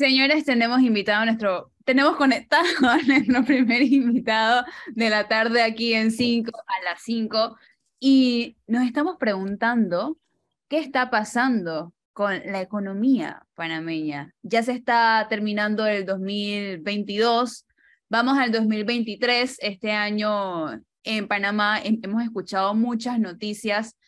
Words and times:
Señores, 0.00 0.46
tenemos 0.46 0.80
invitado 0.80 1.26
nuestro, 1.26 1.72
tenemos 1.84 2.16
conectado 2.16 2.64
a 2.88 3.02
nuestro 3.02 3.44
primer 3.44 3.82
invitado 3.82 4.64
de 4.94 5.10
la 5.10 5.28
tarde 5.28 5.60
aquí 5.60 5.92
en 5.92 6.10
5 6.10 6.50
a 6.56 6.84
las 6.86 7.02
5 7.02 7.54
y 7.98 8.56
nos 8.66 8.86
estamos 8.86 9.18
preguntando 9.18 10.16
qué 10.68 10.78
está 10.78 11.10
pasando 11.10 11.92
con 12.14 12.32
la 12.46 12.62
economía 12.62 13.44
panameña. 13.54 14.34
Ya 14.40 14.62
se 14.62 14.72
está 14.72 15.26
terminando 15.28 15.86
el 15.86 16.06
2022, 16.06 17.66
vamos 18.08 18.38
al 18.38 18.52
2023. 18.52 19.58
Este 19.60 19.92
año 19.92 20.80
en 21.04 21.28
Panamá 21.28 21.78
hemos 21.78 22.22
escuchado 22.22 22.74
muchas 22.74 23.18
noticias 23.20 23.98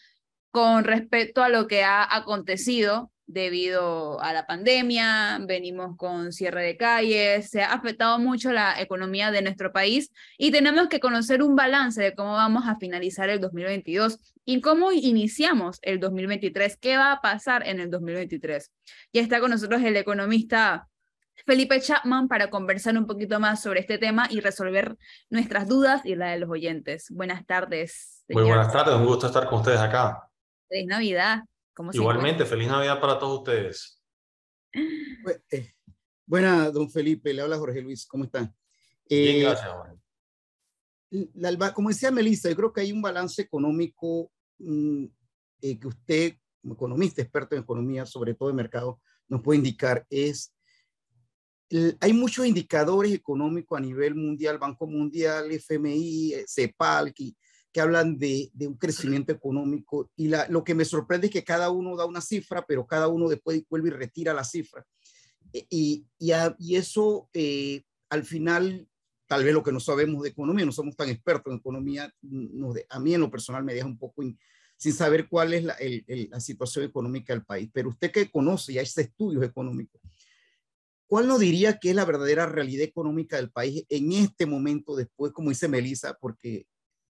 con 0.50 0.84
respecto 0.84 1.42
a 1.42 1.50
lo 1.50 1.66
que 1.66 1.84
ha 1.84 2.16
acontecido 2.16 3.11
debido 3.32 4.20
a 4.20 4.32
la 4.32 4.46
pandemia, 4.46 5.38
venimos 5.46 5.96
con 5.96 6.32
cierre 6.32 6.62
de 6.64 6.76
calles, 6.76 7.48
se 7.48 7.62
ha 7.62 7.72
afectado 7.72 8.18
mucho 8.18 8.52
la 8.52 8.78
economía 8.80 9.30
de 9.30 9.40
nuestro 9.40 9.72
país 9.72 10.12
y 10.36 10.50
tenemos 10.50 10.88
que 10.88 11.00
conocer 11.00 11.42
un 11.42 11.56
balance 11.56 12.02
de 12.02 12.14
cómo 12.14 12.34
vamos 12.34 12.64
a 12.66 12.76
finalizar 12.76 13.30
el 13.30 13.40
2022 13.40 14.18
y 14.44 14.60
cómo 14.60 14.92
iniciamos 14.92 15.78
el 15.82 15.98
2023, 15.98 16.76
qué 16.76 16.96
va 16.96 17.12
a 17.12 17.20
pasar 17.22 17.66
en 17.66 17.80
el 17.80 17.90
2023. 17.90 18.70
Ya 19.12 19.22
está 19.22 19.40
con 19.40 19.50
nosotros 19.50 19.82
el 19.82 19.96
economista 19.96 20.88
Felipe 21.46 21.80
Chapman 21.80 22.28
para 22.28 22.50
conversar 22.50 22.98
un 22.98 23.06
poquito 23.06 23.40
más 23.40 23.62
sobre 23.62 23.80
este 23.80 23.96
tema 23.96 24.26
y 24.28 24.40
resolver 24.40 24.96
nuestras 25.30 25.66
dudas 25.66 26.02
y 26.04 26.16
la 26.16 26.32
de 26.32 26.38
los 26.38 26.50
oyentes. 26.50 27.06
Buenas 27.10 27.46
tardes. 27.46 28.24
Muy 28.28 28.44
buenas 28.44 28.70
tardes, 28.70 28.94
un 28.94 29.06
gusto 29.06 29.26
estar 29.26 29.46
con 29.48 29.60
ustedes 29.60 29.80
acá. 29.80 30.28
Feliz 30.68 30.86
Navidad. 30.86 31.40
Igualmente, 31.92 32.44
feliz 32.44 32.68
Navidad 32.68 33.00
para 33.00 33.18
todos 33.18 33.38
ustedes. 33.38 34.02
Eh, 35.50 35.74
buena, 36.26 36.70
don 36.70 36.90
Felipe, 36.90 37.32
le 37.32 37.42
habla 37.42 37.58
Jorge 37.58 37.80
Luis, 37.80 38.06
¿cómo 38.06 38.24
está? 38.24 38.40
Bien, 39.08 39.36
eh, 39.36 39.40
gracias, 39.40 39.70
La, 41.34 41.72
como 41.72 41.88
decía 41.88 42.10
Melissa, 42.10 42.48
yo 42.50 42.56
creo 42.56 42.72
que 42.72 42.82
hay 42.82 42.92
un 42.92 43.02
balance 43.02 43.40
económico 43.40 44.30
mm, 44.58 45.04
eh, 45.62 45.78
que 45.78 45.86
usted, 45.86 46.34
como 46.60 46.74
economista, 46.74 47.22
experto 47.22 47.56
en 47.56 47.62
economía, 47.62 48.06
sobre 48.06 48.34
todo 48.34 48.48
de 48.48 48.54
mercado, 48.54 49.00
nos 49.28 49.42
puede 49.42 49.58
indicar. 49.58 50.06
Es, 50.10 50.54
hay 52.00 52.12
muchos 52.12 52.46
indicadores 52.46 53.12
económicos 53.12 53.78
a 53.78 53.80
nivel 53.80 54.14
mundial, 54.14 54.58
Banco 54.58 54.86
Mundial, 54.86 55.50
FMI, 55.50 56.34
CEPAL, 56.46 57.14
que 57.14 57.34
que 57.72 57.80
hablan 57.80 58.18
de, 58.18 58.50
de 58.52 58.68
un 58.68 58.76
crecimiento 58.76 59.32
económico 59.32 60.10
y 60.14 60.28
la, 60.28 60.46
lo 60.48 60.62
que 60.62 60.74
me 60.74 60.84
sorprende 60.84 61.28
es 61.28 61.32
que 61.32 61.44
cada 61.44 61.70
uno 61.70 61.96
da 61.96 62.04
una 62.04 62.20
cifra, 62.20 62.64
pero 62.66 62.86
cada 62.86 63.08
uno 63.08 63.28
después 63.28 63.62
vuelve 63.68 63.88
y 63.88 63.92
retira 63.92 64.34
la 64.34 64.44
cifra. 64.44 64.86
E, 65.52 65.66
y, 65.70 66.06
y, 66.18 66.32
y 66.58 66.76
eso 66.76 67.30
eh, 67.32 67.82
al 68.10 68.24
final, 68.24 68.86
tal 69.26 69.42
vez 69.42 69.54
lo 69.54 69.62
que 69.62 69.72
no 69.72 69.80
sabemos 69.80 70.22
de 70.22 70.28
economía, 70.28 70.66
no 70.66 70.72
somos 70.72 70.94
tan 70.94 71.08
expertos 71.08 71.50
en 71.50 71.60
economía, 71.60 72.12
no, 72.20 72.74
a 72.90 73.00
mí 73.00 73.14
en 73.14 73.22
lo 73.22 73.30
personal 73.30 73.64
me 73.64 73.72
deja 73.72 73.86
un 73.86 73.98
poco 73.98 74.22
sin 74.76 74.92
saber 74.92 75.28
cuál 75.28 75.54
es 75.54 75.64
la, 75.64 75.72
el, 75.74 76.04
la, 76.30 76.40
situación 76.40 76.84
económica 76.84 77.32
del 77.32 77.44
país. 77.44 77.70
Pero 77.72 77.88
usted 77.88 78.10
que 78.10 78.30
conoce 78.30 78.74
ya 78.74 78.82
este 78.82 79.02
estudios 79.02 79.42
económicos, 79.44 80.02
¿cuál 81.06 81.26
nos 81.26 81.40
diría 81.40 81.78
que 81.78 81.90
es 81.90 81.96
la 81.96 82.04
verdadera 82.04 82.44
realidad 82.44 82.84
económica 82.84 83.36
del 83.36 83.50
país 83.50 83.86
en 83.88 84.12
este 84.12 84.44
momento 84.44 84.94
después, 84.94 85.32
como 85.32 85.48
dice 85.48 85.68
Melissa, 85.68 86.18
porque 86.20 86.66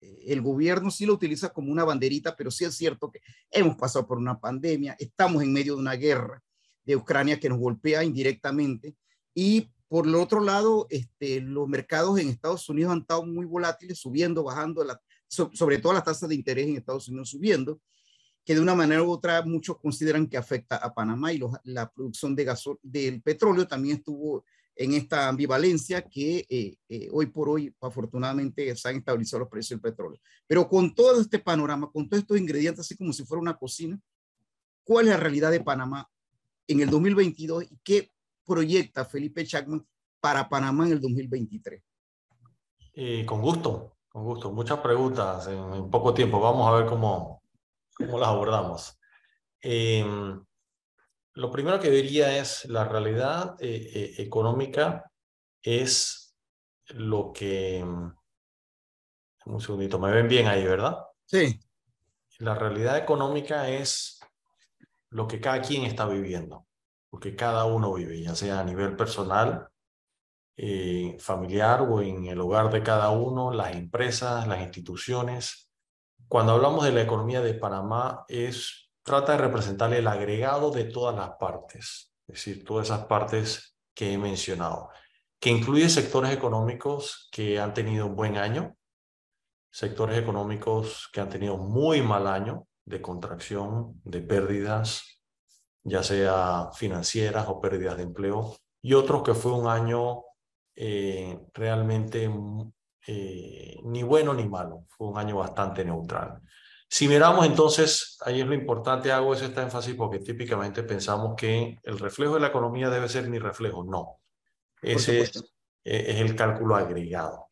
el 0.02 0.42
gobierno 0.42 0.92
sí 0.92 1.06
lo 1.06 1.14
utiliza 1.14 1.50
como 1.50 1.72
una 1.72 1.84
banderita, 1.84 2.36
pero 2.36 2.52
sí 2.52 2.66
es 2.66 2.76
cierto 2.76 3.12
que 3.12 3.22
hemos 3.52 3.76
pasado 3.76 4.08
por 4.08 4.18
una 4.18 4.40
pandemia, 4.40 4.96
estamos 5.00 5.42
en 5.44 5.54
medio 5.54 5.76
de 5.76 5.82
una 5.82 5.94
guerra 5.94 6.42
de 6.86 6.96
Ucrania 6.96 7.40
que 7.40 7.50
nos 7.50 7.60
golpea 7.60 8.04
indirectamente 8.04 8.96
y 9.34 9.70
por 9.88 10.06
el 10.06 10.16
otro 10.16 10.42
lado, 10.42 10.88
este, 10.90 11.40
los 11.40 11.68
mercados 11.68 12.20
en 12.20 12.28
Estados 12.28 12.68
Unidos 12.68 12.92
han 12.92 13.00
estado 13.00 13.26
muy 13.26 13.46
volátiles, 13.46 14.00
subiendo, 14.00 14.44
bajando, 14.44 14.86
sobre 15.28 15.78
todo 15.78 15.94
las 15.94 16.04
tasas 16.04 16.28
de 16.28 16.36
interés 16.36 16.68
en 16.68 16.76
Estados 16.76 17.08
Unidos 17.08 17.30
subiendo, 17.30 17.80
que 18.44 18.54
de 18.56 18.62
una 18.62 18.76
manera 18.76 19.04
u 19.04 19.12
otra 19.12 19.42
muchos 19.44 19.78
consideran 19.78 20.28
que 20.28 20.38
afecta 20.38 20.76
a 20.78 20.94
Panamá 20.94 21.32
y 21.32 21.40
la 21.64 21.90
producción 21.92 22.36
de 22.36 22.44
gasol, 22.44 22.80
del 22.82 23.22
petróleo 23.22 23.68
también 23.68 23.98
estuvo 23.98 24.44
en 24.78 24.94
esta 24.94 25.28
ambivalencia 25.28 26.04
que 26.04 26.46
eh, 26.50 26.76
eh, 26.88 27.10
hoy 27.12 27.26
por 27.26 27.50
hoy, 27.50 27.74
afortunadamente, 27.82 28.76
se 28.76 28.90
han 28.90 28.98
estabilizado 28.98 29.42
los 29.42 29.50
precios 29.50 29.82
del 29.82 29.92
petróleo. 29.92 30.20
Pero 30.46 30.70
con 30.70 30.94
todo 30.94 31.20
este 31.20 31.40
panorama, 31.40 31.90
con 31.92 32.08
todos 32.08 32.22
estos 32.22 32.38
ingredientes, 32.38 32.82
así 32.82 32.96
como 32.96 33.12
si 33.12 33.26
fuera 33.26 33.42
una 33.42 33.58
cocina, 33.58 34.00
¿cuál 34.84 35.08
es 35.08 35.14
la 35.14 35.18
realidad 35.18 35.52
de 35.52 35.64
Panamá 35.64 36.08
en 36.68 36.80
el 36.82 36.90
2022 36.90 37.64
y 37.64 37.80
qué 37.84 38.12
proyecta 38.46 39.04
Felipe 39.04 39.46
Chapman 39.46 39.86
para 40.22 40.48
Panamá 40.48 40.86
en 40.86 40.94
el 40.94 41.02
2023? 41.02 41.82
Eh, 42.94 43.26
con 43.26 43.42
gusto, 43.42 43.98
con 44.10 44.24
gusto. 44.24 44.52
Muchas 44.52 44.80
preguntas 44.80 45.48
en, 45.48 45.90
poco 45.90 46.14
tiempo. 46.14 46.40
Vamos 46.40 46.68
a 46.68 46.78
ver 46.78 46.86
cómo, 46.86 47.42
cómo 47.96 48.20
las 48.20 48.30
abordamos. 48.30 49.00
Lo 51.38 51.52
primero 51.52 51.80
que 51.80 51.92
diría 51.92 52.36
es 52.40 52.66
la 52.66 52.84
realidad 52.86 53.58
eh, 53.60 53.92
eh, 53.94 54.16
económica 54.18 55.12
es 55.62 56.36
lo 56.88 57.32
que... 57.32 57.86
Mm, 57.86 58.12
un 59.46 59.62
segundito, 59.62 60.00
me 60.00 60.12
ven 60.12 60.28
bien 60.28 60.48
ahí, 60.48 60.66
¿verdad? 60.66 60.98
Sí. 61.28 61.60
La 62.40 62.56
realidad 62.56 62.98
económica 62.98 63.70
es 63.70 64.20
lo 65.12 65.28
que 65.28 65.40
cada 65.40 65.62
quien 65.62 65.84
está 65.84 66.08
viviendo, 66.08 66.66
lo 67.12 67.20
que 67.20 67.36
cada 67.36 67.66
uno 67.66 67.94
vive, 67.94 68.20
ya 68.20 68.34
sea 68.34 68.62
a 68.62 68.64
nivel 68.64 68.96
personal, 68.96 69.70
eh, 70.58 71.18
familiar 71.20 71.84
o 71.84 72.02
en 72.02 72.26
el 72.26 72.42
hogar 72.42 72.72
de 72.72 72.82
cada 72.82 73.12
uno, 73.12 73.52
las 73.52 73.76
empresas, 73.76 74.48
las 74.48 74.62
instituciones. 74.62 75.70
Cuando 76.28 76.54
hablamos 76.54 76.84
de 76.84 76.94
la 76.94 77.04
economía 77.04 77.42
de 77.42 77.54
Panamá 77.54 78.26
es 78.28 78.87
trata 79.08 79.32
de 79.32 79.38
representar 79.38 79.94
el 79.94 80.06
agregado 80.06 80.70
de 80.70 80.84
todas 80.84 81.16
las 81.16 81.38
partes, 81.40 82.12
es 82.28 82.36
decir, 82.36 82.66
todas 82.66 82.88
esas 82.88 83.06
partes 83.06 83.78
que 83.96 84.12
he 84.12 84.18
mencionado, 84.18 84.90
que 85.40 85.50
incluye 85.50 85.88
sectores 85.88 86.34
económicos 86.34 87.30
que 87.32 87.58
han 87.58 87.74
tenido 87.74 88.08
un 88.08 88.18
buen 88.18 88.36
año, 88.36 88.76
sectores 89.72 90.18
económicos 90.18 91.10
que 91.14 91.22
han 91.22 91.30
tenido 91.30 91.56
muy 91.56 92.02
mal 92.02 92.28
año 92.28 92.68
de 92.84 93.02
contracción, 93.02 94.02
de 94.04 94.22
pérdidas, 94.22 95.22
ya 95.84 96.04
sea 96.04 96.72
financieras 96.74 97.48
o 97.48 97.62
pérdidas 97.62 97.96
de 97.96 98.04
empleo, 98.04 98.58
y 98.82 98.94
otros 98.94 99.24
que 99.24 99.34
fue 99.34 99.54
un 99.54 99.70
año 99.70 100.24
eh, 100.76 101.40
realmente 101.54 102.30
eh, 103.08 103.80
ni 103.86 104.04
bueno 104.04 104.34
ni 104.34 104.50
malo, 104.50 104.84
fue 104.90 105.08
un 105.08 105.18
año 105.18 105.38
bastante 105.38 105.86
neutral. 105.86 106.42
Si 106.90 107.08
miramos 107.08 107.46
entonces, 107.46 108.18
ahí 108.22 108.40
es 108.40 108.48
lo 108.48 108.54
importante, 108.54 109.12
hago 109.12 109.34
ese 109.34 109.46
énfasis 109.46 109.94
porque 109.96 110.20
típicamente 110.20 110.84
pensamos 110.84 111.36
que 111.36 111.80
el 111.84 112.00
reflejo 112.00 112.36
de 112.36 112.40
la 112.40 112.48
economía 112.48 112.90
debe 112.90 113.10
ser 113.10 113.30
mi 113.30 113.40
reflejo. 113.40 113.84
No, 113.84 114.22
ese 114.82 115.22
es, 115.22 115.54
e, 115.84 116.12
es, 116.12 116.22
el 116.22 116.36
cálculo 116.36 116.76
agregado. 116.76 117.48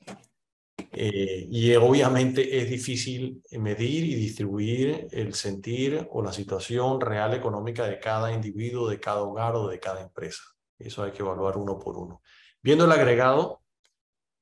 Eh, 0.97 1.47
y 1.51 1.75
obviamente 1.75 2.57
es 2.57 2.69
difícil 2.69 3.41
medir 3.51 4.05
y 4.05 4.15
distribuir 4.15 5.07
el 5.11 5.33
sentir 5.33 6.07
o 6.11 6.21
la 6.21 6.31
situación 6.31 7.01
real 7.01 7.33
económica 7.33 7.85
de 7.85 7.99
cada 7.99 8.31
individuo, 8.31 8.87
de 8.87 9.01
cada 9.01 9.23
hogar 9.23 9.55
o 9.55 9.67
de 9.67 9.79
cada 9.79 10.01
empresa. 10.01 10.43
Eso 10.79 11.03
hay 11.03 11.11
que 11.11 11.21
evaluar 11.21 11.57
uno 11.57 11.77
por 11.77 11.97
uno. 11.97 12.21
Viendo 12.61 12.85
el 12.85 12.91
agregado, 12.93 13.61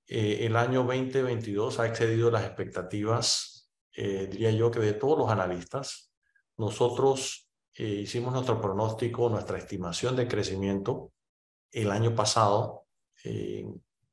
eh, 0.07 0.45
el 0.45 0.55
año 0.55 0.83
2022 0.83 1.79
ha 1.79 1.87
excedido 1.87 2.29
las 2.29 2.45
expectativas 2.45 3.52
eh, 3.95 4.27
diría 4.31 4.51
yo 4.51 4.71
que 4.71 4.79
de 4.79 4.93
todos 4.93 5.17
los 5.17 5.29
analistas, 5.29 6.11
nosotros 6.57 7.49
eh, 7.75 7.85
hicimos 7.85 8.33
nuestro 8.33 8.59
pronóstico, 8.61 9.29
nuestra 9.29 9.57
estimación 9.57 10.15
de 10.15 10.27
crecimiento 10.27 11.11
el 11.71 11.91
año 11.91 12.13
pasado, 12.13 12.81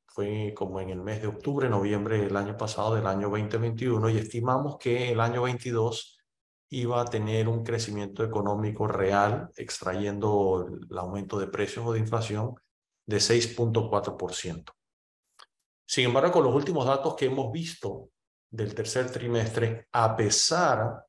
fue 0.07 0.53
como 0.55 0.79
en 0.79 0.89
el 0.89 1.01
mes 1.01 1.21
de 1.21 1.27
octubre, 1.27 1.69
noviembre 1.69 2.17
del 2.17 2.35
año 2.35 2.57
pasado, 2.57 2.95
del 2.95 3.07
año 3.07 3.29
2021, 3.29 4.09
y 4.09 4.17
estimamos 4.17 4.77
que 4.77 5.11
el 5.11 5.19
año 5.19 5.43
22 5.43 6.17
iba 6.69 7.01
a 7.01 7.05
tener 7.05 7.47
un 7.47 7.63
crecimiento 7.63 8.23
económico 8.23 8.87
real, 8.87 9.49
extrayendo 9.55 10.67
el 10.89 10.97
aumento 10.97 11.37
de 11.37 11.47
precios 11.47 11.85
o 11.85 11.93
de 11.93 11.99
inflación, 11.99 12.55
de 13.05 13.17
6.4%. 13.17 14.71
Sin 15.85 16.05
embargo, 16.05 16.31
con 16.31 16.43
los 16.43 16.55
últimos 16.55 16.85
datos 16.85 17.15
que 17.15 17.25
hemos 17.25 17.51
visto 17.51 18.09
del 18.51 18.75
tercer 18.75 19.09
trimestre, 19.09 19.87
a 19.93 20.15
pesar 20.15 21.05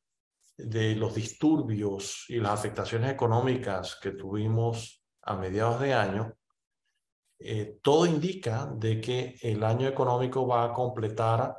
de 0.56 0.94
los 0.94 1.14
disturbios 1.14 2.24
y 2.28 2.36
las 2.36 2.52
afectaciones 2.52 3.12
económicas 3.12 3.98
que 4.00 4.12
tuvimos 4.12 5.04
a 5.22 5.36
mediados 5.36 5.80
de 5.80 5.92
año, 5.92 6.34
eh, 7.38 7.78
todo 7.82 8.06
indica 8.06 8.70
de 8.72 9.00
que 9.00 9.36
el 9.42 9.64
año 9.64 9.88
económico 9.88 10.46
va 10.46 10.64
a 10.64 10.72
completar, 10.72 11.56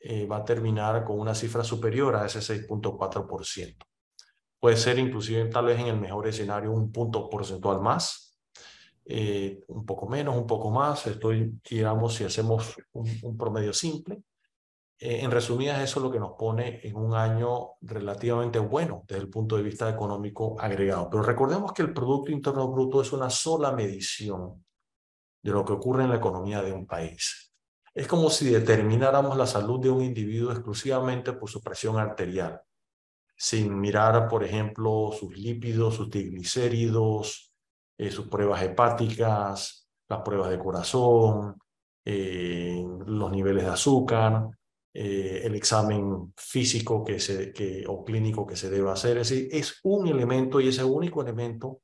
eh, 0.00 0.26
va 0.26 0.38
a 0.38 0.44
terminar 0.44 1.04
con 1.04 1.20
una 1.20 1.34
cifra 1.34 1.62
superior 1.62 2.16
a 2.16 2.26
ese 2.26 2.40
6.4%. 2.40 3.86
Puede 4.58 4.76
ser 4.76 4.98
inclusive 4.98 5.44
tal 5.46 5.66
vez 5.66 5.78
en 5.78 5.86
el 5.86 6.00
mejor 6.00 6.26
escenario 6.26 6.72
un 6.72 6.90
punto 6.90 7.30
porcentual 7.30 7.80
más, 7.80 8.38
eh, 9.04 9.64
un 9.68 9.84
poco 9.84 10.08
menos, 10.08 10.36
un 10.36 10.46
poco 10.46 10.70
más, 10.70 11.06
estoy, 11.06 11.60
digamos, 11.68 12.14
si 12.14 12.24
hacemos 12.24 12.76
un, 12.92 13.36
promedio 13.36 13.72
simple. 13.72 14.22
Eh, 15.04 15.24
en 15.24 15.32
resumidas, 15.32 15.82
eso 15.82 15.98
es 15.98 16.04
lo 16.04 16.12
que 16.12 16.20
nos 16.20 16.34
pone 16.38 16.78
en 16.84 16.94
un 16.94 17.12
año 17.16 17.72
relativamente 17.80 18.60
bueno 18.60 19.02
desde 19.08 19.22
el 19.22 19.28
punto 19.28 19.56
de 19.56 19.64
vista 19.64 19.90
económico 19.90 20.54
agregado. 20.60 21.10
Pero 21.10 21.24
recordemos 21.24 21.72
que 21.72 21.82
el 21.82 21.92
Producto 21.92 22.30
Interno 22.30 22.68
Bruto 22.68 23.02
es 23.02 23.12
una 23.12 23.28
sola 23.28 23.72
medición 23.72 24.64
de 25.42 25.50
lo 25.50 25.64
que 25.64 25.72
ocurre 25.72 26.04
en 26.04 26.10
la 26.10 26.18
economía 26.18 26.62
de 26.62 26.72
un 26.72 26.86
país. 26.86 27.52
Es 27.92 28.06
como 28.06 28.30
si 28.30 28.48
determináramos 28.48 29.36
la 29.36 29.44
salud 29.44 29.80
de 29.80 29.90
un 29.90 30.02
individuo 30.02 30.52
exclusivamente 30.52 31.32
por 31.32 31.50
su 31.50 31.60
presión 31.60 31.98
arterial, 31.98 32.60
sin 33.36 33.76
mirar, 33.80 34.28
por 34.28 34.44
ejemplo, 34.44 35.10
sus 35.18 35.36
lípidos, 35.36 35.96
sus 35.96 36.10
triglicéridos, 36.10 37.52
eh, 37.98 38.12
sus 38.12 38.28
pruebas 38.28 38.62
hepáticas, 38.62 39.88
las 40.08 40.20
pruebas 40.20 40.50
de 40.50 40.60
corazón, 40.60 41.58
eh, 42.04 42.86
los 43.04 43.32
niveles 43.32 43.64
de 43.64 43.70
azúcar, 43.70 44.48
eh, 44.94 45.42
el 45.44 45.54
examen 45.54 46.32
físico 46.36 47.04
que 47.04 47.18
se, 47.18 47.52
que, 47.52 47.84
o 47.88 48.04
clínico 48.04 48.46
que 48.46 48.56
se 48.56 48.70
debe 48.70 48.90
hacer. 48.90 49.18
Es 49.18 49.30
decir, 49.30 49.48
es 49.52 49.80
un 49.82 50.06
elemento 50.06 50.60
y 50.60 50.68
ese 50.68 50.84
único 50.84 51.22
elemento 51.22 51.80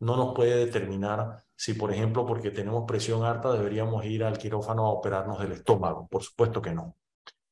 no 0.00 0.16
nos 0.16 0.34
puede 0.34 0.56
determinar 0.56 1.44
si, 1.54 1.74
por 1.74 1.92
ejemplo, 1.92 2.24
porque 2.24 2.50
tenemos 2.50 2.84
presión 2.86 3.24
alta, 3.24 3.52
deberíamos 3.52 4.04
ir 4.04 4.22
al 4.22 4.38
quirófano 4.38 4.86
a 4.86 4.92
operarnos 4.92 5.40
del 5.40 5.52
estómago. 5.52 6.06
Por 6.08 6.22
supuesto 6.22 6.62
que 6.62 6.72
no. 6.72 6.96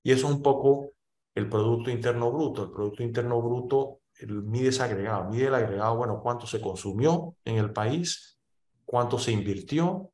Y 0.02 0.12
eso 0.12 0.28
es 0.28 0.34
un 0.34 0.42
poco 0.42 0.92
el 1.34 1.48
Producto 1.48 1.90
Interno 1.90 2.30
Bruto. 2.30 2.64
El 2.64 2.70
Producto 2.70 3.02
Interno 3.02 3.42
Bruto 3.42 4.00
el, 4.18 4.42
mide 4.42 4.68
ese 4.68 4.82
agregado, 4.82 5.28
mide 5.30 5.46
el 5.46 5.54
agregado, 5.54 5.96
bueno, 5.96 6.20
cuánto 6.22 6.46
se 6.46 6.60
consumió 6.60 7.36
en 7.44 7.56
el 7.56 7.72
país, 7.72 8.38
cuánto 8.84 9.18
se 9.18 9.32
invirtió, 9.32 10.12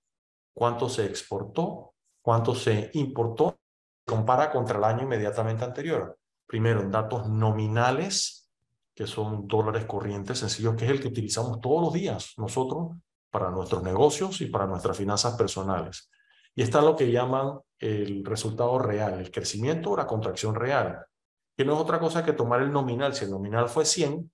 cuánto 0.54 0.88
se 0.88 1.06
exportó, 1.06 1.94
cuánto 2.20 2.54
se 2.54 2.90
importó, 2.94 3.58
compara 4.04 4.50
contra 4.50 4.78
el 4.78 4.84
año 4.84 5.02
inmediatamente 5.02 5.64
anterior. 5.64 6.18
Primero, 6.46 6.80
en 6.80 6.90
datos 6.90 7.28
nominales, 7.28 8.50
que 8.94 9.06
son 9.06 9.46
dólares 9.46 9.84
corrientes 9.86 10.38
sencillos, 10.38 10.74
que 10.76 10.84
es 10.84 10.90
el 10.90 11.00
que 11.00 11.08
utilizamos 11.08 11.60
todos 11.60 11.82
los 11.82 11.92
días 11.92 12.34
nosotros 12.36 12.96
para 13.30 13.50
nuestros 13.50 13.82
negocios 13.82 14.40
y 14.40 14.46
para 14.46 14.66
nuestras 14.66 14.96
finanzas 14.96 15.34
personales. 15.36 16.10
Y 16.54 16.62
está 16.62 16.82
lo 16.82 16.94
que 16.94 17.10
llaman 17.10 17.58
el 17.78 18.24
resultado 18.24 18.78
real, 18.78 19.18
el 19.20 19.30
crecimiento 19.30 19.90
o 19.90 19.96
la 19.96 20.06
contracción 20.06 20.54
real 20.54 21.06
que 21.56 21.64
no 21.64 21.74
es 21.74 21.80
otra 21.80 21.98
cosa 21.98 22.24
que 22.24 22.32
tomar 22.32 22.62
el 22.62 22.72
nominal. 22.72 23.14
Si 23.14 23.24
el 23.24 23.30
nominal 23.30 23.68
fue 23.68 23.84
100 23.84 24.30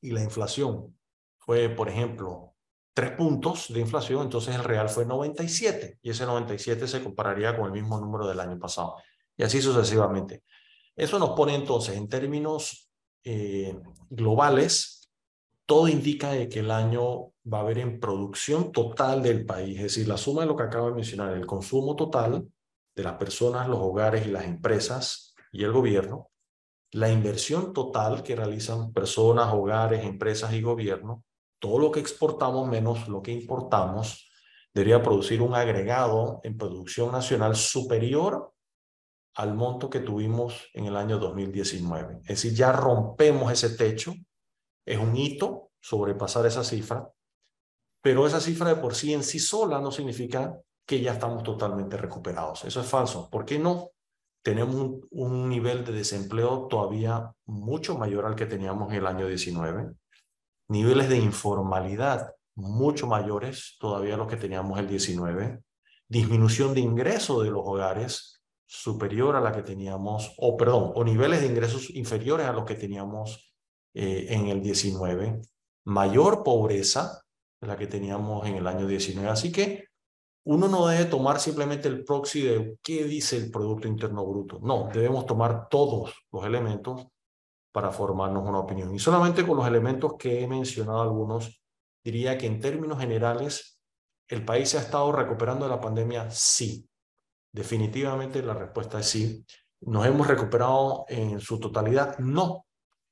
y 0.00 0.10
la 0.10 0.22
inflación 0.22 0.96
fue, 1.38 1.68
por 1.68 1.88
ejemplo, 1.88 2.49
3 2.94 3.12
puntos 3.12 3.72
de 3.72 3.80
inflación, 3.80 4.22
entonces 4.22 4.54
el 4.54 4.64
real 4.64 4.88
fue 4.88 5.06
97 5.06 5.98
y 6.02 6.10
ese 6.10 6.26
97 6.26 6.86
se 6.88 7.02
compararía 7.02 7.56
con 7.56 7.66
el 7.66 7.72
mismo 7.72 7.98
número 7.98 8.26
del 8.26 8.40
año 8.40 8.58
pasado 8.58 8.96
y 9.36 9.42
así 9.42 9.62
sucesivamente. 9.62 10.42
Eso 10.96 11.18
nos 11.18 11.30
pone 11.30 11.54
entonces 11.54 11.96
en 11.96 12.08
términos 12.08 12.90
eh, 13.24 13.78
globales, 14.10 15.10
todo 15.64 15.88
indica 15.88 16.32
de 16.32 16.48
que 16.48 16.60
el 16.60 16.70
año 16.70 17.32
va 17.50 17.58
a 17.58 17.60
haber 17.60 17.78
en 17.78 18.00
producción 18.00 18.72
total 18.72 19.22
del 19.22 19.46
país, 19.46 19.76
es 19.76 19.82
decir, 19.84 20.08
la 20.08 20.16
suma 20.16 20.42
de 20.42 20.48
lo 20.48 20.56
que 20.56 20.64
acabo 20.64 20.88
de 20.88 20.96
mencionar, 20.96 21.34
el 21.34 21.46
consumo 21.46 21.96
total 21.96 22.46
de 22.94 23.02
las 23.02 23.14
personas, 23.14 23.68
los 23.68 23.78
hogares 23.78 24.26
y 24.26 24.30
las 24.30 24.44
empresas 24.44 25.34
y 25.52 25.64
el 25.64 25.72
gobierno, 25.72 26.30
la 26.92 27.10
inversión 27.10 27.72
total 27.72 28.22
que 28.22 28.36
realizan 28.36 28.92
personas, 28.92 29.54
hogares, 29.54 30.04
empresas 30.04 30.52
y 30.52 30.60
gobierno, 30.60 31.24
todo 31.60 31.78
lo 31.78 31.92
que 31.92 32.00
exportamos 32.00 32.68
menos 32.68 33.08
lo 33.08 33.22
que 33.22 33.30
importamos, 33.30 34.28
debería 34.74 35.02
producir 35.02 35.40
un 35.42 35.54
agregado 35.54 36.40
en 36.42 36.56
producción 36.56 37.12
nacional 37.12 37.54
superior 37.54 38.52
al 39.34 39.54
monto 39.54 39.88
que 39.88 40.00
tuvimos 40.00 40.68
en 40.74 40.86
el 40.86 40.96
año 40.96 41.18
2019. 41.18 42.18
Es 42.22 42.42
decir, 42.42 42.54
ya 42.54 42.72
rompemos 42.72 43.52
ese 43.52 43.76
techo, 43.76 44.12
es 44.84 44.98
un 44.98 45.16
hito 45.16 45.70
sobrepasar 45.80 46.46
esa 46.46 46.64
cifra, 46.64 47.08
pero 48.02 48.26
esa 48.26 48.40
cifra 48.40 48.70
de 48.70 48.80
por 48.80 48.94
sí 48.96 49.14
en 49.14 49.22
sí 49.22 49.38
sola 49.38 49.80
no 49.80 49.92
significa 49.92 50.58
que 50.84 51.00
ya 51.00 51.12
estamos 51.12 51.44
totalmente 51.44 51.96
recuperados. 51.96 52.64
Eso 52.64 52.80
es 52.80 52.86
falso. 52.86 53.30
¿Por 53.30 53.44
qué 53.44 53.58
no? 53.58 53.92
tenemos 54.42 55.00
un, 55.10 55.48
nivel 55.48 55.84
de 55.84 55.92
desempleo 55.92 56.66
todavía 56.68 57.32
mucho 57.46 57.98
mayor 57.98 58.26
al 58.26 58.34
que 58.34 58.46
teníamos 58.46 58.90
en 58.90 58.98
el 58.98 59.06
año 59.06 59.26
19, 59.26 59.92
niveles 60.70 61.08
de 61.08 61.18
informalidad 61.18 62.32
mucho 62.54 63.06
mayores 63.06 63.76
todavía 63.80 64.14
a 64.14 64.16
los 64.16 64.28
que 64.28 64.36
teníamos 64.36 64.78
el 64.78 64.86
19, 64.86 65.60
disminución 66.08 66.74
de 66.74 66.80
ingresos 66.80 67.42
de 67.42 67.50
los 67.50 67.62
hogares 67.64 68.40
superior 68.66 69.34
a 69.34 69.40
la 69.40 69.52
que 69.52 69.62
teníamos, 69.62 70.32
o 70.38 70.56
perdón, 70.56 70.92
o 70.94 71.02
niveles 71.02 71.40
de 71.40 71.48
ingresos 71.48 71.90
inferiores 71.90 72.46
a 72.46 72.52
los 72.52 72.64
que 72.64 72.76
teníamos 72.76 73.52
eh, 73.94 74.26
en 74.30 74.46
el 74.46 74.62
19, 74.62 75.40
mayor 75.86 76.44
pobreza 76.44 77.20
de 77.60 77.66
la 77.66 77.76
que 77.76 77.88
teníamos 77.88 78.46
en 78.46 78.54
el 78.54 78.66
año 78.66 78.86
19. 78.86 79.28
Así 79.28 79.50
que 79.50 79.86
uno 80.44 80.68
no 80.68 80.86
debe 80.86 81.06
tomar 81.06 81.40
simplemente 81.40 81.88
el 81.88 82.04
proxy 82.04 82.42
de 82.42 82.78
qué 82.82 83.04
dice 83.04 83.36
el 83.36 83.50
Producto 83.50 83.88
Interno 83.88 84.24
Bruto. 84.24 84.60
No, 84.62 84.88
debemos 84.92 85.26
tomar 85.26 85.68
todos 85.68 86.14
los 86.30 86.44
elementos 86.44 87.08
para 87.72 87.90
formarnos 87.90 88.48
una 88.48 88.58
opinión. 88.58 88.94
Y 88.94 88.98
solamente 88.98 89.46
con 89.46 89.56
los 89.56 89.66
elementos 89.66 90.14
que 90.18 90.42
he 90.42 90.48
mencionado 90.48 91.00
algunos, 91.02 91.62
diría 92.02 92.36
que 92.36 92.46
en 92.46 92.60
términos 92.60 92.98
generales, 92.98 93.80
el 94.28 94.44
país 94.44 94.70
se 94.70 94.78
ha 94.78 94.82
estado 94.82 95.12
recuperando 95.12 95.64
de 95.64 95.70
la 95.70 95.80
pandemia, 95.80 96.30
sí. 96.30 96.88
Definitivamente 97.52 98.42
la 98.42 98.54
respuesta 98.54 99.00
es 99.00 99.06
sí. 99.06 99.44
¿Nos 99.80 100.06
hemos 100.06 100.26
recuperado 100.26 101.04
en 101.08 101.40
su 101.40 101.58
totalidad? 101.58 102.18
No. 102.18 102.66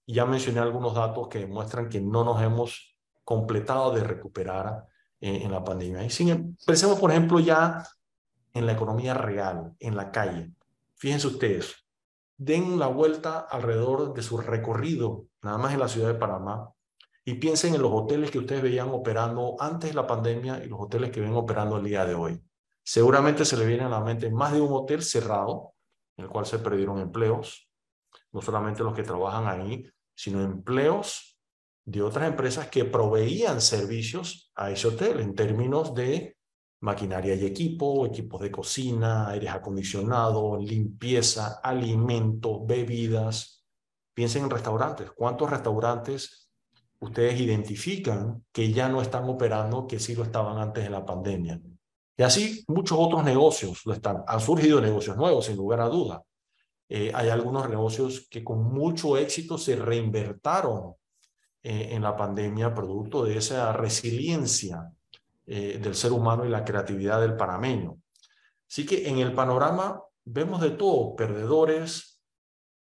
Ya 0.06 0.24
mencioné 0.24 0.60
algunos 0.60 0.94
datos 0.94 1.28
que 1.28 1.40
demuestran 1.40 1.88
que 1.88 2.00
no 2.00 2.24
nos 2.24 2.40
hemos 2.42 2.96
completado 3.24 3.92
de 3.92 4.04
recuperar 4.04 4.86
en, 5.20 5.50
la 5.50 5.62
pandemia. 5.62 6.04
Y 6.04 6.10
sin, 6.10 6.28
em, 6.30 6.56
pensemos, 6.64 6.98
por 6.98 7.10
ejemplo, 7.10 7.40
ya 7.40 7.84
en 8.54 8.66
la 8.66 8.72
economía 8.72 9.14
real, 9.14 9.74
en 9.78 9.96
la 9.96 10.10
calle. 10.10 10.52
Fíjense 10.94 11.26
ustedes, 11.26 11.74
den 12.38 12.78
la 12.78 12.86
vuelta 12.86 13.40
alrededor 13.40 14.14
de 14.14 14.22
su 14.22 14.38
recorrido, 14.38 15.26
nada 15.42 15.58
más 15.58 15.74
en 15.74 15.80
la 15.80 15.88
ciudad 15.88 16.08
de 16.08 16.18
Panamá, 16.18 16.72
y 17.24 17.34
piensen 17.34 17.74
en 17.74 17.82
los 17.82 17.92
hoteles 17.92 18.30
que 18.30 18.38
ustedes 18.38 18.62
veían 18.62 18.88
operando 18.88 19.56
antes 19.58 19.90
de 19.90 19.94
la 19.94 20.06
pandemia 20.06 20.64
y 20.64 20.68
los 20.68 20.80
hoteles 20.80 21.10
que 21.10 21.20
ven 21.20 21.34
operando 21.34 21.76
el 21.76 21.84
día 21.84 22.06
de 22.06 22.14
hoy. 22.14 22.42
Seguramente 22.82 23.44
se 23.44 23.56
le 23.56 23.66
viene 23.66 23.82
a 23.82 23.88
la 23.90 24.00
mente 24.00 24.30
más 24.30 24.52
de 24.52 24.62
un 24.62 24.72
hotel 24.72 25.02
cerrado, 25.02 25.74
en 26.16 26.24
el 26.24 26.30
cual 26.30 26.46
se 26.46 26.58
perdieron 26.58 27.00
empleos, 27.00 27.68
no 28.32 28.40
solamente 28.40 28.82
los 28.82 28.94
que 28.94 29.02
trabajan 29.02 29.46
ahí, 29.46 29.84
sino 30.14 30.40
empleos 30.40 31.38
de 31.84 32.02
otras 32.02 32.28
empresas 32.28 32.68
que 32.68 32.84
proveían 32.84 33.60
servicios 33.60 34.52
a 34.54 34.70
ese 34.70 34.88
hotel 34.88 35.20
en 35.20 35.34
términos 35.34 35.94
de 35.94 36.37
maquinaria 36.80 37.34
y 37.34 37.44
equipo, 37.44 38.06
equipos 38.06 38.40
de 38.40 38.50
cocina, 38.50 39.28
aires 39.28 39.50
acondicionados, 39.50 40.62
limpieza, 40.62 41.60
alimentos, 41.62 42.66
bebidas. 42.66 43.64
Piensen 44.14 44.44
en 44.44 44.50
restaurantes. 44.50 45.10
¿Cuántos 45.12 45.50
restaurantes 45.50 46.50
ustedes 47.00 47.40
identifican 47.40 48.44
que 48.52 48.72
ya 48.72 48.88
no 48.88 49.00
están 49.00 49.28
operando, 49.28 49.86
que 49.86 49.98
sí 49.98 50.14
lo 50.14 50.22
estaban 50.24 50.58
antes 50.58 50.84
de 50.84 50.90
la 50.90 51.04
pandemia? 51.04 51.60
Y 52.16 52.22
así 52.22 52.64
muchos 52.68 52.98
otros 53.00 53.24
negocios 53.24 53.82
lo 53.84 53.92
están. 53.92 54.24
Han 54.26 54.40
surgido 54.40 54.80
negocios 54.80 55.16
nuevos, 55.16 55.46
sin 55.46 55.56
lugar 55.56 55.80
a 55.80 55.88
duda. 55.88 56.22
Eh, 56.88 57.12
hay 57.14 57.28
algunos 57.28 57.68
negocios 57.68 58.26
que 58.30 58.42
con 58.42 58.62
mucho 58.72 59.16
éxito 59.16 59.58
se 59.58 59.76
reinvertaron 59.76 60.94
eh, 61.62 61.88
en 61.92 62.02
la 62.02 62.16
pandemia 62.16 62.74
producto 62.74 63.24
de 63.24 63.36
esa 63.36 63.72
resiliencia 63.72 64.90
eh, 65.48 65.78
del 65.78 65.94
ser 65.94 66.12
humano 66.12 66.44
y 66.44 66.48
la 66.48 66.64
creatividad 66.64 67.20
del 67.20 67.36
panameño. 67.36 68.00
Así 68.68 68.84
que 68.84 69.08
en 69.08 69.18
el 69.18 69.34
panorama 69.34 70.02
vemos 70.24 70.60
de 70.60 70.70
todo, 70.70 71.16
perdedores, 71.16 72.22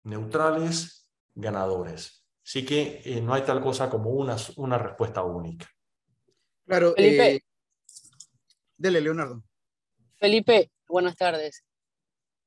neutrales, 0.04 1.08
ganadores. 1.34 2.25
Así 2.44 2.64
que 2.64 3.02
eh, 3.04 3.20
no 3.20 3.34
hay 3.34 3.42
tal 3.42 3.61
cosa 3.61 3.90
como 3.90 4.11
una, 4.11 4.37
una 4.56 4.78
respuesta 4.78 5.23
única. 5.23 5.68
Claro. 6.66 6.94
Felipe. 6.94 7.42
dele, 8.76 9.00
Leonardo. 9.00 9.42
Felipe, 10.16 10.70
buenas 10.88 11.16
tardes. 11.16 11.64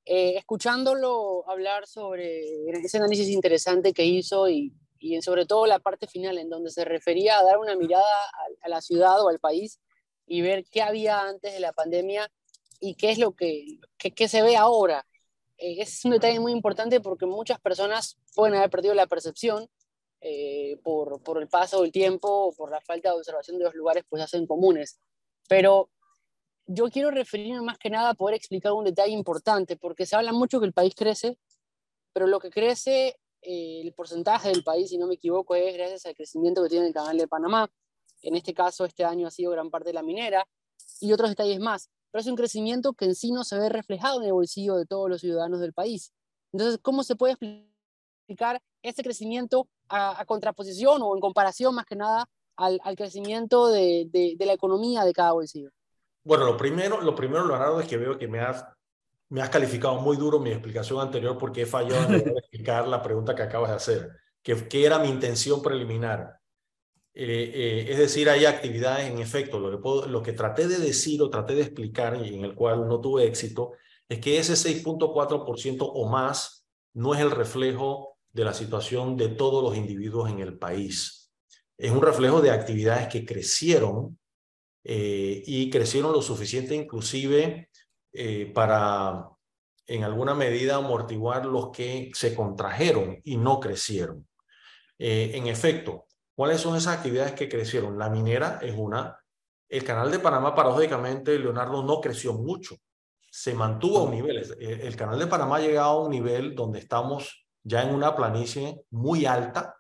escuchándolo 0.06 1.44
hablar 1.50 1.86
sobre 1.86 2.70
ese 2.70 2.98
análisis 2.98 3.28
interesante 3.28 3.94
que 3.94 4.06
hizo 4.06 4.48
y 4.48 4.74
y 5.00 5.22
sobre 5.22 5.46
todo 5.46 5.66
la 5.66 5.80
parte 5.80 6.08
final 6.08 6.38
en 6.38 6.50
donde 6.50 6.72
se 6.72 6.86
refería 6.86 7.38
a 7.38 7.44
dar 7.44 7.58
una 7.58 7.76
mirada 7.76 8.06
a, 8.62 8.70
la 8.70 8.82
ciudad 8.82 9.24
o 9.24 9.30
al 9.30 9.40
país 9.40 9.80
y 10.28 10.42
ver 10.42 10.66
qué 10.70 10.82
había 10.82 11.22
antes 11.22 11.54
de 11.54 11.60
la 11.60 11.74
pandemia 11.74 12.30
y 12.80 12.96
qué 12.96 13.12
es 13.12 13.18
lo 13.18 13.32
que, 13.32 13.80
que, 13.98 14.28
se 14.28 14.42
ve 14.42 14.56
ahora. 14.56 15.08
Eh, 15.58 15.78
es 15.82 16.06
un 16.06 16.12
detalle 16.12 16.40
muy 16.40 16.52
importante 16.52 17.00
porque 17.02 17.26
muchas 17.26 17.60
personas 17.60 18.18
pueden 18.36 18.56
haber 18.56 18.70
perdido 18.70 18.94
la 18.94 19.08
percepción 19.08 19.68
eh, 20.22 20.78
por, 20.84 21.22
por, 21.24 21.42
el 21.42 21.48
paso 21.48 21.82
del 21.82 21.92
tiempo 21.92 22.28
o 22.28 22.54
por 22.54 22.70
la 22.70 22.82
falta 22.82 23.10
de 23.10 23.16
observación 23.16 23.58
de 23.58 23.66
los 23.66 23.74
lugares 23.74 24.04
pues 24.08 24.22
hacen 24.22 24.46
comunes. 24.46 25.00
Pero 25.48 25.90
yo 26.68 26.90
quiero 26.90 27.12
referirme 27.12 27.62
más 27.62 27.78
que 27.78 27.90
nada 27.90 28.10
a 28.10 28.14
poder 28.14 28.36
explicar 28.36 28.74
un 28.74 28.84
detalle 28.84 29.14
importante, 29.14 29.78
porque 29.78 30.06
se 30.06 30.16
habla 30.16 30.34
mucho 30.34 30.60
que 30.60 30.66
el 30.66 30.74
país 30.74 30.94
crece, 30.96 31.38
pero 32.14 32.28
lo 32.28 32.40
que 32.40 32.50
crece, 32.50 33.16
eh, 33.42 33.82
el 33.82 33.94
porcentaje 33.94 34.50
del 34.50 34.64
país, 34.64 34.90
si 34.90 34.98
no 34.98 35.08
me 35.08 35.16
equivoco, 35.16 35.56
es 35.56 35.74
gracias 35.74 36.06
al 36.06 36.16
crecimiento 36.16 36.62
que 36.64 36.70
tiene 36.70 36.88
el 36.88 36.94
canal 36.94 37.18
de 37.18 37.28
Panamá. 37.28 37.70
En 38.22 38.36
este 38.36 38.54
caso, 38.54 38.86
este 38.86 39.04
año 39.04 39.28
ha 39.28 39.32
sido 39.32 39.52
gran 39.52 39.70
parte 39.70 39.90
de 39.90 39.94
la 39.94 40.04
minera 40.04 40.48
y 41.00 41.14
otros 41.14 41.30
detalles 41.30 41.60
más. 41.60 41.90
Pero 42.12 42.22
es 42.22 42.28
un 42.28 42.36
crecimiento 42.36 42.94
que 42.94 43.06
en 43.06 43.16
sí 43.16 43.32
no 43.32 43.44
se 43.44 43.58
ve 43.58 43.70
reflejado 43.70 44.22
en 44.22 44.28
el 44.28 44.34
bolsillo 44.34 44.76
de 44.76 44.86
todos 44.86 45.10
los 45.10 45.22
ciudadanos 45.22 45.60
del 45.60 45.74
país. 45.74 46.14
Entonces, 46.52 46.80
¿cómo 46.82 47.04
se 47.04 47.16
puede 47.16 47.34
explicar 47.34 48.62
ese 48.82 49.04
crecimiento 49.04 49.68
a, 49.90 50.24
contraposición 50.26 51.02
o 51.02 51.14
en 51.14 51.22
comparación 51.22 51.76
más 51.76 51.86
que 51.86 51.96
nada 51.96 52.30
al, 52.56 52.80
crecimiento 52.96 53.68
de, 53.68 54.08
de 54.12 54.46
la 54.46 54.54
economía 54.54 55.04
de 55.04 55.14
cada 55.14 55.34
bolsillo? 55.34 55.70
Bueno, 56.28 56.44
lo 56.44 56.58
primero, 56.58 57.00
lo 57.00 57.16
primero, 57.16 57.48
Leonardo, 57.48 57.80
es 57.80 57.88
que 57.88 57.96
veo 57.96 58.18
que 58.18 58.28
me 58.28 58.42
has, 58.42 58.66
me 59.30 59.42
has 59.42 59.50
calificado 59.50 59.96
muy 59.96 60.18
duro 60.18 60.40
mi 60.40 60.50
explicación 60.50 61.00
anterior 61.00 61.38
porque 61.38 61.62
he 61.62 61.66
fallado 61.66 62.14
en 62.14 62.28
explicar 62.38 62.86
la 62.86 63.02
pregunta 63.02 63.34
que 63.34 63.44
acabas 63.44 63.70
de 63.70 63.76
hacer, 63.78 64.12
que, 64.44 64.68
que 64.68 64.86
era 64.86 65.00
mi 65.00 65.08
intención 65.08 65.62
preliminar. 65.62 66.38
Eh, 67.20 67.52
eh, 67.52 67.86
es 67.90 67.98
decir, 67.98 68.30
hay 68.30 68.46
actividades, 68.46 69.10
en 69.10 69.18
efecto, 69.18 69.58
lo 69.60 70.22
que, 70.22 70.34
traté 70.34 70.68
de 70.68 70.78
decir 70.78 71.20
o 71.24 71.32
traté 71.32 71.56
de 71.56 71.64
explicar 71.64 72.16
y 72.24 72.36
en 72.36 72.46
el 72.46 72.54
cual 72.54 72.88
no 72.88 73.02
tuve 73.02 73.26
éxito, 73.26 73.72
es 74.08 74.20
que 74.20 74.38
ese 74.38 74.54
6.4% 74.54 75.78
o 75.80 76.08
más 76.08 76.68
no 76.94 77.16
es 77.16 77.22
el 77.22 77.32
reflejo 77.32 78.20
de 78.32 78.46
la 78.46 78.54
situación 78.54 79.18
de 79.18 79.30
todos 79.30 79.64
los 79.64 79.76
individuos 79.76 80.30
en 80.30 80.42
el 80.42 80.60
país. 80.60 81.32
Es 81.76 81.90
un 81.92 82.04
reflejo 82.04 82.40
de 82.40 82.52
actividades 82.52 83.08
que 83.08 83.26
crecieron 83.26 84.20
eh, 84.84 85.42
y 85.44 85.72
crecieron 85.72 86.12
lo 86.12 86.22
suficiente 86.22 86.76
inclusive 86.76 87.72
para 88.54 89.28
en 89.88 90.04
alguna 90.04 90.34
medida 90.34 90.76
amortiguar 90.76 91.46
los 91.46 91.70
que 91.72 92.12
se 92.14 92.36
contrajeron 92.36 93.20
y 93.24 93.38
no 93.38 93.60
crecieron. 93.60 94.28
En 94.98 95.46
efecto, 95.46 96.07
¿cuáles 96.38 96.62
son 96.62 96.76
esas 96.76 96.98
actividades 96.98 97.34
que 97.34 97.50
crecieron? 97.50 97.98
La 97.98 98.10
minera 98.10 98.60
es 98.62 98.76
una. 98.78 99.20
El 99.68 99.84
canal 99.84 100.12
de 100.12 100.20
Panamá, 100.20 100.54
paradójicamente, 100.54 101.38
Leonardo, 101.40 101.84
no 101.84 102.00
creció 102.00 102.34
mucho. 102.34 102.76
Se 103.30 103.56
mantuvo 103.56 104.00
a 104.00 104.04
un 104.04 104.12
nivel. 104.12 104.38
El 104.60 104.96
canal 104.96 105.18
de 105.18 105.28
Panamá 105.28 105.58
ha 105.58 105.62
llegado 105.62 105.90
a 105.90 106.04
un 106.04 106.12
nivel 106.12 106.56
donde 106.56 106.80
estamos 106.80 107.48
ya 107.64 107.82
en 107.82 107.94
una 107.94 108.16
planicie 108.16 108.84
muy 108.92 109.26
alta 109.26 109.76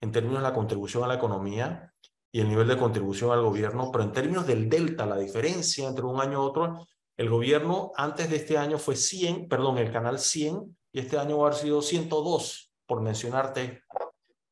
en 0.00 0.12
términos 0.12 0.38
de 0.42 0.48
la 0.48 0.54
contribución 0.54 1.02
a 1.04 1.08
la 1.08 1.14
economía 1.14 1.90
y 2.30 2.40
el 2.40 2.48
nivel 2.48 2.68
de 2.68 2.76
contribución 2.76 3.30
al 3.30 3.42
gobierno, 3.42 3.90
pero 3.90 4.04
en 4.04 4.12
términos 4.12 4.46
del 4.46 4.68
delta, 4.68 5.06
la 5.06 5.16
diferencia 5.16 5.88
entre 5.88 6.04
un 6.04 6.20
año 6.20 6.32
y 6.32 6.46
otro, 6.46 6.86
el 7.16 7.30
gobierno 7.30 7.92
antes 7.96 8.28
de 8.28 8.36
este 8.36 8.58
año 8.58 8.78
fue 8.78 8.96
100, 8.96 9.48
perdón, 9.48 9.78
el 9.78 9.90
canal 9.90 10.18
100, 10.18 10.76
y 10.92 10.98
este 10.98 11.18
año 11.18 11.38
va 11.38 11.44
a 11.44 11.46
haber 11.48 11.60
sido 11.60 11.80
102, 11.80 12.72
por 12.86 13.00
mencionarte 13.00 13.82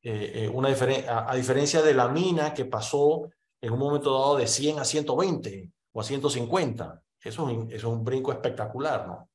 eh, 0.03 0.43
eh, 0.43 0.49
una 0.49 0.69
a, 0.69 1.35
diferencia 1.35 1.81
de 1.81 1.93
la 1.93 2.09
mina 2.09 2.53
que 2.53 2.65
pasó 2.65 3.29
en 3.61 3.73
un 3.73 3.79
momento 3.79 4.13
dado 4.13 4.37
de 4.37 4.47
100 4.47 4.79
a 4.79 4.85
120 4.85 5.71
o 5.93 6.01
a 6.01 6.03
150. 6.03 7.01
Eso 7.21 7.49
es, 7.49 7.57
un, 7.57 7.67
eso 7.71 7.75
es 7.75 7.83
un 7.93 8.03
brinco 8.03 8.31
espectacular, 8.31 9.07
¿no? 9.07 9.29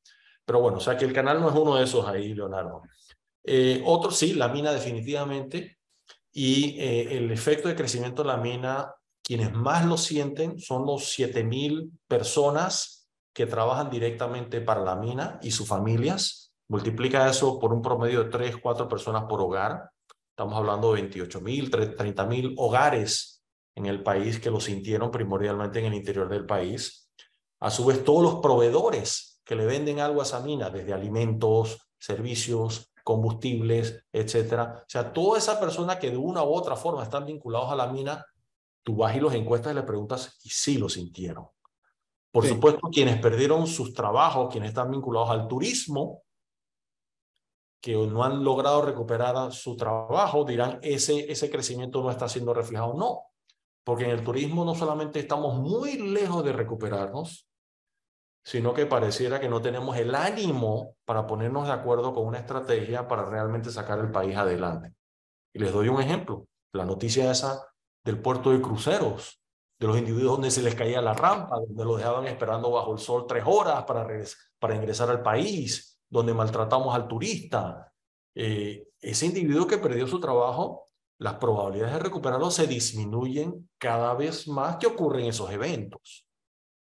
Pero 0.44 0.60
bueno, 0.60 0.78
o 0.78 0.80
sea 0.80 0.96
que 0.96 1.04
el 1.04 1.12
canal 1.12 1.40
no 1.40 1.50
es 1.50 1.54
uno 1.54 1.76
de 1.76 1.84
esos 1.84 2.06
ahí, 2.06 2.34
Leonardo. 2.34 2.82
Eh, 3.44 3.82
otro 3.84 4.10
sí, 4.10 4.34
la 4.34 4.48
mina 4.48 4.72
definitivamente, 4.72 5.78
y 6.32 6.78
eh, 6.78 7.16
el 7.16 7.30
efecto 7.30 7.68
de 7.68 7.74
crecimiento 7.74 8.22
de 8.22 8.28
la 8.28 8.36
mina, 8.36 8.94
quienes 9.22 9.52
más 9.52 9.84
lo 9.84 9.96
sienten 9.96 10.58
son 10.58 10.86
los 10.86 11.18
7.000 11.18 11.90
personas 12.06 13.08
que 13.34 13.46
trabajan 13.46 13.90
directamente 13.90 14.60
para 14.60 14.82
la 14.82 14.96
mina 14.96 15.38
y 15.42 15.50
sus 15.50 15.66
familias. 15.66 16.52
Multiplica 16.68 17.28
eso 17.28 17.58
por 17.58 17.72
un 17.72 17.82
promedio 17.82 18.24
de 18.24 18.30
3, 18.30 18.56
4 18.58 18.88
personas 18.88 19.24
por 19.24 19.40
hogar. 19.40 19.90
Estamos 20.38 20.56
hablando 20.56 20.94
de 20.94 21.02
28.000, 21.10 21.96
30.000 21.96 22.54
hogares 22.58 23.42
en 23.74 23.86
el 23.86 24.04
país 24.04 24.38
que 24.38 24.52
lo 24.52 24.60
sintieron 24.60 25.10
primordialmente 25.10 25.80
en 25.80 25.86
el 25.86 25.94
interior 25.94 26.28
del 26.28 26.46
país. 26.46 27.10
A 27.58 27.70
su 27.70 27.84
vez, 27.84 28.04
todos 28.04 28.22
los 28.22 28.34
proveedores 28.36 29.42
que 29.44 29.56
le 29.56 29.66
venden 29.66 29.98
algo 29.98 30.20
a 30.20 30.22
esa 30.22 30.38
mina, 30.38 30.70
desde 30.70 30.92
alimentos, 30.92 31.90
servicios, 31.98 32.92
combustibles, 33.02 34.04
etcétera. 34.12 34.82
O 34.82 34.84
sea, 34.86 35.12
toda 35.12 35.38
esa 35.38 35.58
persona 35.58 35.98
que 35.98 36.12
de 36.12 36.16
una 36.16 36.44
u 36.44 36.54
otra 36.54 36.76
forma 36.76 37.02
están 37.02 37.26
vinculados 37.26 37.72
a 37.72 37.74
la 37.74 37.88
mina, 37.88 38.24
tú 38.84 38.94
vas 38.94 39.16
y 39.16 39.18
los 39.18 39.34
encuestas 39.34 39.72
y 39.72 39.74
le 39.74 39.82
preguntas 39.82 40.38
y 40.44 40.50
sí 40.50 40.78
lo 40.78 40.88
sintieron. 40.88 41.48
Por 42.30 42.46
supuesto, 42.46 42.88
quienes 42.92 43.20
perdieron 43.20 43.66
sus 43.66 43.92
trabajos, 43.92 44.52
quienes 44.52 44.68
están 44.68 44.92
vinculados 44.92 45.30
al 45.30 45.48
turismo, 45.48 46.22
que 47.80 47.94
no 47.94 48.24
han 48.24 48.42
logrado 48.42 48.82
recuperar 48.82 49.52
su 49.52 49.76
trabajo, 49.76 50.44
dirán, 50.44 50.78
ese, 50.82 51.30
ese 51.30 51.50
crecimiento 51.50 52.02
no 52.02 52.10
está 52.10 52.28
siendo 52.28 52.52
reflejado. 52.52 52.94
No, 52.94 53.22
porque 53.84 54.04
en 54.04 54.10
el 54.10 54.24
turismo 54.24 54.64
no 54.64 54.74
solamente 54.74 55.20
estamos 55.20 55.56
muy 55.56 55.98
lejos 55.98 56.44
de 56.44 56.52
recuperarnos, 56.52 57.48
sino 58.44 58.74
que 58.74 58.86
pareciera 58.86 59.40
que 59.40 59.48
no 59.48 59.60
tenemos 59.60 59.96
el 59.96 60.14
ánimo 60.14 60.96
para 61.04 61.26
ponernos 61.26 61.66
de 61.66 61.72
acuerdo 61.72 62.14
con 62.14 62.26
una 62.26 62.38
estrategia 62.38 63.06
para 63.06 63.24
realmente 63.24 63.70
sacar 63.70 63.98
el 63.98 64.10
país 64.10 64.36
adelante. 64.36 64.94
Y 65.52 65.58
les 65.58 65.72
doy 65.72 65.88
un 65.88 66.00
ejemplo, 66.00 66.46
la 66.72 66.84
noticia 66.84 67.30
esa 67.30 67.66
del 68.04 68.20
puerto 68.20 68.50
de 68.50 68.60
cruceros, 68.60 69.40
de 69.78 69.86
los 69.86 69.96
individuos 69.96 70.32
donde 70.32 70.50
se 70.50 70.62
les 70.62 70.74
caía 70.74 71.00
la 71.00 71.14
rampa, 71.14 71.56
donde 71.56 71.84
lo 71.84 71.96
dejaban 71.96 72.26
esperando 72.26 72.70
bajo 72.70 72.92
el 72.92 72.98
sol 72.98 73.26
tres 73.28 73.44
horas 73.46 73.84
para, 73.84 74.06
para 74.58 74.74
ingresar 74.74 75.10
al 75.10 75.22
país, 75.22 75.87
donde 76.08 76.34
maltratamos 76.34 76.94
al 76.94 77.08
turista. 77.08 77.92
Eh, 78.34 78.88
ese 79.00 79.26
individuo 79.26 79.66
que 79.66 79.78
perdió 79.78 80.06
su 80.06 80.20
trabajo, 80.20 80.84
las 81.18 81.34
probabilidades 81.34 81.94
de 81.94 82.00
recuperarlo 82.00 82.50
se 82.50 82.66
disminuyen 82.66 83.68
cada 83.78 84.14
vez 84.14 84.46
más 84.48 84.76
que 84.76 84.86
ocurren 84.86 85.26
esos 85.26 85.50
eventos. 85.50 86.26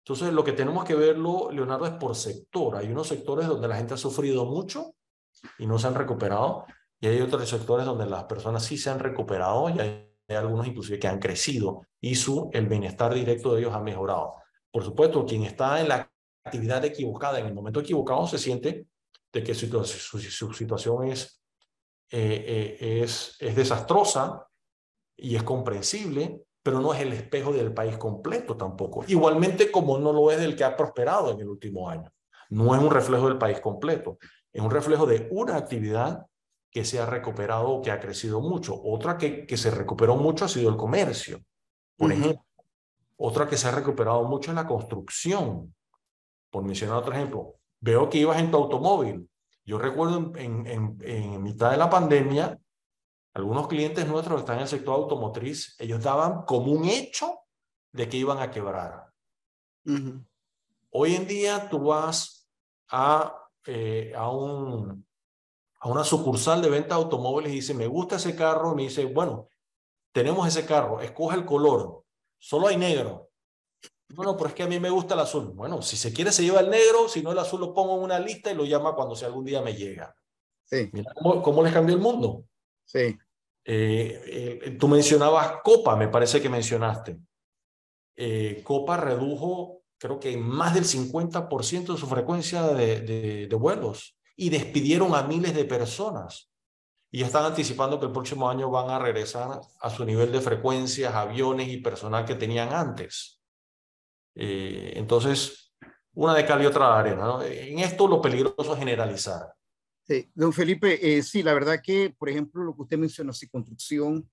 Entonces, 0.04 0.32
lo 0.32 0.44
que 0.44 0.52
tenemos 0.52 0.84
que 0.84 0.94
verlo, 0.94 1.50
Leonardo, 1.50 1.86
es 1.86 1.92
por 1.92 2.14
sector. 2.14 2.76
Hay 2.76 2.90
unos 2.90 3.08
sectores 3.08 3.46
donde 3.46 3.68
la 3.68 3.76
gente 3.76 3.94
ha 3.94 3.98
sufrido 3.98 4.44
mucho 4.46 4.94
y 5.58 5.66
no 5.66 5.78
se 5.78 5.86
han 5.86 5.94
recuperado, 5.94 6.64
y 7.00 7.06
hay 7.06 7.20
otros 7.20 7.48
sectores 7.48 7.86
donde 7.86 8.06
las 8.06 8.24
personas 8.24 8.64
sí 8.64 8.76
se 8.76 8.90
han 8.90 8.98
recuperado 8.98 9.70
y 9.70 9.78
hay, 9.78 10.04
algunos 10.34 10.66
inclusive 10.66 10.98
que 10.98 11.08
han 11.08 11.20
crecido 11.20 11.86
y 12.00 12.14
su, 12.14 12.50
el 12.52 12.66
bienestar 12.66 13.14
directo 13.14 13.54
de 13.54 13.60
ellos 13.60 13.74
ha 13.74 13.80
mejorado. 13.80 14.34
Por 14.70 14.84
supuesto, 14.84 15.24
quien 15.24 15.44
está 15.44 15.80
en 15.80 15.88
la 15.88 16.10
actividad 16.44 16.84
equivocada, 16.84 17.38
en 17.38 17.46
el 17.46 17.54
momento 17.54 17.80
equivocado, 17.80 18.26
se 18.26 18.36
siente 18.36 18.86
de 19.32 19.42
que 19.42 19.54
su, 19.54 19.84
su, 19.84 20.52
situación 20.52 21.08
es, 21.08 21.42
eh, 22.10 22.76
eh, 22.80 23.02
es, 23.02 23.36
es 23.38 23.54
desastrosa 23.54 24.46
y 25.16 25.36
es 25.36 25.42
comprensible, 25.42 26.42
pero 26.62 26.80
no 26.80 26.94
es 26.94 27.00
el 27.00 27.12
espejo 27.12 27.52
del 27.52 27.72
país 27.72 27.96
completo 27.98 28.56
tampoco. 28.56 29.04
Igualmente 29.08 29.70
como 29.70 29.98
no 29.98 30.12
lo 30.12 30.30
es 30.30 30.38
del 30.38 30.56
que 30.56 30.64
ha 30.64 30.76
prosperado 30.76 31.32
en 31.32 31.40
el 31.40 31.48
último 31.48 31.88
año. 31.88 32.10
No 32.50 32.74
es 32.74 32.82
un 32.82 32.90
reflejo 32.90 33.28
del 33.28 33.38
país 33.38 33.60
completo, 33.60 34.18
es 34.52 34.62
un 34.62 34.70
reflejo 34.70 35.06
de 35.06 35.28
una 35.30 35.56
actividad 35.56 36.26
que 36.70 36.84
se 36.84 36.98
ha 36.98 37.06
recuperado 37.06 37.68
o 37.68 37.82
que 37.82 37.90
ha 37.90 38.00
crecido 38.00 38.40
mucho. 38.40 38.80
Otra 38.82 39.16
que, 39.18 39.46
que 39.46 39.56
se 39.56 39.70
recuperó 39.70 40.16
mucho 40.16 40.44
ha 40.44 40.48
sido 40.48 40.70
el 40.70 40.76
comercio, 40.76 41.40
por 41.96 42.12
ejemplo. 42.12 42.44
Otra 43.16 43.48
que 43.48 43.56
se 43.56 43.66
ha 43.66 43.72
recuperado 43.72 44.22
mucho 44.24 44.50
es 44.50 44.54
la 44.54 44.66
construcción. 44.66 45.74
Por 46.50 46.62
mencionar 46.62 46.98
otro 46.98 47.12
ejemplo, 47.12 47.57
veo 47.80 48.08
que 48.08 48.18
ibas 48.18 48.38
en 48.38 48.50
tu 48.50 48.56
automóvil. 48.56 49.28
Yo 49.64 49.78
recuerdo 49.78 50.32
en, 50.36 50.66
en, 50.66 50.98
en 51.02 51.42
mitad 51.42 51.70
de 51.70 51.76
la 51.76 51.90
pandemia 51.90 52.58
algunos 53.34 53.68
clientes 53.68 54.06
nuestros 54.08 54.36
que 54.36 54.40
están 54.40 54.56
en 54.56 54.62
el 54.62 54.68
sector 54.68 54.94
automotriz, 54.94 55.76
ellos 55.78 56.02
daban 56.02 56.42
como 56.44 56.72
un 56.72 56.86
hecho 56.86 57.40
de 57.92 58.08
que 58.08 58.16
iban 58.16 58.38
a 58.38 58.50
quebrar. 58.50 59.12
Hoy 60.90 61.14
en 61.14 61.26
día 61.26 61.68
tú 61.68 61.84
vas 61.84 62.50
a, 62.88 63.34
eh, 63.66 64.12
a, 64.16 64.30
un, 64.30 65.06
a 65.80 65.88
una 65.88 66.02
sucursal 66.02 66.60
de 66.62 66.70
venta 66.70 66.96
de 66.96 67.02
automóviles 67.02 67.52
y 67.52 67.56
dice, 67.56 67.74
me 67.74 67.86
gusta 67.86 68.16
ese 68.16 68.34
carro, 68.34 68.74
me 68.74 68.82
dice, 68.82 69.04
bueno, 69.04 69.48
tenemos 70.12 70.48
ese 70.48 70.66
carro, 70.66 71.00
escoge 71.00 71.36
el 71.36 71.44
color, 71.44 72.04
solo 72.38 72.66
hay 72.66 72.76
negro. 72.76 73.27
Bueno, 74.10 74.36
pero 74.36 74.48
es 74.48 74.54
que 74.54 74.62
a 74.62 74.66
mí 74.66 74.80
me 74.80 74.90
gusta 74.90 75.14
el 75.14 75.20
azul. 75.20 75.52
Bueno, 75.54 75.82
si 75.82 75.96
se 75.96 76.12
quiere 76.12 76.32
se 76.32 76.42
lleva 76.42 76.60
el 76.60 76.70
negro, 76.70 77.08
si 77.08 77.22
no 77.22 77.32
el 77.32 77.38
azul 77.38 77.60
lo 77.60 77.74
pongo 77.74 77.96
en 77.96 78.04
una 78.04 78.18
lista 78.18 78.50
y 78.50 78.54
lo 78.54 78.64
llama 78.64 78.94
cuando 78.94 79.14
si 79.14 79.24
algún 79.24 79.44
día 79.44 79.60
me 79.60 79.74
llega. 79.74 80.14
Sí. 80.64 80.88
Mira 80.92 81.12
cómo, 81.14 81.42
cómo 81.42 81.62
les 81.62 81.72
cambió 81.72 81.94
el 81.94 82.00
mundo. 82.00 82.44
Sí. 82.84 83.16
Eh, 83.70 84.62
eh, 84.64 84.76
tú 84.80 84.88
mencionabas 84.88 85.60
Copa, 85.62 85.94
me 85.94 86.08
parece 86.08 86.40
que 86.40 86.48
mencionaste. 86.48 87.18
Eh, 88.16 88.62
Copa 88.64 88.96
redujo, 88.96 89.82
creo 89.98 90.18
que 90.18 90.38
más 90.38 90.72
del 90.72 90.84
50% 90.84 91.92
de 91.92 91.98
su 91.98 92.06
frecuencia 92.06 92.62
de, 92.62 93.46
de, 93.46 93.56
vuelos 93.56 94.16
y 94.36 94.48
despidieron 94.48 95.14
a 95.14 95.22
miles 95.22 95.54
de 95.54 95.66
personas. 95.66 96.50
Y 97.10 97.22
están 97.22 97.44
anticipando 97.44 98.00
que 98.00 98.06
el 98.06 98.12
próximo 98.12 98.48
año 98.48 98.70
van 98.70 98.88
a 98.88 98.98
regresar 98.98 99.60
a 99.80 99.90
su 99.90 100.04
nivel 100.06 100.32
de 100.32 100.40
frecuencias, 100.40 101.14
aviones 101.14 101.68
y 101.68 101.78
personal 101.78 102.24
que 102.24 102.36
tenían 102.36 102.72
antes. 102.72 103.37
Eh, 104.40 104.92
entonces, 104.94 105.74
una 106.14 106.34
de 106.34 106.46
cal 106.46 106.62
y 106.62 106.66
otra 106.66 106.86
de 106.86 106.94
arena. 106.94 107.38
En 107.44 107.80
esto 107.80 108.06
lo 108.06 108.22
peligroso 108.22 108.72
es 108.72 108.78
generalizar. 108.78 109.52
Sí, 110.06 110.30
don 110.32 110.52
Felipe, 110.52 111.18
eh, 111.18 111.22
sí, 111.22 111.42
la 111.42 111.52
verdad 111.52 111.80
que, 111.82 112.14
por 112.16 112.28
ejemplo, 112.28 112.62
lo 112.62 112.74
que 112.74 112.82
usted 112.82 112.98
mencionó, 112.98 113.32
sí, 113.32 113.48
construcción, 113.48 114.30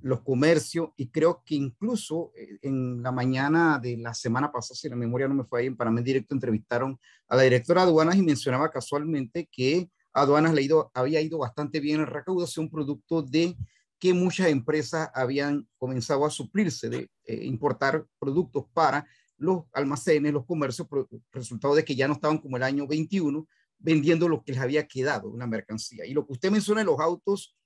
los 0.00 0.22
comercios, 0.22 0.90
y 0.96 1.08
creo 1.08 1.42
que 1.44 1.56
incluso 1.56 2.30
eh, 2.36 2.58
en 2.62 3.02
la 3.02 3.10
mañana 3.10 3.80
de 3.80 3.96
la 3.96 4.14
semana 4.14 4.52
pasada, 4.52 4.76
si 4.76 4.88
la 4.88 4.94
memoria 4.94 5.26
no 5.26 5.34
me 5.34 5.44
fue 5.44 5.60
ahí, 5.60 5.66
en 5.66 5.76
Panamá 5.76 5.98
en 5.98 6.04
directo 6.04 6.34
entrevistaron 6.34 6.98
a 7.26 7.34
la 7.36 7.42
directora 7.42 7.82
de 7.82 7.88
aduanas 7.88 8.16
y 8.16 8.22
mencionaba 8.22 8.70
casualmente 8.70 9.48
que 9.50 9.90
aduanas 10.12 10.54
le 10.54 10.62
ido, 10.62 10.90
había 10.94 11.20
ido 11.20 11.38
bastante 11.38 11.80
bien 11.80 12.00
en 12.00 12.06
recaudación, 12.06 12.70
producto 12.70 13.22
de 13.22 13.56
que 13.98 14.14
muchas 14.14 14.48
empresas 14.48 15.10
habían 15.12 15.66
comenzado 15.76 16.24
a 16.24 16.30
suplirse 16.30 16.88
de 16.88 17.10
eh, 17.24 17.44
importar 17.44 18.06
productos 18.18 18.66
para 18.72 19.04
los 19.38 19.64
almacenes, 19.72 20.32
los 20.32 20.44
comercios, 20.44 20.86
resultado 21.32 21.74
de 21.74 21.84
que 21.84 21.96
ya 21.96 22.06
no 22.06 22.14
estaban 22.14 22.38
como 22.38 22.56
el 22.56 22.62
año 22.62 22.86
21 22.86 23.46
vendiendo 23.78 24.28
lo 24.28 24.42
que 24.42 24.52
les 24.52 24.60
había 24.60 24.86
quedado, 24.86 25.30
una 25.30 25.46
mercancía. 25.46 26.04
Y 26.04 26.12
lo 26.12 26.26
que 26.26 26.32
usted 26.32 26.50
menciona 26.50 26.80
de 26.80 26.86
los 26.86 27.00
autos 27.00 27.56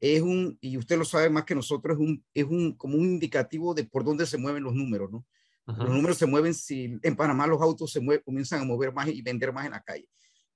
es 0.00 0.22
un, 0.22 0.56
y 0.60 0.76
usted 0.76 0.96
lo 0.96 1.04
sabe 1.04 1.28
más 1.30 1.44
que 1.44 1.54
nosotros, 1.54 1.96
es 1.96 2.00
un, 2.00 2.24
es 2.34 2.44
un 2.44 2.72
como 2.76 2.96
un 2.96 3.04
indicativo 3.04 3.74
de 3.74 3.84
por 3.84 4.04
dónde 4.04 4.26
se 4.26 4.38
mueven 4.38 4.62
los 4.62 4.74
números, 4.74 5.10
¿no? 5.10 5.24
Los 5.66 5.90
números 5.90 6.16
se 6.16 6.26
mueven 6.26 6.54
si 6.54 6.96
en 7.02 7.16
Panamá 7.16 7.44
los 7.48 7.60
autos 7.60 7.90
se 7.90 7.98
mueven, 7.98 8.22
comienzan 8.24 8.60
a 8.60 8.64
mover 8.64 8.92
más 8.92 9.08
y 9.08 9.20
vender 9.20 9.52
más 9.52 9.66
en 9.66 9.72
la 9.72 9.82
calle. 9.82 10.08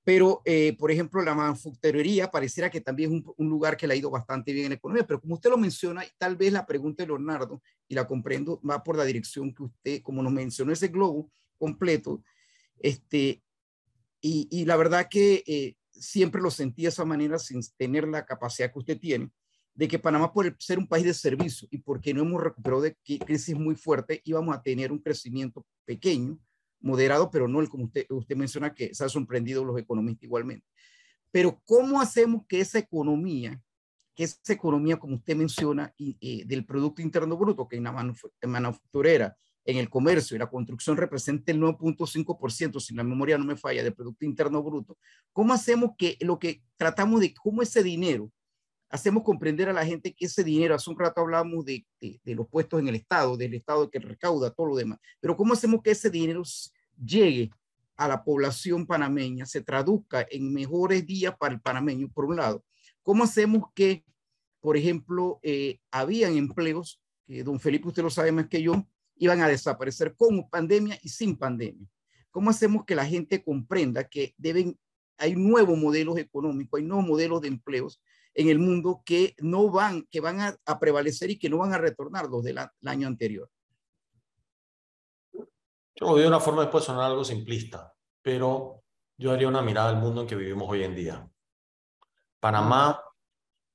Pero, 0.02 0.40
eh, 0.44 0.74
por 0.78 0.90
ejemplo, 0.90 1.22
la 1.22 1.34
manufacturería 1.34 2.30
pareciera 2.30 2.70
que 2.70 2.80
también 2.80 3.10
es 3.10 3.16
un, 3.16 3.34
un, 3.36 3.48
lugar 3.50 3.76
que 3.76 3.86
le 3.86 3.94
ha 3.94 3.96
ido 3.96 4.10
bastante 4.10 4.52
bien 4.52 4.66
en 4.66 4.70
la 4.70 4.76
economía, 4.76 5.06
pero 5.06 5.20
como 5.20 5.34
usted 5.34 5.50
lo 5.50 5.58
menciona, 5.58 6.02
tal 6.16 6.36
vez 6.36 6.52
la 6.52 6.64
pregunta 6.64 7.02
de 7.02 7.08
Leonardo, 7.08 7.62
y 7.86 7.94
la 7.94 8.06
comprendo, 8.06 8.60
va 8.68 8.82
por 8.82 8.96
la 8.96 9.04
dirección 9.04 9.52
que 9.54 9.64
usted, 9.64 10.02
como 10.02 10.22
nos 10.22 10.32
mencionó 10.32 10.72
ese 10.72 10.88
globo 10.88 11.30
completo, 11.58 12.22
este, 12.78 13.42
y, 14.22 14.48
y 14.50 14.64
la 14.64 14.76
verdad 14.76 15.08
que 15.10 15.42
eh, 15.46 15.76
siempre 15.90 16.40
lo 16.40 16.50
sentí 16.50 16.82
de 16.82 16.88
esa 16.88 17.04
manera 17.04 17.38
sin 17.38 17.60
tener 17.76 18.08
la 18.08 18.24
capacidad 18.24 18.72
que 18.72 18.78
usted 18.78 18.98
tiene, 18.98 19.30
de 19.74 19.88
que 19.88 19.98
Panamá, 19.98 20.32
por 20.32 20.54
ser 20.58 20.78
un 20.78 20.86
país 20.86 21.04
de 21.04 21.14
servicio 21.14 21.68
y 21.70 21.78
porque 21.78 22.12
no 22.12 22.22
hemos 22.22 22.42
recuperado 22.42 22.82
de 22.82 22.96
crisis 23.24 23.56
muy 23.56 23.76
fuerte, 23.76 24.20
íbamos 24.24 24.54
a 24.54 24.62
tener 24.62 24.92
un 24.92 24.98
crecimiento 24.98 25.64
pequeño, 25.84 26.38
moderado, 26.80 27.30
pero 27.30 27.48
no 27.48 27.60
el 27.60 27.68
como 27.68 27.84
usted, 27.84 28.06
menciona 28.36 28.74
que 28.74 28.94
se 28.94 29.04
ha 29.04 29.08
sorprendido 29.08 29.64
los 29.64 29.78
economistas 29.78 30.24
igualmente. 30.24 30.66
Pero 31.30 31.60
¿cómo 31.64 32.00
hacemos 32.00 32.44
que 32.48 32.60
esa 32.60 32.78
economía, 32.78 33.60
que 34.14 34.24
esa 34.24 34.52
economía, 34.52 34.98
como 34.98 35.16
usted 35.16 35.36
menciona, 35.36 35.94
y, 35.96 36.16
eh, 36.20 36.44
del 36.46 36.64
Producto 36.64 37.02
Interno 37.02 37.36
Bruto, 37.36 37.68
que 37.68 37.76
en 37.76 37.84
la 37.84 37.92
manufacturera, 38.42 39.36
en 39.64 39.76
el 39.76 39.90
comercio 39.90 40.34
y 40.34 40.38
la 40.38 40.48
construcción 40.48 40.96
representa 40.96 41.52
el 41.52 41.60
9.5%, 41.60 42.80
si 42.80 42.94
la 42.94 43.04
memoria 43.04 43.38
no 43.38 43.44
me 43.44 43.56
falla, 43.56 43.82
del 43.82 43.94
Producto 43.94 44.24
Interno 44.24 44.62
Bruto, 44.62 44.98
¿cómo 45.32 45.52
hacemos 45.52 45.92
que 45.96 46.16
lo 46.20 46.38
que 46.38 46.62
tratamos 46.76 47.20
de, 47.20 47.34
cómo 47.34 47.62
ese 47.62 47.82
dinero, 47.82 48.32
hacemos 48.90 49.22
comprender 49.22 49.68
a 49.68 49.72
la 49.72 49.86
gente 49.86 50.12
que 50.12 50.26
ese 50.26 50.44
dinero, 50.44 50.74
hace 50.74 50.90
un 50.90 50.98
rato 50.98 51.20
hablamos 51.20 51.64
de, 51.64 51.86
de, 52.00 52.20
de 52.22 52.34
los 52.34 52.48
puestos 52.48 52.80
en 52.80 52.88
el 52.88 52.96
Estado, 52.96 53.36
del 53.36 53.54
Estado 53.54 53.88
que 53.88 54.00
recauda, 54.00 54.50
todo 54.50 54.66
lo 54.66 54.76
demás, 54.76 54.98
pero 55.20 55.36
¿cómo 55.36 55.54
hacemos 55.54 55.80
que 55.82 55.92
ese 55.92 56.10
dinero 56.10 56.42
llegue 57.02 57.50
a 57.96 58.08
la 58.08 58.24
población 58.24 58.86
panameña, 58.86 59.46
se 59.46 59.62
traduzca 59.62 60.26
en 60.30 60.52
mejores 60.52 61.06
días 61.06 61.36
para 61.38 61.54
el 61.54 61.60
panameño, 61.60 62.08
por 62.12 62.24
un 62.24 62.36
lado? 62.36 62.64
¿Cómo 63.02 63.24
hacemos 63.24 63.64
que, 63.74 64.04
por 64.60 64.76
ejemplo, 64.76 65.38
eh, 65.42 65.78
habían 65.90 66.36
empleos, 66.36 67.00
que 67.26 67.44
don 67.44 67.60
Felipe 67.60 67.88
usted 67.88 68.02
lo 68.02 68.10
sabe 68.10 68.32
más 68.32 68.48
que 68.48 68.62
yo, 68.62 68.86
iban 69.16 69.40
a 69.42 69.48
desaparecer 69.48 70.16
con 70.16 70.48
pandemia 70.48 70.98
y 71.02 71.10
sin 71.10 71.36
pandemia. 71.36 71.86
¿Cómo 72.30 72.50
hacemos 72.50 72.84
que 72.84 72.94
la 72.94 73.04
gente 73.04 73.42
comprenda 73.42 74.08
que 74.08 74.34
deben, 74.38 74.78
hay 75.18 75.36
nuevos 75.36 75.78
modelos 75.78 76.16
económicos, 76.18 76.80
hay 76.80 76.86
nuevos 76.86 77.06
modelos 77.06 77.40
de 77.42 77.48
empleos 77.48 78.00
en 78.34 78.48
el 78.48 78.58
mundo 78.58 79.02
que 79.04 79.34
no 79.38 79.70
van, 79.70 80.06
que 80.10 80.20
van 80.20 80.40
a, 80.40 80.56
a 80.64 80.78
prevalecer 80.78 81.30
y 81.30 81.38
que 81.38 81.50
no 81.50 81.58
van 81.58 81.72
a 81.72 81.78
retornar 81.78 82.26
los 82.26 82.42
del 82.42 82.58
año 82.84 83.06
anterior? 83.06 83.50
Yo 85.32 86.06
lo 86.06 86.14
veo 86.14 86.22
de 86.22 86.28
una 86.28 86.40
forma 86.40 86.62
después 86.62 86.84
sonar 86.84 87.04
algo 87.04 87.24
simplista, 87.24 87.92
pero 88.22 88.84
yo 89.18 89.32
haría 89.32 89.48
una 89.48 89.62
mirada 89.62 89.90
al 89.90 89.98
mundo 89.98 90.22
en 90.22 90.26
que 90.26 90.36
vivimos 90.36 90.68
hoy 90.68 90.84
en 90.84 90.94
día. 90.94 91.30
Panamá 92.38 93.02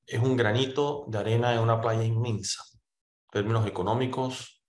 es 0.06 0.20
un 0.20 0.36
granito 0.36 1.06
de 1.08 1.20
arena 1.20 1.54
en 1.54 1.60
una 1.60 1.80
playa 1.80 2.04
inmensa, 2.04 2.63
en 2.74 3.30
términos 3.32 3.68
económicos, 3.68 4.63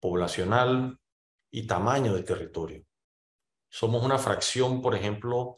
poblacional 0.00 0.98
y 1.50 1.66
tamaño 1.66 2.14
de 2.14 2.22
territorio. 2.22 2.84
Somos 3.70 4.04
una 4.04 4.18
fracción, 4.18 4.82
por 4.82 4.94
ejemplo, 4.94 5.56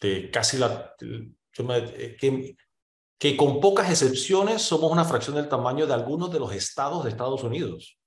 de 0.00 0.30
casi 0.30 0.58
la... 0.58 0.94
Eh, 1.00 2.16
que, 2.18 2.56
que 3.20 3.36
con 3.36 3.60
pocas 3.60 3.90
excepciones 3.90 4.62
somos 4.62 4.90
una 4.90 5.04
fracción 5.04 5.36
del 5.36 5.48
tamaño 5.48 5.86
de 5.86 5.92
algunos 5.92 6.32
de 6.32 6.40
los 6.40 6.54
estados 6.54 7.04
de 7.04 7.10
Estados 7.10 7.44
Unidos. 7.44 7.98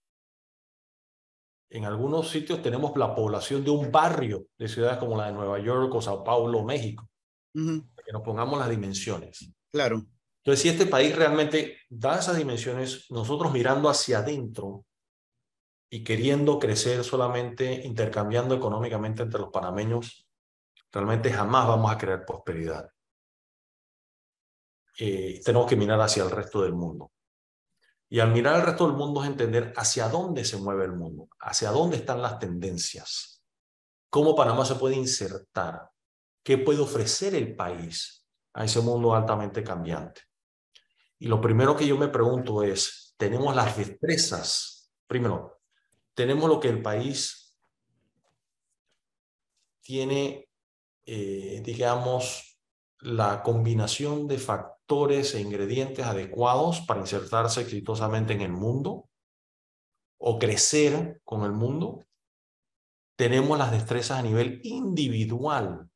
En 1.70 1.86
algunos 1.86 2.30
sitios 2.30 2.62
tenemos 2.62 2.98
la 2.98 3.16
población 3.16 3.64
de 3.64 3.70
un 3.70 3.92
barrio 3.92 4.48
de 4.58 4.68
ciudades 4.68 4.98
como 4.98 5.16
la 5.16 5.28
de 5.28 5.34
Nueva 5.34 5.60
York 5.60 5.94
o 5.94 6.02
Sao 6.02 6.24
Paulo, 6.24 6.64
México. 6.64 7.08
Uh 7.56 7.60
-huh. 7.62 7.96
Para 7.96 8.06
que 8.06 8.12
nos 8.12 8.24
pongamos 8.24 8.60
las 8.60 8.70
dimensiones. 8.70 9.54
Claro. 9.72 10.04
Entonces, 10.44 10.62
si 10.62 10.70
este 10.70 10.88
país 10.88 11.16
realmente 11.16 11.78
da 11.90 12.20
esas 12.20 12.36
dimensiones, 12.36 13.06
nosotros 13.10 13.54
mirando 13.54 13.90
hacia 13.90 14.20
adentro, 14.20 14.86
y 15.94 16.04
queriendo 16.04 16.58
crecer 16.58 17.04
solamente 17.04 17.86
intercambiando 17.86 18.56
económicamente 18.56 19.22
entre 19.22 19.40
los 19.40 19.52
panameños, 19.52 20.28
realmente 20.92 21.32
jamás 21.32 21.68
vamos 21.68 21.92
a 21.92 22.00
crear 22.00 22.26
prosperidad. 22.26 22.90
Eh, 25.00 25.42
tenemos 25.44 25.68
que 25.68 25.76
mirar 25.76 26.00
hacia 26.02 26.24
el 26.24 26.32
resto 26.32 26.62
del 26.62 26.74
mundo. 26.74 27.12
Y 28.10 28.20
al 28.20 28.32
mirar 28.32 28.56
al 28.56 28.62
resto 28.62 28.86
del 28.86 28.96
mundo 28.96 29.24
es 29.24 29.30
entender 29.30 29.74
hacia 29.76 30.08
dónde 30.08 30.46
se 30.46 30.58
mueve 30.58 30.86
el 30.86 30.94
mundo, 30.94 31.30
hacia 31.40 31.72
dónde 31.72 31.98
están 31.98 32.22
las 32.22 32.38
tendencias, 32.38 33.44
cómo 34.10 34.36
Panamá 34.36 34.66
se 34.66 34.76
puede 34.76 34.96
insertar, 34.96 35.90
qué 36.44 36.60
puede 36.60 36.80
ofrecer 36.80 37.34
el 37.34 37.56
país 37.56 38.28
a 38.54 38.66
ese 38.66 38.82
mundo 38.82 39.16
altamente 39.16 39.64
cambiante. 39.64 40.22
Y 41.18 41.28
lo 41.28 41.42
primero 41.42 41.76
que 41.76 41.88
yo 41.88 41.98
me 41.98 42.10
pregunto 42.10 42.62
es, 42.62 43.16
¿tenemos 43.18 43.56
las 43.56 43.76
destrezas? 43.78 44.92
Primero, 45.08 45.62
tenemos 46.14 46.48
lo 46.48 46.60
que 46.60 46.70
el 46.70 46.82
país 46.84 47.58
tiene, 49.82 50.50
eh, 51.06 51.62
digamos, 51.64 52.53
la 53.04 53.44
combinación 53.44 54.28
de 54.28 54.38
factores 54.38 55.36
e 55.36 55.42
ingredientes 55.42 56.06
adecuados 56.06 56.82
para 56.82 57.02
insertarse 57.02 57.62
exitosamente 57.62 58.34
en 58.34 58.42
el 58.42 58.52
mundo 58.52 59.10
o 60.20 60.40
crecer 60.40 61.22
con 61.24 61.44
el 61.44 61.52
mundo. 61.52 62.06
Tenemos 63.18 63.58
las 63.58 63.72
destrezas 63.72 64.20
a 64.20 64.24
nivel 64.24 64.60
individual 64.64 65.90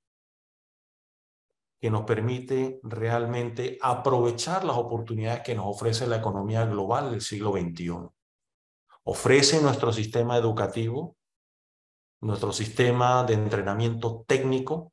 que 1.80 1.89
nos 1.89 2.04
permite 2.04 2.80
realmente 2.84 3.78
aprovechar 3.82 4.63
las 4.63 4.78
oportunidades 4.78 5.41
que 5.41 5.56
nos 5.56 5.65
ofrece 5.67 6.08
la 6.08 6.17
economía 6.17 6.65
global 6.65 7.12
del 7.12 7.22
siglo 7.22 7.52
XXI 7.52 8.10
ofrece 9.10 9.62
nuestro 9.62 9.93
sistema 9.93 10.36
educativo, 10.36 11.15
nuestro 12.22 12.52
sistema 12.52 13.24
de 13.24 13.36
entrenamiento 13.36 14.26
técnico, 14.28 14.91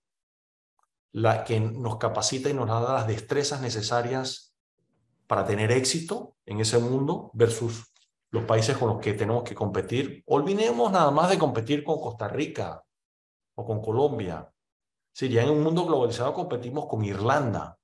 la 1.14 1.44
que 1.44 1.60
nos 1.60 1.96
capacita 1.98 2.50
y 2.50 2.54
nos 2.54 2.66
da 2.66 2.80
las 2.80 3.06
destrezas 3.06 3.60
necesarias 3.60 4.52
para 5.28 5.46
tener 5.46 5.70
éxito 5.70 6.36
en 6.44 6.60
ese 6.60 6.78
mundo 6.78 7.30
versus 7.34 7.84
los 8.30 8.44
países 8.44 8.76
con 8.76 8.88
los 8.88 8.98
que 8.98 9.14
tenemos 9.14 9.44
que 9.44 9.54
competir. 9.54 10.24
Olvidemos 10.26 10.90
nada 10.90 11.12
más 11.12 11.30
de 11.30 11.38
competir 11.38 11.84
con 11.84 12.00
Costa 12.00 12.26
Rica 12.26 12.82
o 13.54 13.64
con 13.64 13.80
Colombia. 13.80 14.50
Si 15.12 15.28
ya 15.28 15.44
en 15.44 15.50
un 15.50 15.62
mundo 15.62 15.86
globalizado 15.86 16.34
competimos 16.34 16.86
con 16.86 17.04
Irlanda, 17.04 17.78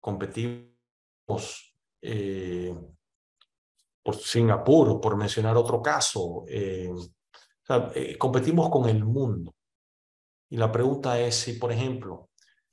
competimos 0.00 1.74
eh, 2.00 2.72
por 4.00 4.14
Singapur, 4.14 5.00
por 5.00 5.16
mencionar 5.16 5.56
otro 5.56 5.82
caso. 5.82 6.44
Eh, 6.46 6.88
eh, 7.96 8.16
competimos 8.16 8.70
con 8.70 8.88
el 8.88 9.04
mundo. 9.04 9.56
Y 10.50 10.56
la 10.56 10.70
pregunta 10.70 11.18
es 11.18 11.34
si, 11.34 11.54
por 11.54 11.72
ejemplo, 11.72 12.27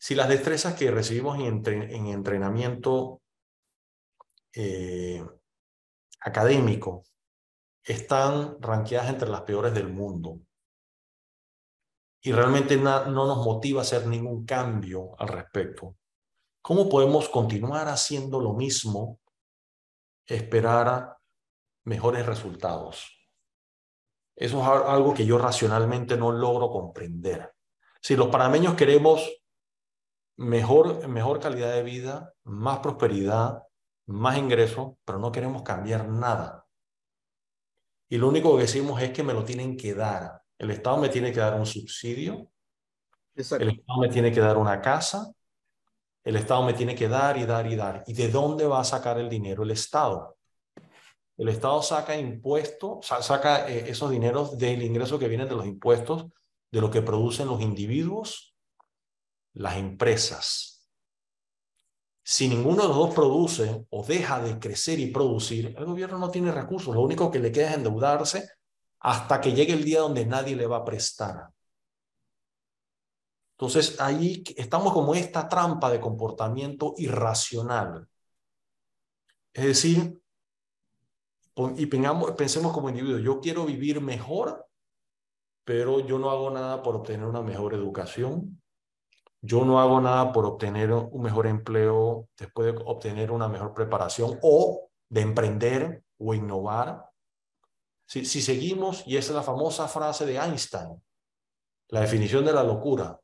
si 0.05 0.13
las 0.13 0.29
destrezas 0.29 0.75
que 0.75 0.91
recibimos 0.91 1.39
en, 1.39 1.45
entre, 1.45 1.95
en 1.95 2.05
entrenamiento 2.05 3.23
eh, 4.53 5.25
académico 6.19 7.05
están 7.83 8.61
ranqueadas 8.61 9.09
entre 9.09 9.29
las 9.29 9.41
peores 9.41 9.73
del 9.73 9.87
mundo 9.87 10.41
y 12.21 12.31
realmente 12.31 12.77
no 12.77 13.09
nos 13.09 13.43
motiva 13.43 13.79
a 13.79 13.81
hacer 13.81 14.05
ningún 14.05 14.45
cambio 14.45 15.19
al 15.19 15.27
respecto, 15.27 15.95
¿cómo 16.61 16.87
podemos 16.87 17.27
continuar 17.27 17.87
haciendo 17.87 18.39
lo 18.39 18.53
mismo, 18.53 19.19
esperar 20.27 21.17
mejores 21.85 22.27
resultados. 22.27 23.11
Eso 24.35 24.61
es 24.61 24.67
algo 24.87 25.15
que 25.15 25.25
yo 25.25 25.39
racionalmente 25.39 26.15
no 26.15 26.31
logro 26.31 26.69
comprender. 26.69 27.55
Si 27.99 28.15
los 28.15 28.27
panameños 28.27 28.75
queremos 28.75 29.44
mejor, 30.37 31.07
mejor 31.07 31.39
calidad 31.39 31.73
de 31.73 31.83
vida, 31.83 32.33
más 32.43 32.79
prosperidad, 32.79 33.63
más 34.07 34.37
ingresos, 34.37 34.93
pero 35.03 35.19
no 35.19 35.31
queremos 35.31 35.63
cambiar 35.63 36.07
nada. 36.07 36.65
Y 38.09 38.17
lo 38.17 38.27
único 38.27 38.55
que 38.55 38.63
decimos 38.63 39.01
es 39.01 39.11
que 39.11 39.23
me 39.23 39.33
lo 39.33 39.43
tienen 39.43 39.75
que 39.75 39.93
dar. 39.93 40.41
El 40.57 40.71
Estado 40.71 40.97
me 40.97 41.09
tiene 41.09 41.31
que 41.31 41.39
dar 41.39 41.55
un 41.55 41.65
subsidio, 41.65 42.49
el 43.35 43.69
Estado 43.69 43.99
me 43.99 44.09
tiene 44.09 44.31
que 44.31 44.39
dar 44.39 44.57
una 44.57 44.79
casa, 44.79 45.31
el 46.23 46.35
Estado 46.37 46.63
me 46.63 46.73
tiene 46.73 46.95
que 46.95 47.09
dar 47.09 47.37
y 47.37 47.45
dar 47.45 47.67
y 47.67 47.75
dar. 47.75 48.03
¿Y 48.07 48.13
de 48.13 48.29
dónde 48.29 48.65
va 48.65 48.79
a 48.79 48.85
sacar 48.85 49.19
el 49.19 49.29
dinero 49.29 49.63
el 49.63 49.71
Estado? 49.71 50.37
El 51.37 51.49
Estado 51.49 51.81
saca 51.81 52.17
impuestos, 52.17 53.05
saca 53.05 53.69
eh, 53.69 53.89
esos 53.89 54.09
dineros 54.09 54.57
del 54.57 54.81
ingreso 54.81 55.19
que 55.19 55.27
vienen 55.27 55.49
de 55.49 55.55
los 55.55 55.65
impuestos, 55.65 56.27
de 56.71 56.81
lo 56.81 56.89
que 56.89 57.01
producen 57.01 57.47
los 57.47 57.61
individuos, 57.61 58.54
las 59.55 59.77
empresas. 59.77 60.89
Si 62.23 62.47
ninguno 62.47 62.83
de 62.83 62.87
los 62.87 62.97
dos 62.97 63.13
produce 63.13 63.85
o 63.89 64.03
deja 64.03 64.39
de 64.41 64.59
crecer 64.59 64.99
y 64.99 65.11
producir, 65.11 65.75
el 65.77 65.85
gobierno 65.85 66.17
no 66.17 66.31
tiene 66.31 66.51
recursos. 66.51 66.93
Lo 66.93 67.01
único 67.01 67.29
que 67.29 67.39
le 67.39 67.51
queda 67.51 67.69
es 67.69 67.75
endeudarse 67.75 68.49
hasta 68.99 69.39
que 69.39 69.53
llegue 69.53 69.73
el 69.73 69.83
día 69.83 69.99
donde 69.99 70.25
nadie 70.25 70.55
le 70.55 70.65
va 70.65 70.77
a 70.77 70.85
prestar. 70.85 71.49
Entonces 73.57 73.99
ahí 74.01 74.43
estamos 74.57 74.91
como 74.91 75.13
esta 75.13 75.47
trampa 75.47 75.89
de 75.91 76.01
comportamiento 76.01 76.93
irracional. 76.97 78.07
Es 79.53 79.65
decir, 79.65 80.19
y 81.77 81.85
pensemos 81.85 82.73
como 82.73 82.89
individuo, 82.89 83.19
yo 83.19 83.39
quiero 83.39 83.65
vivir 83.65 84.01
mejor, 84.01 84.67
pero 85.63 86.01
yo 86.01 86.19
no 86.19 86.29
hago 86.29 86.49
nada 86.49 86.83
por 86.83 86.95
obtener 86.95 87.25
una 87.25 87.41
mejor 87.41 87.73
educación, 87.73 88.61
yo 89.45 89.63
no 89.63 89.79
hago 89.79 90.01
nada 90.01 90.31
por 90.31 90.45
obtener 90.45 90.91
un 90.91 91.21
mejor 91.21 91.45
empleo 91.45 92.29
después 92.36 92.73
de 92.73 92.81
obtener 92.84 93.31
una 93.31 93.47
mejor 93.47 93.75
preparación 93.75 94.39
o 94.41 94.89
de 95.08 95.21
emprender 95.21 96.03
o 96.17 96.34
innovar. 96.34 97.10
Si, 98.08 98.25
si 98.25 98.41
seguimos, 98.41 99.03
y 99.05 99.17
esa 99.17 99.31
es 99.31 99.36
la 99.36 99.43
famosa 99.43 99.88
frase 99.88 100.25
de 100.25 100.38
Einstein, 100.38 100.99
la 101.89 102.01
definición 102.01 102.43
de 102.43 102.53
la 102.53 102.63
locura, 102.63 103.19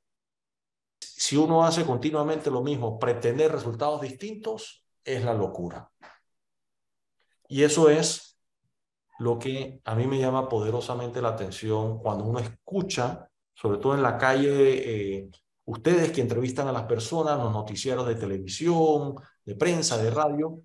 si 1.00 1.36
uno 1.36 1.64
hace 1.66 1.86
continuamente 1.86 2.52
lo 2.52 2.62
mismo, 2.62 3.00
pretender 3.00 3.52
resultados 3.52 4.02
distintos, 4.02 4.86
es 5.04 5.24
la 5.24 5.34
locura. 5.34 5.90
Y 7.48 7.64
eso 7.64 7.90
es 7.90 8.38
lo 9.18 9.40
que 9.40 9.82
a 9.86 9.96
mí 9.96 10.06
me 10.06 10.20
llama 10.20 10.48
poderosamente 10.48 11.22
la 11.22 11.30
atención 11.30 11.98
cuando 12.00 12.26
uno 12.26 12.40
escucha, 12.40 13.28
sobre 13.56 13.80
todo 13.80 13.96
en 13.96 14.04
la 14.04 14.18
calle, 14.18 15.18
eh, 15.18 15.30
ustedes 15.66 16.12
que 16.12 16.22
entrevistan 16.22 16.68
a 16.68 16.72
las 16.72 16.84
personas, 16.84 17.38
los 17.38 17.52
noticieros 17.52 18.08
de 18.08 18.16
televisión, 18.16 19.16
de 19.46 19.56
prensa, 19.56 19.98
de 19.98 20.12
radio, 20.12 20.62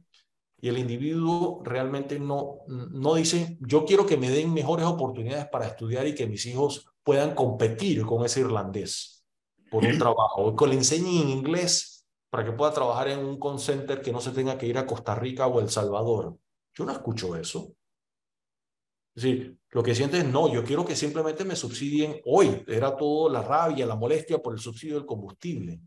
y 0.61 0.69
el 0.69 0.79
individuo 0.79 1.61
realmente 1.65 2.19
no, 2.19 2.61
no 2.67 3.15
dice, 3.15 3.59
yo 3.61 3.85
quiero 3.85 4.07
que 4.07 4.17
me 4.17 4.31
den 4.31 4.53
mejores 4.55 4.87
oportunidades 4.87 5.47
para 5.47 5.67
estudiar 5.67 6.07
y 6.07 6.15
que 6.15 6.27
mis 6.27 6.47
hijos 6.47 6.89
puedan 7.03 7.35
competir 7.35 8.05
con 8.05 8.25
ese 8.25 8.41
irlandés 8.41 9.25
por 9.71 9.85
un 9.85 9.99
trabajo, 9.99 10.43
o 10.43 10.57
que 10.57 10.67
le 10.67 10.75
enseñen 10.75 11.29
inglés 11.29 12.07
para 12.31 12.45
que 12.45 12.53
pueda 12.53 12.73
trabajar 12.73 13.09
en 13.09 13.21
un 13.21 13.39
call 13.39 13.59
center 13.59 14.01
que 14.01 14.13
no 14.13 14.21
se 14.21 14.31
tenga 14.31 14.57
que 14.57 14.67
ir 14.67 14.79
a 14.79 14.87
Costa 14.87 15.15
Rica 15.15 15.47
o 15.47 15.61
El 15.61 15.69
Salvador. 15.69 16.37
Yo 16.75 16.85
no 16.85 16.93
escucho 16.93 17.37
eso. 17.37 17.73
Lo 19.71 19.83
que 19.83 19.95
siente 19.95 20.19
es, 20.19 20.27
no, 20.27 20.53
yo 20.53 20.63
quiero 20.63 20.85
que 20.85 20.95
simplemente 20.95 21.45
me 21.45 21.57
subsidien 21.57 22.21
hoy. 22.27 22.63
Era 22.67 22.97
todo 22.97 23.31
la 23.31 23.43
rabia, 23.43 23.87
la 23.87 23.97
molestia 23.97 24.39
por 24.39 24.53
el 24.53 24.61
subsidio 24.61 24.97
del 24.97 25.07
combustible. 25.07 25.81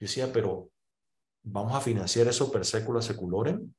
Decía, 0.00 0.32
pero 0.32 0.70
¿vamos 1.42 1.74
a 1.74 1.80
financiar 1.80 2.28
eso 2.28 2.50
per 2.50 2.64
secula 2.64 3.02
seculorem? 3.02 3.72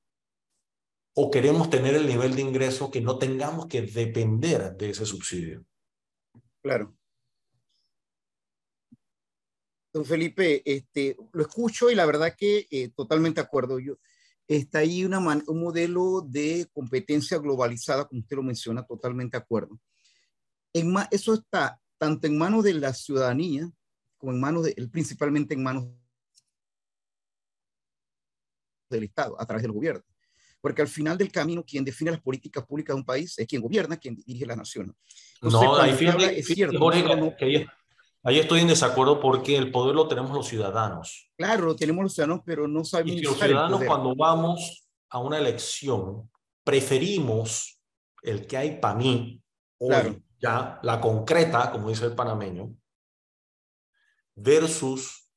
¿O 1.16 1.32
queremos 1.32 1.70
tener 1.70 1.96
el 1.96 2.08
nivel 2.08 2.36
de 2.36 2.42
ingreso 2.42 2.92
que 2.92 3.02
no 3.02 3.18
tengamos 3.18 3.68
que 3.68 3.82
depender 3.82 4.76
de 4.76 4.90
ese 4.92 5.06
subsidio? 5.06 5.66
Claro. 6.62 6.96
Don 9.92 10.06
Felipe, 10.06 10.62
este, 10.66 11.16
lo 11.34 11.42
escucho 11.44 11.90
y 11.90 11.96
la 11.96 12.06
verdad 12.06 12.36
que 12.36 12.68
eh, 12.70 12.90
totalmente 12.90 13.42
de 13.42 13.46
acuerdo. 13.46 13.80
Yo, 13.80 13.98
está 14.48 14.80
ahí 14.80 15.06
una 15.06 15.20
un 15.20 15.60
modelo 15.60 16.22
de 16.22 16.68
competencia 16.74 17.38
globalizada, 17.38 18.08
como 18.08 18.22
usted 18.22 18.36
lo 18.36 18.44
menciona, 18.44 18.86
totalmente 18.86 19.38
de 19.38 19.44
acuerdo. 19.44 19.80
En 20.74 20.94
eso 21.12 21.34
está 21.34 21.80
tanto 21.98 22.28
en 22.28 22.38
manos 22.38 22.64
de 22.64 22.74
la 22.74 22.94
ciudadanía 22.94 23.70
como 24.18 24.34
en 24.34 24.40
manos 24.40 24.64
de, 24.66 24.74
principalmente 24.92 25.54
en 25.54 25.64
manos 25.64 25.88
del 28.90 29.04
Estado, 29.04 29.40
a 29.40 29.46
través 29.46 29.64
del 29.64 29.72
gobierno. 29.72 30.04
Porque 30.62 30.82
al 30.82 30.88
final 30.88 31.18
del 31.18 31.32
camino, 31.32 31.64
quien 31.64 31.84
define 31.84 32.12
las 32.12 32.22
políticas 32.22 32.66
públicas 32.66 32.96
de 32.96 33.00
un 33.02 33.06
país 33.06 33.38
es 33.38 33.46
quien 33.46 33.62
gobierna, 33.62 33.98
quien 33.98 34.16
dirige 34.16 34.46
la 34.46 34.56
nación. 34.56 34.96
no, 35.42 35.76
ahí 35.76 35.92
es 36.38 36.46
cierto. 36.46 36.80
que, 37.38 37.68
Ahí 38.26 38.40
estoy 38.40 38.62
en 38.62 38.68
desacuerdo 38.68 39.20
porque 39.20 39.58
el 39.58 39.70
poder 39.70 39.96
lo 39.96 40.08
tenemos 40.08 40.32
los 40.32 40.48
ciudadanos. 40.48 41.30
Claro, 41.36 41.66
lo 41.66 41.76
tenemos 41.76 42.04
los 42.04 42.14
ciudadanos, 42.14 42.42
pero 42.46 42.68
no 42.70 42.86
sabemos. 42.86 43.20
Y 43.20 43.22
los 43.22 43.38
ciudadanos 43.38 43.84
cuando 43.84 44.16
vamos 44.16 44.88
a 45.10 45.20
una 45.20 45.38
elección 45.38 46.30
preferimos 46.64 47.82
el 48.22 48.48
que 48.48 48.56
hay 48.56 48.80
para 48.80 48.96
mí, 48.96 49.42
hoy 49.78 50.24
ya, 50.40 50.80
la 50.84 51.02
concreta, 51.02 51.72
como 51.72 51.90
dice 51.90 52.06
el 52.06 52.16
panameño, 52.16 52.74
versus 54.36 55.30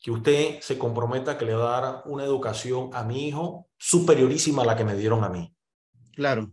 que 0.00 0.12
usted 0.12 0.60
se 0.60 0.78
comprometa 0.78 1.36
que 1.36 1.44
le 1.44 1.54
va 1.54 1.78
a 1.78 1.80
dar 1.80 2.02
una 2.06 2.24
educación 2.24 2.90
a 2.92 3.02
mi 3.02 3.26
hijo 3.26 3.68
superiorísima 3.76 4.62
a 4.62 4.66
la 4.66 4.76
que 4.76 4.84
me 4.84 4.94
dieron 4.94 5.24
a 5.24 5.28
mí. 5.28 5.52
Claro. 6.14 6.52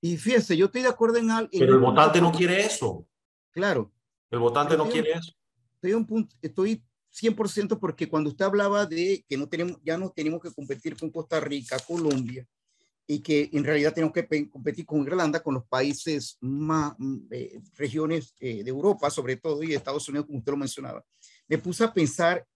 Y 0.00 0.16
fíjese, 0.16 0.56
yo 0.56 0.66
estoy 0.66 0.82
de 0.82 0.88
acuerdo 0.88 1.18
en 1.18 1.30
algo. 1.30 1.50
Pero 1.52 1.74
el 1.74 1.80
votante 1.80 2.20
no 2.20 2.32
quiere 2.32 2.60
eso. 2.60 3.06
Claro. 3.52 3.92
El 4.30 4.38
votante 4.40 4.76
no 4.76 4.88
quiere 4.88 5.12
eso. 5.12 5.32
Estoy, 5.74 5.92
un 5.92 6.06
punto, 6.06 6.34
estoy 6.40 6.82
100% 7.12 7.78
porque 7.78 8.08
cuando 8.08 8.30
usted 8.30 8.44
hablaba 8.44 8.86
de 8.86 9.24
que 9.28 9.36
no 9.36 9.48
tenemos, 9.48 9.78
ya 9.84 9.98
no 9.98 10.10
tenemos 10.10 10.40
que 10.40 10.50
competir 10.52 10.96
con 10.96 11.10
Costa 11.10 11.38
Rica, 11.38 11.78
Colombia, 11.86 12.46
y 13.06 13.20
que 13.20 13.50
en 13.52 13.64
realidad 13.64 13.92
tenemos 13.92 14.14
que 14.14 14.48
competir 14.48 14.86
con 14.86 15.02
Irlanda, 15.02 15.42
con 15.42 15.54
los 15.54 15.66
países 15.66 16.38
más, 16.40 16.94
mm, 16.98 17.16
eh, 17.30 17.60
regiones 17.74 18.34
eh, 18.40 18.64
de 18.64 18.70
Europa, 18.70 19.10
sobre 19.10 19.36
todo, 19.36 19.62
y 19.62 19.68
de 19.68 19.74
Estados 19.74 20.08
Unidos, 20.08 20.26
como 20.26 20.38
usted 20.38 20.52
lo 20.52 20.58
mencionaba, 20.58 21.04
me 21.46 21.58
puse 21.58 21.84
a 21.84 21.92
pensar 21.92 22.46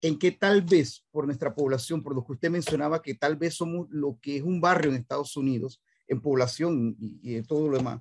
en 0.00 0.18
que 0.18 0.32
tal 0.32 0.62
vez 0.62 1.04
por 1.10 1.26
nuestra 1.26 1.54
población, 1.54 2.02
por 2.02 2.14
lo 2.14 2.24
que 2.24 2.32
usted 2.32 2.50
mencionaba, 2.50 3.02
que 3.02 3.14
tal 3.14 3.36
vez 3.36 3.54
somos 3.54 3.88
lo 3.90 4.18
que 4.20 4.36
es 4.36 4.42
un 4.42 4.60
barrio 4.60 4.90
en 4.90 4.98
Estados 4.98 5.36
Unidos, 5.36 5.80
en 6.06 6.20
población 6.20 6.96
y, 7.00 7.18
y 7.22 7.34
de 7.34 7.42
todo 7.42 7.68
lo 7.68 7.78
demás, 7.78 8.00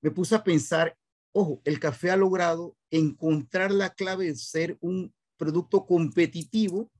me 0.00 0.10
puse 0.10 0.34
a 0.34 0.42
pensar 0.42 0.96
Ojo, 1.38 1.60
el 1.66 1.78
café 1.78 2.10
ha 2.10 2.16
logrado 2.16 2.78
encontrar 2.90 3.70
la 3.70 3.90
clave 3.90 4.24
de 4.24 4.36
ser 4.36 4.78
un 4.80 5.12
producto 5.36 5.84
competitivo 5.84 6.90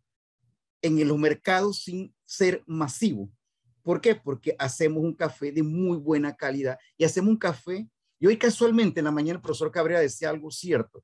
en 0.83 1.09
los 1.09 1.18
mercados 1.18 1.85
sin 1.85 2.14
ser 2.27 2.62
masivo. 2.66 3.31
¿Por 3.81 4.03
qué? 4.03 4.14
Porque 4.14 4.55
hacemos 4.59 5.03
un 5.03 5.14
café 5.14 5.53
de 5.53 5.62
muy 5.62 5.96
buena 5.96 6.37
calidad 6.37 6.79
y 6.99 7.05
hacemos 7.05 7.31
un 7.31 7.38
café. 7.38 7.88
Y 8.18 8.27
hoy 8.27 8.37
casualmente 8.37 9.01
en 9.01 9.05
la 9.05 9.11
mañana 9.11 9.38
el 9.38 9.42
profesor 9.42 9.70
Cabrera 9.70 10.01
decía 10.01 10.29
algo 10.29 10.51
cierto. 10.51 11.03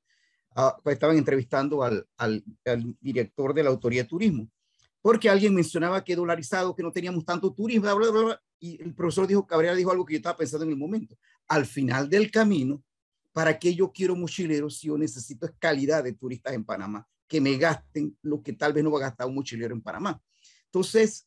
Pues 0.82 0.92
estaban 0.92 1.16
entrevistando 1.16 1.82
al, 1.82 2.44
director 3.00 3.54
de 3.54 3.62
la 3.62 3.70
Autoridad 3.70 4.02
de 4.02 4.10
Turismo, 4.10 4.50
porque 5.00 5.30
alguien 5.30 5.54
mencionaba 5.54 6.04
que 6.04 6.14
dolarizado, 6.14 6.76
que 6.76 6.82
no 6.82 6.92
teníamos 6.92 7.24
tanto 7.24 7.50
turismo, 7.54 7.88
y 8.58 8.82
el 8.82 8.94
profesor 8.94 9.26
dijo, 9.26 9.46
Cabrera 9.46 9.74
dijo 9.74 9.90
algo 9.90 10.04
que 10.04 10.12
yo 10.12 10.18
estaba 10.18 10.36
pensando 10.36 10.66
en 10.66 10.72
el 10.72 10.76
momento. 10.76 11.16
Al 11.48 11.64
final 11.64 12.10
del 12.10 12.30
camino, 12.30 12.84
¿Para 13.32 13.58
qué 13.58 13.74
yo 13.74 13.92
quiero 13.92 14.14
mochileros 14.14 14.78
si 14.78 14.88
yo 14.88 14.98
necesito 14.98 15.48
calidad 15.58 16.04
de 16.04 16.12
turistas 16.12 16.52
en 16.52 16.64
Panamá? 16.64 17.08
Que 17.26 17.40
me 17.40 17.56
gasten 17.56 18.16
lo 18.22 18.42
que 18.42 18.52
tal 18.52 18.72
vez 18.72 18.84
no 18.84 18.90
va 18.90 18.98
a 18.98 19.08
gastar 19.08 19.26
un 19.26 19.34
mochilero 19.34 19.74
en 19.74 19.80
Panamá. 19.80 20.20
Entonces, 20.66 21.26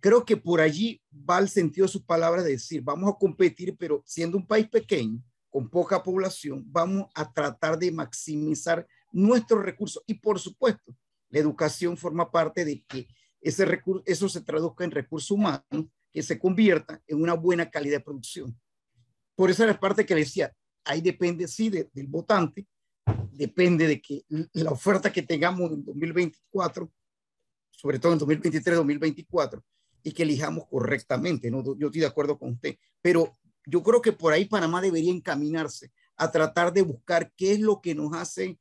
creo 0.00 0.24
que 0.24 0.36
por 0.36 0.60
allí 0.60 1.02
va 1.12 1.38
el 1.38 1.48
sentido 1.48 1.86
de 1.86 1.92
sus 1.92 2.02
palabras 2.02 2.44
de 2.44 2.52
decir, 2.52 2.82
vamos 2.82 3.12
a 3.12 3.18
competir, 3.18 3.76
pero 3.78 4.02
siendo 4.04 4.36
un 4.36 4.46
país 4.46 4.68
pequeño, 4.68 5.22
con 5.48 5.70
poca 5.70 6.02
población, 6.02 6.64
vamos 6.66 7.06
a 7.14 7.32
tratar 7.32 7.78
de 7.78 7.90
maximizar 7.90 8.86
nuestros 9.10 9.64
recursos. 9.64 10.02
Y 10.06 10.14
por 10.14 10.38
supuesto, 10.38 10.94
la 11.30 11.38
educación 11.38 11.96
forma 11.96 12.30
parte 12.30 12.64
de 12.64 12.84
que 12.84 13.08
ese 13.40 13.64
recurso, 13.64 14.02
eso 14.04 14.28
se 14.28 14.42
traduzca 14.42 14.84
en 14.84 14.90
recursos 14.90 15.30
humanos 15.30 15.86
que 16.12 16.22
se 16.22 16.38
convierta 16.38 17.02
en 17.06 17.22
una 17.22 17.34
buena 17.34 17.70
calidad 17.70 17.98
de 17.98 18.04
producción. 18.04 18.58
Por 19.34 19.50
esa 19.50 19.64
es 19.64 19.70
la 19.70 19.80
parte 19.80 20.04
que 20.04 20.14
decía, 20.14 20.54
ahí 20.86 21.00
depende, 21.00 21.46
sí, 21.46 21.68
del 21.68 22.06
votante, 22.06 22.66
depende 23.32 23.86
de 23.86 24.00
que 24.00 24.24
la 24.52 24.70
oferta 24.70 25.12
que 25.12 25.22
tengamos 25.22 25.70
en 25.70 25.84
2024, 25.84 26.90
sobre 27.70 27.98
todo 27.98 28.12
en 28.12 28.18
2023, 28.18 28.76
2024, 28.76 29.62
y 30.02 30.12
que 30.12 30.22
elijamos 30.22 30.66
correctamente, 30.68 31.50
¿no? 31.50 31.62
Yo 31.76 31.88
estoy 31.88 32.00
de 32.00 32.06
acuerdo 32.06 32.38
con 32.38 32.52
usted, 32.52 32.76
pero 33.02 33.36
yo 33.66 33.82
creo 33.82 34.00
que 34.00 34.12
por 34.12 34.32
ahí 34.32 34.44
Panamá 34.44 34.80
debería 34.80 35.12
encaminarse 35.12 35.92
a 36.16 36.30
tratar 36.30 36.72
de 36.72 36.82
buscar 36.82 37.32
qué 37.36 37.52
es 37.52 37.60
lo 37.60 37.80
que 37.80 37.94
nos 37.94 38.12
hace 38.14 38.58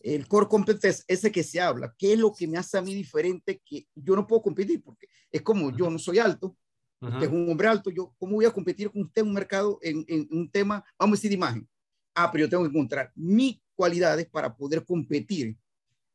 el 0.00 0.28
core 0.28 0.48
competence, 0.48 1.02
ese 1.08 1.32
que 1.32 1.42
se 1.42 1.60
habla, 1.60 1.94
qué 1.98 2.12
es 2.12 2.18
lo 2.18 2.32
que 2.32 2.46
me 2.46 2.58
hace 2.58 2.76
a 2.76 2.82
mí 2.82 2.94
diferente 2.94 3.60
que 3.64 3.86
yo 3.94 4.14
no 4.14 4.26
puedo 4.26 4.42
competir, 4.42 4.82
porque 4.82 5.08
es 5.32 5.42
como 5.42 5.74
yo 5.74 5.90
no 5.90 5.98
soy 5.98 6.18
alto, 6.18 6.56
usted 7.00 7.22
es 7.22 7.28
un 7.28 7.50
hombre 7.50 7.68
alto, 7.68 7.90
yo, 7.90 8.14
¿cómo 8.18 8.34
voy 8.34 8.44
a 8.44 8.52
competir 8.52 8.90
con 8.90 9.02
usted 9.02 9.22
en 9.22 9.28
un 9.28 9.34
mercado, 9.34 9.78
en, 9.82 10.04
en 10.08 10.28
un 10.30 10.50
tema, 10.50 10.84
vamos 10.98 11.14
a 11.14 11.16
decir, 11.18 11.30
de 11.30 11.36
imagen? 11.36 11.68
Ah, 12.14 12.30
pero 12.30 12.44
yo 12.44 12.48
tengo 12.50 12.62
que 12.62 12.70
encontrar 12.70 13.12
mis 13.14 13.60
cualidades 13.74 14.26
para 14.26 14.54
poder 14.54 14.84
competir 14.84 15.56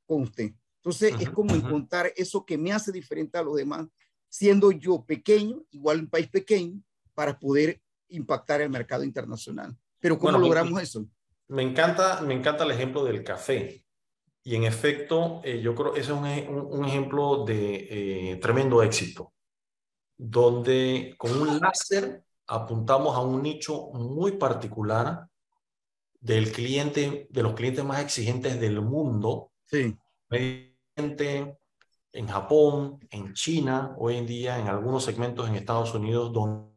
con 0.05 0.23
usted. 0.23 0.53
Entonces, 0.77 1.13
es 1.19 1.29
como 1.29 1.53
encontrar 1.53 2.11
eso 2.15 2.45
que 2.45 2.57
me 2.57 2.71
hace 2.71 2.91
diferente 2.91 3.37
a 3.37 3.43
los 3.43 3.55
demás, 3.55 3.85
siendo 4.29 4.71
yo 4.71 5.03
pequeño, 5.05 5.63
igual 5.71 5.99
un 5.99 6.09
país 6.09 6.27
pequeño, 6.29 6.81
para 7.13 7.37
poder 7.37 7.81
impactar 8.07 8.61
el 8.61 8.69
mercado 8.69 9.03
internacional. 9.03 9.75
Pero 9.99 10.17
¿cómo 10.17 10.37
logramos 10.37 10.81
eso? 10.81 11.05
Me 11.49 11.63
encanta, 11.63 12.21
me 12.21 12.33
encanta 12.33 12.63
el 12.63 12.71
ejemplo 12.71 13.03
del 13.03 13.23
café. 13.23 13.83
Y 14.41 14.55
en 14.55 14.63
efecto, 14.63 15.41
eh, 15.43 15.59
yo 15.61 15.75
creo 15.75 15.93
que 15.93 15.99
ese 15.99 16.13
es 16.13 16.17
un, 16.17 16.57
un, 16.57 16.85
ejemplo 16.85 17.43
de 17.43 18.31
eh, 18.31 18.35
tremendo 18.37 18.81
éxito, 18.81 19.33
donde 20.21 21.15
con 21.17 21.31
un 21.31 21.59
láser 21.59 22.25
apuntamos 22.45 23.15
a 23.15 23.21
un 23.21 23.41
nicho 23.41 23.89
muy 23.93 24.33
particular 24.33 25.27
del 26.19 26.51
cliente, 26.51 27.27
de 27.29 27.41
los 27.41 27.53
clientes 27.53 27.85
más 27.85 28.01
exigentes 28.01 28.59
del 28.59 28.81
mundo. 28.81 29.51
Sí. 29.63 29.97
En 30.29 32.27
Japón, 32.27 32.99
en 33.11 33.33
China, 33.33 33.95
hoy 33.97 34.17
en 34.17 34.25
día 34.25 34.59
en 34.59 34.67
algunos 34.67 35.05
segmentos 35.05 35.47
en 35.47 35.55
Estados 35.55 35.93
Unidos, 35.93 36.33
donde 36.33 36.73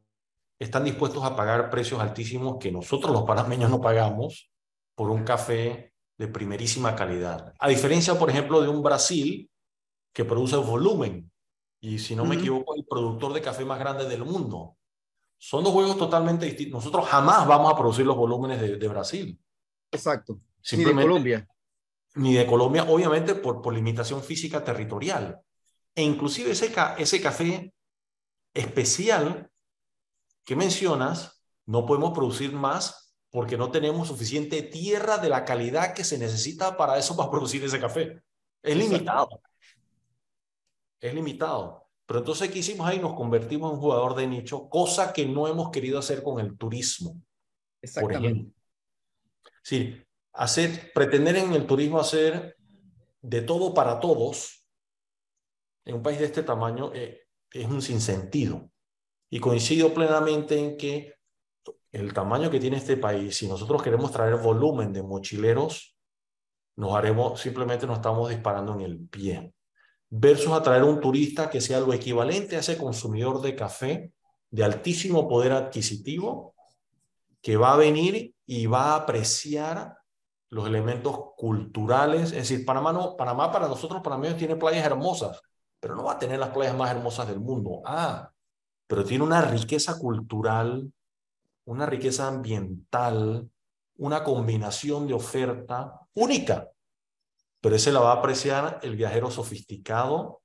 están 0.60 0.84
dispuestos 0.84 1.24
a 1.24 1.34
pagar 1.34 1.68
precios 1.68 2.00
altísimos 2.00 2.58
que 2.60 2.70
nosotros 2.70 3.12
los 3.12 3.24
panameños 3.24 3.70
no 3.70 3.80
pagamos 3.80 4.52
por 4.94 5.10
un 5.10 5.24
café 5.24 5.92
de 6.16 6.28
primerísima 6.28 6.94
calidad. 6.94 7.54
A 7.58 7.68
diferencia, 7.68 8.16
por 8.16 8.30
ejemplo, 8.30 8.60
de 8.60 8.68
un 8.68 8.82
Brasil 8.82 9.50
que 10.12 10.24
produce 10.24 10.54
volumen 10.56 11.31
y, 11.84 11.98
si 11.98 12.14
no 12.14 12.24
me 12.24 12.36
equivoco, 12.36 12.76
el 12.76 12.84
productor 12.84 13.32
de 13.32 13.42
café 13.42 13.64
más 13.64 13.80
grande 13.80 14.08
del 14.08 14.24
mundo. 14.24 14.76
Son 15.36 15.64
dos 15.64 15.72
juegos 15.72 15.98
totalmente 15.98 16.46
distintos. 16.46 16.78
Nosotros 16.78 17.08
jamás 17.08 17.44
vamos 17.44 17.72
a 17.72 17.76
producir 17.76 18.06
los 18.06 18.16
volúmenes 18.16 18.60
de, 18.60 18.88
Brasil. 18.88 19.36
Exacto. 19.90 20.38
Ni 20.70 20.84
de 20.84 20.94
Colombia. 20.94 21.48
Ni 22.14 22.34
de 22.34 22.46
Colombia, 22.46 22.84
obviamente, 22.88 23.34
por, 23.34 23.60
por 23.60 23.74
limitación 23.74 24.22
física 24.22 24.62
territorial. 24.62 25.40
E 25.96 26.04
inclusive 26.04 26.52
ese, 26.52 26.72
ese 26.98 27.20
café 27.20 27.74
especial 28.54 29.50
que 30.44 30.54
mencionas, 30.54 31.42
no 31.66 31.84
podemos 31.84 32.12
producir 32.12 32.52
más 32.52 33.12
porque 33.30 33.56
no 33.56 33.72
tenemos 33.72 34.06
suficiente 34.06 34.62
tierra 34.62 35.18
de 35.18 35.30
la 35.30 35.44
calidad 35.44 35.94
que 35.94 36.04
se 36.04 36.16
necesita 36.16 36.76
para 36.76 36.96
eso, 36.96 37.16
para 37.16 37.30
producir 37.30 37.64
ese 37.64 37.80
café. 37.80 38.22
Es 38.62 38.76
limitado. 38.76 39.28
Es 41.02 41.12
limitado. 41.12 41.86
Pero 42.06 42.20
entonces, 42.20 42.50
¿qué 42.50 42.60
hicimos 42.60 42.86
ahí? 42.88 42.98
Nos 42.98 43.14
convertimos 43.14 43.70
en 43.70 43.76
un 43.76 43.82
jugador 43.82 44.14
de 44.14 44.26
nicho, 44.26 44.68
cosa 44.68 45.12
que 45.12 45.26
no 45.26 45.46
hemos 45.48 45.70
querido 45.70 45.98
hacer 45.98 46.22
con 46.22 46.40
el 46.40 46.56
turismo. 46.56 47.20
Por 48.00 48.12
ejemplo. 48.12 48.52
Sí, 49.62 50.02
hacer, 50.32 50.92
pretender 50.94 51.36
en 51.36 51.52
el 51.52 51.66
turismo 51.66 52.00
hacer 52.00 52.56
de 53.20 53.42
todo 53.42 53.74
para 53.74 54.00
todos 54.00 54.62
en 55.84 55.96
un 55.96 56.02
país 56.02 56.18
de 56.18 56.26
este 56.26 56.42
tamaño 56.42 56.92
eh, 56.94 57.26
es 57.50 57.66
un 57.66 57.82
sinsentido. 57.82 58.70
Y 59.30 59.40
coincido 59.40 59.92
plenamente 59.94 60.58
en 60.58 60.76
que 60.76 61.14
el 61.90 62.12
tamaño 62.12 62.50
que 62.50 62.60
tiene 62.60 62.76
este 62.76 62.96
país, 62.96 63.36
si 63.36 63.48
nosotros 63.48 63.82
queremos 63.82 64.12
traer 64.12 64.36
volumen 64.36 64.92
de 64.92 65.02
mochileros, 65.02 65.96
nos 66.76 66.94
haremos, 66.94 67.40
simplemente 67.40 67.86
nos 67.86 67.96
estamos 67.96 68.28
disparando 68.30 68.74
en 68.74 68.80
el 68.82 69.08
pie. 69.08 69.52
Versus 70.14 70.52
atraer 70.52 70.84
un 70.84 71.00
turista 71.00 71.48
que 71.48 71.62
sea 71.62 71.80
lo 71.80 71.94
equivalente 71.94 72.56
a 72.56 72.58
ese 72.58 72.76
consumidor 72.76 73.40
de 73.40 73.56
café 73.56 74.12
de 74.50 74.62
altísimo 74.62 75.26
poder 75.26 75.52
adquisitivo, 75.52 76.54
que 77.40 77.56
va 77.56 77.72
a 77.72 77.78
venir 77.78 78.34
y 78.44 78.66
va 78.66 78.92
a 78.92 78.96
apreciar 78.96 79.96
los 80.50 80.66
elementos 80.66 81.18
culturales. 81.36 82.24
Es 82.32 82.48
decir, 82.48 82.66
Panamá, 82.66 82.92
no, 82.92 83.16
Panamá 83.16 83.50
para 83.50 83.66
nosotros, 83.66 84.02
mí, 84.18 84.28
tiene 84.34 84.56
playas 84.56 84.84
hermosas, 84.84 85.40
pero 85.80 85.96
no 85.96 86.04
va 86.04 86.12
a 86.12 86.18
tener 86.18 86.38
las 86.38 86.50
playas 86.50 86.76
más 86.76 86.90
hermosas 86.90 87.26
del 87.28 87.40
mundo. 87.40 87.80
Ah, 87.86 88.30
pero 88.86 89.04
tiene 89.04 89.24
una 89.24 89.40
riqueza 89.40 89.98
cultural, 89.98 90.92
una 91.64 91.86
riqueza 91.86 92.28
ambiental, 92.28 93.48
una 93.96 94.22
combinación 94.22 95.06
de 95.06 95.14
oferta 95.14 95.98
única. 96.14 96.68
Pero 97.62 97.76
ese 97.76 97.92
la 97.92 98.00
va 98.00 98.10
a 98.10 98.16
apreciar 98.16 98.80
el 98.82 98.96
viajero 98.96 99.30
sofisticado, 99.30 100.42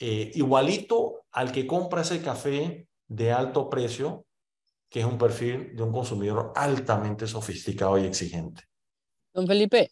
eh, 0.00 0.32
igualito 0.34 1.24
al 1.30 1.52
que 1.52 1.66
compra 1.66 2.02
ese 2.02 2.20
café 2.20 2.88
de 3.06 3.32
alto 3.32 3.70
precio, 3.70 4.26
que 4.90 5.00
es 5.00 5.06
un 5.06 5.16
perfil 5.18 5.74
de 5.76 5.82
un 5.84 5.92
consumidor 5.92 6.52
altamente 6.56 7.28
sofisticado 7.28 7.96
y 7.98 8.06
exigente. 8.06 8.64
Don 9.32 9.46
Felipe, 9.46 9.90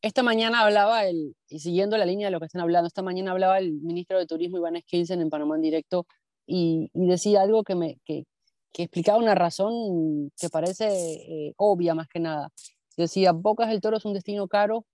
esta 0.00 0.22
mañana 0.22 0.62
hablaba, 0.62 1.04
el, 1.04 1.36
y 1.48 1.60
siguiendo 1.60 1.98
la 1.98 2.06
línea 2.06 2.28
de 2.28 2.32
lo 2.32 2.40
que 2.40 2.46
están 2.46 2.62
hablando, 2.62 2.88
esta 2.88 3.02
mañana 3.02 3.32
hablaba 3.32 3.58
el 3.58 3.74
ministro 3.74 4.18
de 4.18 4.26
Turismo 4.26 4.56
Iván 4.56 4.80
Skilsen 4.80 5.20
en 5.20 5.28
Panamá 5.28 5.56
en 5.56 5.62
directo 5.62 6.06
y, 6.46 6.90
decía 6.94 7.42
algo 7.42 7.62
que, 7.62 7.74
me, 7.74 7.98
que, 8.06 8.24
que, 8.72 8.84
explicaba 8.84 9.18
una 9.18 9.34
razón 9.34 10.30
que 10.38 10.48
parece 10.48 10.88
eh, 10.88 11.52
obvia 11.56 11.94
más 11.94 12.08
que 12.08 12.20
nada. 12.20 12.48
Decía, 12.96 13.32
Bocas 13.32 13.68
del 13.68 13.80
Toro 13.80 13.96
es 13.96 14.04
un 14.04 14.14
destino 14.14 14.48
caro 14.48 14.84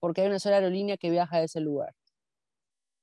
porque 0.00 0.22
hay 0.22 0.28
una 0.28 0.38
sola 0.38 0.56
aerolínea 0.56 0.96
que 0.96 1.10
viaja 1.10 1.36
a 1.36 1.42
ese 1.42 1.60
lugar. 1.60 1.94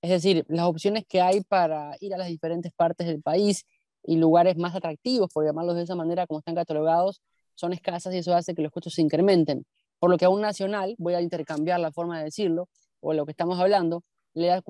Es 0.01 0.09
decir, 0.09 0.45
las 0.49 0.65
opciones 0.65 1.05
que 1.07 1.21
hay 1.21 1.41
para 1.41 1.95
ir 2.01 2.13
a 2.13 2.17
las 2.17 2.27
diferentes 2.27 2.73
partes 2.73 3.07
del 3.07 3.21
país 3.21 3.65
y 4.03 4.17
lugares 4.17 4.57
más 4.57 4.75
atractivos, 4.75 5.29
por 5.33 5.45
llamarlos 5.45 5.75
de 5.75 5.83
esa 5.83 5.95
manera, 5.95 6.27
como 6.27 6.39
están 6.39 6.55
catalogados, 6.55 7.21
son 7.55 7.73
escasas 7.73 8.13
y 8.13 8.17
eso 8.17 8.33
hace 8.35 8.53
que 8.53 8.61
los 8.61 8.71
costos 8.71 8.93
se 8.95 9.01
incrementen. 9.01 9.65
Por 9.99 10.09
lo 10.09 10.17
que 10.17 10.25
a 10.25 10.29
un 10.29 10.41
nacional, 10.41 10.95
voy 10.97 11.13
a 11.13 11.21
intercambiar 11.21 11.79
la 11.79 11.91
forma 11.91 12.17
de 12.17 12.25
decirlo, 12.25 12.67
o 12.99 13.13
lo 13.13 13.25
que 13.25 13.31
estamos 13.31 13.59
hablando, 13.59 14.03
le, 14.33 14.61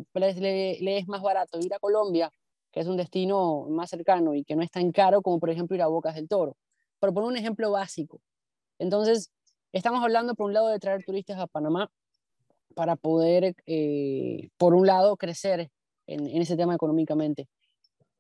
es 0.98 1.08
más 1.08 1.22
barato 1.22 1.60
ir 1.60 1.74
a 1.74 1.80
Colombia, 1.80 2.32
que 2.72 2.82
es 2.82 2.88
un 2.88 2.98
destino 2.98 3.66
más 3.70 3.90
cercano 3.90 4.36
y 4.36 4.44
que 4.44 4.56
no 4.56 4.62
es 4.62 4.72
tan 4.72 4.92
caro 4.92 5.22
como 5.22 5.40
por 5.40 5.50
ejemplo 5.50 5.76
ir 5.76 5.82
a 5.82 5.88
Bocas 5.88 6.16
del 6.16 6.28
Toro. 6.28 6.58
Por 7.00 7.14
poner 7.14 7.30
un 7.30 7.38
ejemplo 7.38 7.72
básico. 7.72 8.22
Entonces, 8.80 9.32
estamos 9.74 10.04
hablando 10.04 10.36
por 10.36 10.48
un 10.48 10.54
lado 10.54 10.70
de 10.70 10.80
traer 10.80 11.04
turistas 11.04 11.40
a 11.40 11.48
Panamá 11.48 11.90
para 12.76 12.96
poder, 12.96 13.56
eh, 13.66 14.50
por 14.58 14.74
un 14.74 14.88
lado, 14.88 15.18
crecer 15.18 15.70
en, 16.08 16.28
en, 16.28 16.42
ese 16.42 16.56
tema 16.56 16.76
económicamente. 16.76 17.48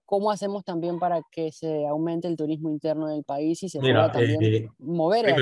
¿Cómo 0.06 0.32
hacemos 0.32 0.64
también 0.64 1.00
para 1.00 1.22
que 1.32 1.52
se 1.52 1.88
aumente 1.88 2.28
el 2.28 2.36
turismo 2.36 2.70
interno 2.70 3.08
del 3.08 3.24
país 3.24 3.64
y 3.64 3.70
se 3.70 3.80
pueda 3.80 4.12
también 4.12 4.44
eh, 4.44 4.70
mover? 4.80 5.36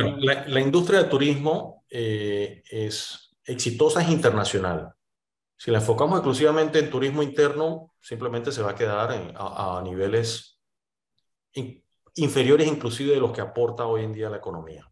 la, 0.48 0.62
industria 0.62 1.00
del 1.00 1.10
turismo 1.10 1.84
eh, 1.90 2.62
es 2.70 3.36
exitosa, 3.44 4.02
es 4.02 4.10
internacional. 4.10 4.94
Si 5.58 5.72
la 5.72 5.80
enfocamos 5.80 6.18
exclusivamente 6.18 6.80
en 6.80 6.90
turismo 6.90 7.22
interno, 7.22 7.94
simplemente 8.00 8.52
se 8.52 8.62
va 8.62 8.72
a 8.72 8.76
quedar 8.76 9.12
a, 9.36 9.82
niveles 9.84 10.60
inferiores 12.16 12.68
inclusive 12.68 13.14
de 13.14 13.20
los 13.20 13.32
que 13.32 13.42
aporta 13.42 13.86
hoy 13.86 14.04
en 14.04 14.14
día 14.14 14.30
la 14.30 14.38
economía. 14.38 14.91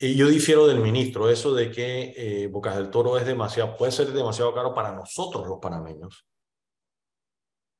Y 0.00 0.14
yo 0.14 0.28
difiero 0.28 0.66
del 0.66 0.80
ministro, 0.80 1.28
eso 1.28 1.54
de 1.54 1.70
que 1.70 2.14
eh, 2.16 2.46
Bocas 2.46 2.76
del 2.76 2.90
Toro 2.90 3.18
es 3.18 3.26
demasiado, 3.26 3.76
puede 3.76 3.92
ser 3.92 4.12
demasiado 4.12 4.54
caro 4.54 4.74
para 4.74 4.92
nosotros 4.92 5.46
los 5.46 5.58
panameños 5.58 6.28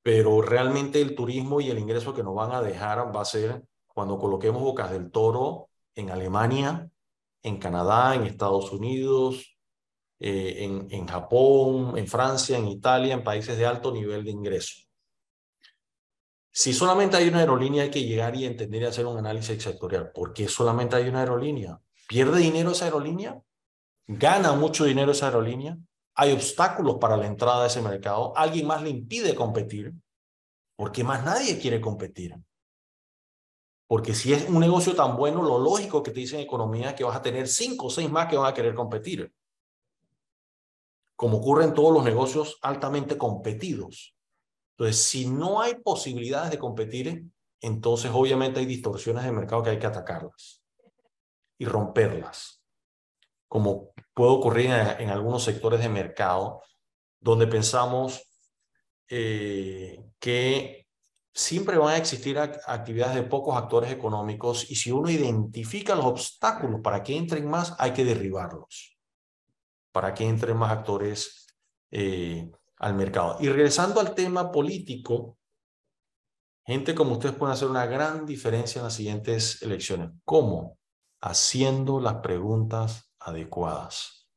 pero 0.09 0.41
realmente 0.41 1.03
el 1.03 1.15
turismo 1.15 1.61
y 1.61 1.69
el 1.69 1.79
ingreso 1.79 2.15
que 2.15 2.23
nos 2.23 2.35
van 2.35 2.53
a 2.53 2.63
dejar 2.63 3.15
va 3.15 3.21
a 3.21 3.27
ser 3.27 3.63
cuando 3.87 4.19
coloquemos 4.19 4.63
Bocas 4.63 4.91
del 4.91 5.11
Toro 5.11 5.69
en 5.95 6.11
Alemania, 6.11 6.89
en 7.43 7.59
Canadá, 7.59 8.15
en 8.15 8.23
Estados 8.23 8.73
Unidos, 8.73 9.59
eh, 10.19 10.65
en, 10.65 10.89
en 10.91 11.07
Japón, 11.07 11.99
en 11.99 12.07
Francia, 12.07 12.57
en 12.57 12.69
Italia, 12.69 13.13
en 13.13 13.23
países 13.23 13.59
de 13.59 13.67
alto 13.67 13.93
nivel 13.93 14.25
de 14.25 14.31
ingreso. 14.31 14.83
Si 16.51 16.73
solamente 16.73 17.19
hay 17.19 17.29
una 17.29 17.41
aerolínea, 17.41 17.83
hay 17.83 17.91
que 17.91 18.05
llegar 18.05 18.35
y 18.35 18.47
entender 18.47 18.81
y 18.81 18.87
hacer 18.87 19.05
un 19.05 19.19
análisis 19.19 19.63
sectorial. 19.63 20.11
¿Por 20.11 20.33
qué 20.33 20.49
solamente 20.49 20.97
hay 20.97 21.07
una 21.07 21.21
aerolínea? 21.21 21.79
¿Pierde 22.09 22.41
dinero 22.41 22.73
esa 22.73 22.87
aerolínea? 22.87 23.41
¿Gana 24.09 24.55
mucho 24.55 24.85
dinero 24.85 25.13
esa 25.13 25.27
aerolínea? 25.27 25.79
hay 26.21 26.33
obstáculos 26.33 26.97
para 26.99 27.17
la 27.17 27.29
entrada 27.29 27.63
a 27.63 27.67
ese 27.69 27.81
mercado, 27.81 28.37
alguien 28.37 28.67
más 28.67 28.83
le 28.83 28.91
impide 28.91 29.37
competir, 29.37 29.95
porque 30.75 31.05
más 31.05 31.25
nadie 31.25 31.61
quiere 31.61 31.81
competir. 31.81 32.35
Porque 33.87 34.13
si 34.13 34.33
es 34.33 34.49
un 34.49 34.59
negocio 34.59 34.97
tan 34.97 35.17
bueno, 35.17 35.45
lo 35.45 35.61
lógico 35.61 36.03
que 36.03 36.11
te 36.11 36.19
dicen 36.19 36.41
en 36.41 36.47
economía 36.47 36.89
es 36.89 36.95
que 36.97 37.05
vas 37.05 37.17
a 37.17 37.23
tener 37.23 37.47
cinco 37.47 37.87
o 37.87 37.91
seis 37.91 38.11
más 38.11 38.27
que 38.27 38.37
van 38.37 38.51
a 38.51 38.55
querer 38.55 38.75
competir. 38.75 39.33
Como 41.15 41.39
ocurre 41.39 41.63
en 41.63 41.73
todos 41.73 41.95
los 41.95 42.03
negocios 42.03 42.59
altamente 42.63 43.17
competidos. 43.17 44.17
Entonces, 44.77 45.01
si 45.01 45.29
no 45.29 45.61
hay 45.61 45.77
posibilidades 45.77 46.51
de 46.51 46.59
competir, 46.59 47.27
entonces 47.61 48.11
obviamente 48.13 48.59
hay 48.59 48.67
distorsiones 48.67 49.23
de 49.23 49.31
mercado 49.31 49.63
que 49.63 49.71
hay 49.71 49.79
que 49.79 49.87
atacarlas 49.87 50.58
y 51.59 51.67
romperlas, 51.67 52.63
como 53.49 53.93
puede 54.15 54.31
ocurrir 54.31 54.67
en, 54.67 55.11
algunos 55.11 55.43
sectores 55.45 55.81
de 55.81 55.89
mercado 55.89 56.63
donde 57.21 57.47
pensamos 57.47 58.23
eh, 59.09 60.05
que 60.19 60.87
siempre 61.33 61.79
van 61.79 61.95
a 61.95 61.97
existir 61.97 62.39
actividades 62.39 63.17
de 63.17 63.23
pocos 63.23 63.57
actores 63.57 63.91
económicos 63.91 64.71
y 64.71 64.77
si 64.77 64.91
uno 64.91 65.11
identifica 65.11 65.95
los 65.95 66.07
obstáculos 66.07 66.81
para 66.83 67.03
que 67.03 67.17
entren 67.17 67.49
más, 67.49 67.75
hay 67.79 67.93
que 67.93 68.05
derribarlos, 68.05 68.99
para 69.93 70.15
que 70.15 70.27
entren 70.27 70.57
más 70.57 70.73
actores 70.73 71.47
eh, 71.91 72.51
al 72.79 72.95
mercado. 72.95 73.39
Y 73.41 73.49
regresando 73.49 74.01
al 74.01 74.15
tema 74.15 74.51
político, 74.53 75.39
gente 76.65 76.95
como 76.95 77.13
ustedes 77.13 77.35
pueden 77.35 77.55
hacer 77.55 77.69
una 77.69 77.87
gran 77.87 78.27
diferencia 78.27 78.81
en 78.81 78.85
las 78.85 78.95
siguientes 78.95 79.63
elecciones. 79.63 80.11
¿Cómo? 80.25 80.78
Haciendo 81.21 82.01
las 82.01 82.17
preguntas 82.17 83.11
adecuadas. 83.19 84.29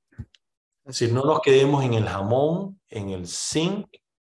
Si 0.88 1.12
no 1.12 1.24
nos 1.24 1.42
quedemos 1.42 1.84
en 1.84 1.94
el 1.94 2.08
jamón, 2.08 2.82
en 2.90 3.10
el 3.10 3.28
zinc, 3.28 3.88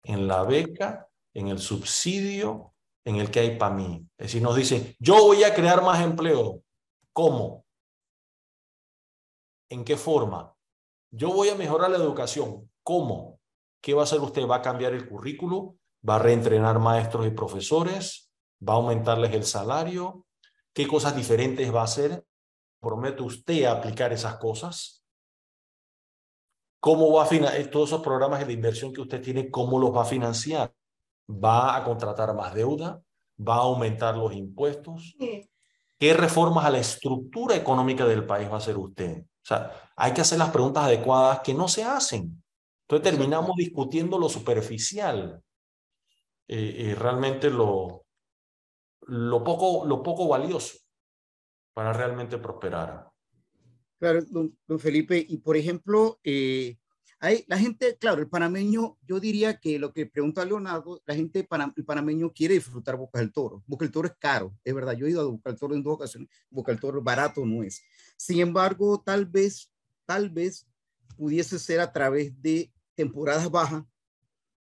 en 0.03 0.27
la 0.27 0.43
beca, 0.43 1.09
en 1.35 1.49
el 1.49 1.59
subsidio, 1.59 2.75
en 3.05 3.17
el 3.17 3.31
que 3.31 3.41
hay 3.41 3.57
para 3.57 3.75
mí. 3.75 4.07
Es 4.19 4.29
decir, 4.29 4.43
nos 4.43 4.57
dicen, 4.57 4.95
yo 4.99 5.15
voy 5.25 5.45
a 5.45 5.55
crear 5.55 5.83
más 5.83 6.03
empleo. 6.03 6.63
¿Cómo? 7.13 7.65
¿En 9.69 9.85
qué 9.85 9.97
forma? 9.97 10.55
Yo 11.11 11.33
voy 11.33 11.49
a 11.49 11.55
mejorar 11.55 11.91
la 11.91 11.99
educación. 11.99 12.71
¿Cómo? 12.83 13.41
¿Qué 13.81 13.95
va 13.95 14.03
a 14.03 14.05
hacer 14.05 14.21
usted? 14.21 14.47
¿Va 14.47 14.57
a 14.57 14.63
cambiar 14.63 14.95
el 14.95 15.09
currículo? 15.09 15.77
¿Va 16.09 16.17
a 16.17 16.19
reentrenar 16.19 16.79
maestros 16.79 17.27
y 17.27 17.31
profesores? 17.31 18.31
¿Va 18.67 18.75
a 18.75 18.77
aumentarles 18.77 19.33
el 19.33 19.45
salario? 19.45 20.27
¿Qué 20.73 20.87
cosas 20.87 21.17
diferentes 21.17 21.75
va 21.75 21.83
a 21.83 21.85
hacer? 21.85 22.25
¿Promete 22.83 23.23
usted 23.23 23.65
aplicar 23.67 24.13
esas 24.13 24.39
cosas? 24.39 25.05
¿Cómo 26.81 27.13
va 27.13 27.23
a 27.23 27.27
financiar 27.27 27.69
todos 27.69 27.91
esos 27.91 28.03
programas 28.03 28.45
de 28.45 28.53
inversión 28.53 28.93
que 28.93 29.01
usted 29.01 29.23
tiene? 29.23 29.49
¿Cómo 29.53 29.79
los 29.79 29.95
va 29.95 30.03
a 30.03 30.05
financiar? 30.05 30.75
¿Va 31.31 31.77
a 31.77 31.85
contratar 31.85 32.35
más 32.35 32.53
deuda? 32.53 33.01
¿Va 33.39 33.55
a 33.55 33.59
aumentar 33.59 34.17
los 34.17 34.35
impuestos? 34.35 35.15
¿Qué 35.17 36.15
reformas 36.15 36.65
a 36.65 36.71
la 36.71 36.81
estructura 36.81 37.55
económica 37.55 38.05
del 38.05 38.27
país 38.27 38.49
va 38.49 38.55
a 38.55 38.59
hacer 38.59 38.77
usted? 38.77 39.21
O 39.21 39.45
sea, 39.45 39.93
hay 39.95 40.13
que 40.13 40.23
hacer 40.23 40.39
las 40.39 40.51
preguntas 40.51 40.83
adecuadas 40.83 41.39
que 41.39 41.55
no 41.55 41.69
se 41.69 41.85
hacen. 41.85 42.43
Entonces 42.89 43.13
terminamos 43.13 43.55
discutiendo 43.55 44.19
lo 44.19 44.29
superficial 44.29 45.41
y 46.49 46.57
eh, 46.57 46.91
eh, 46.91 46.95
realmente 46.97 47.49
lo, 47.49 48.07
lo, 49.03 49.45
poco, 49.45 49.87
lo 49.87 50.03
poco 50.03 50.27
valioso 50.27 50.82
para 51.75 51.93
realmente 51.93 52.39
prosperar. 52.39 53.11
Claro, 53.99 54.21
don, 54.29 54.81
Felipe, 54.81 55.25
y 55.29 55.39
por 55.39 55.57
ejemplo, 55.57 56.19
eh, 56.25 56.77
hay, 57.21 57.45
la 57.47 57.57
gente, 57.57 57.97
claro, 57.99 58.21
el 58.21 58.29
panameño, 58.29 58.99
yo 59.07 59.21
diría 59.21 59.61
que 59.61 59.79
lo 59.79 59.93
que 59.93 60.07
pregunta 60.07 60.45
Leonardo, 60.45 61.01
la 61.07 61.15
gente, 61.15 61.47
el 61.77 61.85
panameño 61.85 62.33
quiere 62.33 62.55
disfrutar 62.55 62.97
Boca 62.97 63.21
del 63.21 63.33
Toro. 63.33 63.63
Boca 63.65 63.85
del 63.85 63.93
Toro 63.93 64.09
es 64.09 64.15
caro, 64.19 64.57
es 64.65 64.75
verdad, 64.75 64.95
yo 64.95 65.07
he 65.07 65.11
ido 65.11 65.21
a 65.21 65.25
Boca 65.25 65.51
del 65.51 65.59
Toro 65.59 65.75
en 65.77 65.85
dos 65.85 65.95
ocasiones, 65.95 66.29
Boca 66.51 66.73
del 66.73 66.81
Toro 66.81 67.01
barato 67.01 67.47
no 67.47 67.63
es. 67.63 67.81
Sin 68.17 68.41
embargo, 68.41 69.01
tal 69.01 69.27
vez, 69.27 69.71
tal 70.05 70.31
vez 70.31 70.67
pudiese 71.17 71.61
ser 71.61 71.79
a 71.79 71.93
través 71.93 72.33
de 72.43 72.73
temporadas 72.97 73.49
bajas 73.49 73.85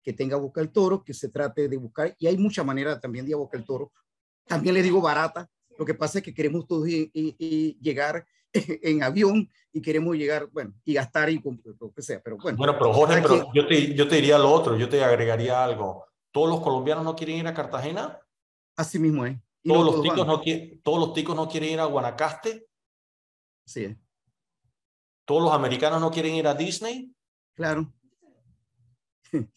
que 0.03 0.13
tenga 0.13 0.37
Boca 0.37 0.61
el 0.61 0.73
Toro, 0.73 1.05
que 1.05 1.15
se 1.15 1.29
trate 1.29 1.69
de 1.69 1.77
buscar, 1.77 2.17
y 2.19 2.27
hay 2.27 2.37
mucha 2.37 2.65
manera 2.65 2.99
también 2.99 3.25
de 3.25 3.37
Boca 3.37 3.57
el 3.57 3.65
Toro. 3.65 3.93
También 4.49 4.75
le 4.75 4.83
digo 4.83 5.01
barata, 5.01 5.49
lo 5.83 5.87
que 5.87 5.95
pasa 5.95 6.19
es 6.19 6.25
que 6.25 6.33
queremos 6.33 6.65
todos 6.65 6.87
y, 6.89 7.77
llegar 7.81 8.25
en 8.53 9.03
avión 9.03 9.51
y 9.73 9.83
queremos 9.83 10.17
llegar, 10.17 10.49
bueno, 10.53 10.73
y 10.85 10.95
gastar 10.95 11.29
y 11.29 11.43
lo 11.81 11.93
que 11.93 12.03
sea, 12.03 12.23
pero 12.23 12.37
bueno. 12.37 12.57
Bueno, 12.57 12.75
pero 12.79 12.93
Jorge, 12.93 13.21
pero 13.21 13.53
yo, 13.53 13.67
te, 13.67 13.93
yo 13.95 14.07
te 14.07 14.15
diría 14.17 14.39
lo 14.39 14.49
otro, 14.53 14.77
yo 14.77 14.89
te 14.89 15.03
agregaría 15.03 15.65
algo. 15.65 16.07
¿Todos 16.31 16.49
los 16.49 16.61
colombianos 16.61 17.03
no 17.03 17.17
quieren 17.17 17.39
ir 17.39 17.47
a 17.49 17.55
Cartagena? 17.55 18.21
Así 18.77 19.01
mismo 19.01 19.27
es. 19.27 19.37
¿Todos, 19.65 19.85
los 19.85 20.03
ticos 20.03 20.25
no 20.25 20.41
¿Todos 20.85 20.99
los 21.01 21.15
ticos 21.15 21.35
no 21.35 21.49
quieren 21.49 21.71
ir 21.71 21.81
a 21.81 21.87
Guanacaste? 21.87 22.69
Sí. 23.67 23.97
¿Todos 25.25 25.43
los 25.43 25.53
americanos 25.53 26.01
no 26.01 26.13
quieren 26.13 26.37
ir 26.37 26.47
a 26.47 26.55
Disney? 26.55 27.13
Claro. 27.55 27.93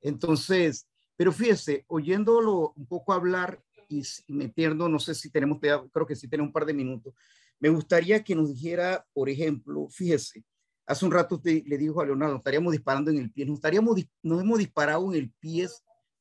Entonces, 0.00 0.86
pero 1.16 1.32
fíjese, 1.32 1.84
oyéndolo 1.88 2.72
un 2.76 2.86
poco 2.86 3.12
hablar 3.12 3.60
y 3.92 4.32
metiendo, 4.32 4.88
no 4.88 4.98
sé 4.98 5.14
si 5.14 5.30
tenemos, 5.30 5.58
creo 5.60 6.06
que 6.06 6.16
sí 6.16 6.28
tenemos 6.28 6.48
un 6.48 6.52
par 6.52 6.66
de 6.66 6.74
minutos, 6.74 7.14
me 7.58 7.68
gustaría 7.68 8.24
que 8.24 8.34
nos 8.34 8.48
dijera, 8.48 9.06
por 9.12 9.28
ejemplo, 9.28 9.88
fíjese, 9.88 10.44
hace 10.86 11.04
un 11.04 11.12
rato 11.12 11.40
le 11.44 11.78
dijo 11.78 12.00
a 12.00 12.06
Leonardo, 12.06 12.36
estaríamos 12.36 12.72
disparando 12.72 13.10
en 13.10 13.18
el 13.18 13.30
pie, 13.30 13.46
nos, 13.46 13.56
estaríamos, 13.56 14.04
nos 14.22 14.40
hemos 14.40 14.58
disparado 14.58 15.12
en 15.12 15.20
el 15.20 15.30
pie 15.38 15.68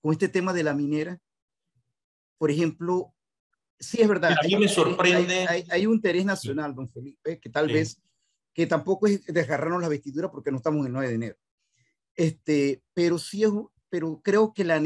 con 0.01 0.11
este 0.11 0.27
tema 0.27 0.53
de 0.53 0.63
la 0.63 0.73
minera. 0.73 1.19
Por 2.37 2.51
ejemplo, 2.51 3.13
sí 3.79 4.01
es 4.01 4.07
verdad. 4.07 4.31
A 4.31 4.47
mí 4.47 4.55
me 4.55 4.67
sorprende. 4.67 5.47
Hay, 5.69 5.85
un 5.85 5.95
interés 5.95 6.25
nacional, 6.25 6.73
don 6.75 6.89
Felipe, 6.89 7.39
que 7.39 7.49
tal 7.49 7.67
vez, 7.67 8.01
que 8.53 8.67
tampoco 8.67 9.07
es 9.07 9.25
desgarrarnos 9.25 9.81
la 9.81 9.89
vestidura 9.89 10.31
porque 10.31 10.51
no 10.51 10.57
estamos 10.57 10.81
en 10.81 10.87
el 10.87 10.93
9 10.93 11.07
de 11.07 11.15
enero. 11.15 11.37
Este, 12.15 12.83
pero 12.93 13.17
sí 13.17 13.43
es, 13.43 13.51
pero 13.89 14.21
creo 14.23 14.53
que, 14.53 14.63
la, 14.63 14.81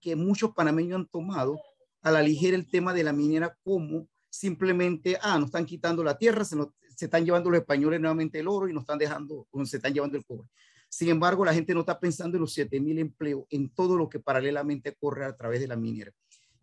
que 0.00 0.16
muchos 0.16 0.52
panameños 0.54 1.00
han 1.00 1.08
tomado 1.08 1.60
a 2.02 2.10
la 2.10 2.22
ligera 2.22 2.56
el 2.56 2.68
tema 2.68 2.94
de 2.94 3.04
la 3.04 3.12
minera 3.12 3.56
como 3.62 4.08
simplemente, 4.28 5.18
ah, 5.22 5.38
nos 5.38 5.46
están 5.46 5.66
quitando 5.66 6.04
la 6.04 6.16
tierra, 6.16 6.44
se, 6.44 6.56
se 6.96 7.06
están 7.06 7.24
llevando 7.24 7.50
los 7.50 7.60
españoles 7.60 8.00
nuevamente 8.00 8.38
el 8.38 8.48
oro 8.48 8.68
y 8.68 8.72
nos 8.72 8.82
están 8.82 8.98
dejando, 8.98 9.46
se 9.64 9.76
están 9.76 9.92
llevando 9.92 10.16
el 10.16 10.24
cobre. 10.24 10.48
Sin 10.88 11.08
embargo, 11.08 11.44
la 11.44 11.54
gente 11.54 11.72
no 11.74 11.80
está 11.80 11.98
pensando 12.00 12.36
en 12.36 12.42
los 12.42 12.56
7.000 12.56 12.98
empleos, 12.98 13.44
en 13.50 13.70
todo 13.70 13.96
lo 13.96 14.08
que 14.08 14.18
paralelamente 14.18 14.96
corre 14.96 15.24
a 15.24 15.36
través 15.36 15.60
de 15.60 15.68
la 15.68 15.76
minera. 15.76 16.12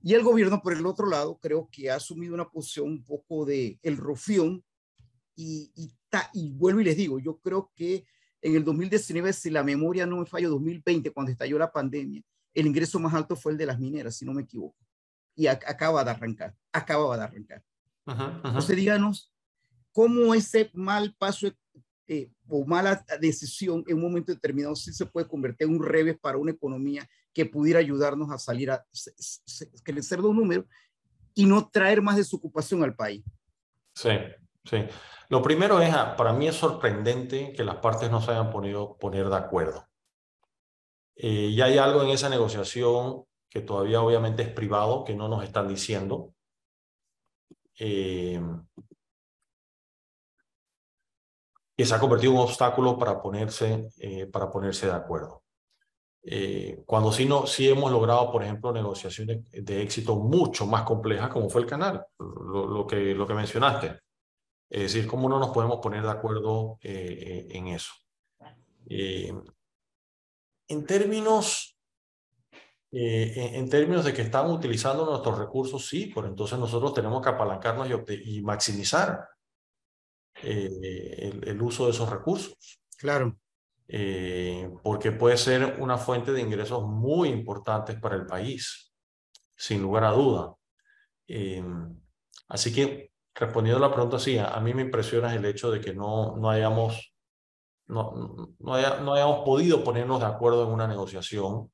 Y 0.04 0.14
el 0.14 0.24
gobierno, 0.24 0.62
por 0.62 0.74
el 0.74 0.86
otro 0.86 1.08
lado, 1.08 1.38
creo 1.42 1.70
que 1.72 1.90
ha 1.90 1.96
asumido 1.96 2.34
una 2.34 2.50
posición 2.50 2.88
un 2.88 3.04
poco 3.04 3.46
de 3.46 3.80
el 3.82 3.98
rufión 3.98 4.64
y, 5.36 5.72
y, 5.76 5.92
y 6.34 6.52
vuelvo 6.52 6.82
y 6.82 6.84
les 6.84 6.98
digo, 6.98 7.20
yo 7.20 7.38
creo 7.38 7.72
que 7.76 8.06
en 8.42 8.56
el 8.56 8.64
2019, 8.64 9.34
si 9.34 9.50
la 9.50 9.64
memoria 9.64 10.06
no 10.06 10.18
me 10.18 10.26
falla, 10.26 10.48
2020, 10.50 11.12
cuando 11.12 11.32
estalló 11.32 11.58
la 11.58 11.72
pandemia, 11.72 12.22
el 12.54 12.68
ingreso 12.68 13.00
más 13.00 13.14
alto 13.14 13.36
fue 13.36 13.54
el 13.54 13.58
de 13.58 13.66
las 13.66 13.80
mineras, 13.80 14.16
si 14.18 14.26
no 14.26 14.34
me 14.34 14.44
equivoco. 14.44 14.87
Y 15.38 15.48
acaba 15.48 16.04
de 16.04 16.12
arrancar, 16.12 16.54
acababa 16.74 17.16
de 17.16 17.24
arrancar. 17.24 17.64
Entonces, 18.08 18.76
díganos, 18.76 19.32
¿cómo 19.94 20.34
ese 20.34 20.70
mal 20.74 21.16
paso 21.18 21.48
eh, 22.08 22.32
o 22.48 22.66
mala 22.66 23.06
decisión 23.20 23.84
en 23.88 23.98
un 23.98 24.02
momento 24.02 24.34
determinado 24.34 24.76
sí 24.76 24.94
se 24.94 25.06
puede 25.06 25.28
convertir 25.28 25.68
en 25.68 25.76
un 25.76 25.84
revés 25.84 26.18
para 26.20 26.38
una 26.38 26.52
economía 26.52 27.08
que 27.34 27.46
pudiera 27.46 27.80
ayudarnos 27.80 28.32
a 28.32 28.40
salir 28.40 28.72
a 28.72 28.84
crecer 29.84 30.22
de 30.22 30.28
un 30.28 30.38
número 30.38 30.66
y 31.36 31.46
no 31.46 31.70
traer 31.70 32.02
más 32.02 32.16
desocupación 32.16 32.84
al 32.84 32.96
país? 32.96 33.24
Sí, 33.94 34.10
sí. 34.64 34.86
Lo 35.30 35.44
primero 35.44 35.80
es, 35.82 35.94
ah, 35.94 36.16
para 36.16 36.34
mí 36.34 36.48
es 36.48 36.56
sorprendente 36.56 37.54
que 37.54 37.64
las 37.64 37.76
partes 37.76 38.10
no 38.10 38.22
se 38.22 38.32
hayan 38.32 38.50
podido 38.50 38.98
poner 38.98 39.30
de 39.30 39.36
acuerdo. 39.36 39.88
Eh, 41.16 41.50
y 41.52 41.62
hay 41.62 41.78
algo 41.78 42.02
en 42.02 42.10
esa 42.10 42.30
negociación 42.30 43.27
que 43.50 43.62
todavía 43.62 44.02
obviamente 44.02 44.44
es 44.44 44.50
privado, 44.50 45.04
que 45.04 45.16
no 45.16 45.28
nos 45.28 45.44
están 45.44 45.68
diciendo. 45.68 46.34
Eh, 47.80 48.42
se 51.78 51.94
ha 51.94 52.00
convertido 52.00 52.32
en 52.32 52.38
un 52.40 52.44
obstáculo 52.44 52.98
para 52.98 53.22
ponerse, 53.22 53.90
eh, 54.00 54.26
para 54.28 54.50
ponerse 54.50 54.88
de 54.88 54.94
acuerdo. 54.94 55.44
cuando 56.86 57.12
sí, 57.12 57.26
no, 57.26 57.48
sí 57.48 57.70
hemos 57.70 57.90
logrado, 57.92 58.32
por 58.32 58.44
ejemplo, 58.44 58.74
negociaciones 58.74 59.50
de 59.52 59.82
éxito 59.82 60.16
mucho 60.18 60.66
más 60.66 60.84
complejas, 60.84 61.30
como 61.30 61.50
fue 61.50 61.62
el 61.62 61.68
canal, 61.68 62.06
lo, 62.20 62.86
que, 62.86 63.16
lo 63.16 63.26
que 63.26 63.34
mencionaste. 63.34 64.00
Es 64.70 64.94
decir, 64.94 65.08
cómo 65.08 65.30
no 65.30 65.40
nos 65.40 65.52
podemos 65.52 65.80
poner 65.80 66.04
de 66.04 66.12
acuerdo 66.12 66.78
eh, 66.82 67.48
en 67.52 67.68
eso. 67.68 67.94
Eh, 68.90 69.34
en 70.68 70.86
términos, 70.86 71.77
eh, 72.92 73.52
en 73.54 73.70
términos 73.70 74.06
de 74.06 74.14
que 74.14 74.22
estamos 74.22 74.56
utilizando 74.56 75.06
nuestros 75.06 75.38
recursos, 75.38 75.88
sí, 75.88 76.12
pero 76.14 76.28
entonces 76.28 76.58
nosotros 76.58 76.94
tenemos 76.94 77.22
que 77.22 77.30
apalancarnos 77.30 77.88
y, 78.26 78.42
maximizar 78.42 79.28
el, 80.42 81.44
el, 81.44 81.62
uso 81.62 81.86
de 81.86 81.92
esos 81.92 82.10
recursos. 82.10 82.80
Claro. 82.98 83.38
porque 84.82 85.12
puede 85.12 85.38
ser 85.38 85.78
una 85.80 85.98
fuente 85.98 86.32
de 86.32 86.42
ingresos 86.42 86.84
muy 86.84 87.30
importantes 87.30 88.00
para 88.00 88.16
el 88.16 88.26
país, 88.26 88.94
sin 89.56 89.82
lugar 89.82 90.04
a 90.04 90.12
duda. 90.12 90.56
así 92.50 92.74
que 92.74 93.12
respondiendo 93.38 93.84
a 93.84 93.88
la 93.88 93.94
pregunta, 93.94 94.20
sí, 94.20 94.38
a, 94.38 94.60
mí 94.60 94.74
me 94.74 94.82
impresiona 94.82 95.34
el 95.34 95.46
hecho 95.46 95.72
de 95.72 95.80
que 95.80 95.94
no, 95.94 96.36
no, 96.38 96.50
hayamos, 96.50 97.14
no, 97.88 98.56
no, 98.60 98.74
hayamos 98.74 99.46
podido 99.46 99.84
ponernos 99.84 100.20
de 100.20 100.26
acuerdo 100.26 100.66
en 100.66 100.74
una 100.74 100.88
negociación 100.88 101.72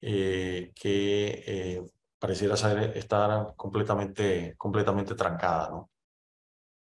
eh, 0.00 0.72
que 0.74 1.44
eh, 1.46 1.82
pareciera 2.18 2.56
ser, 2.56 2.96
estar 2.96 3.54
completamente, 3.56 4.54
completamente 4.56 5.14
trancada, 5.14 5.70
¿no? 5.70 5.90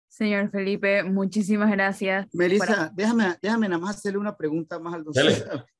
Señor 0.09 0.49
Felipe, 0.51 1.03
muchísimas 1.03 1.71
gracias. 1.71 2.27
Melissa, 2.33 2.91
déjame, 2.95 3.37
déjame 3.43 3.69
nada 3.69 3.81
más 3.81 3.97
hacerle 3.97 4.19
una 4.19 4.35
pregunta 4.35 4.79
más 4.79 4.95
al 4.95 5.05
don 5.05 5.13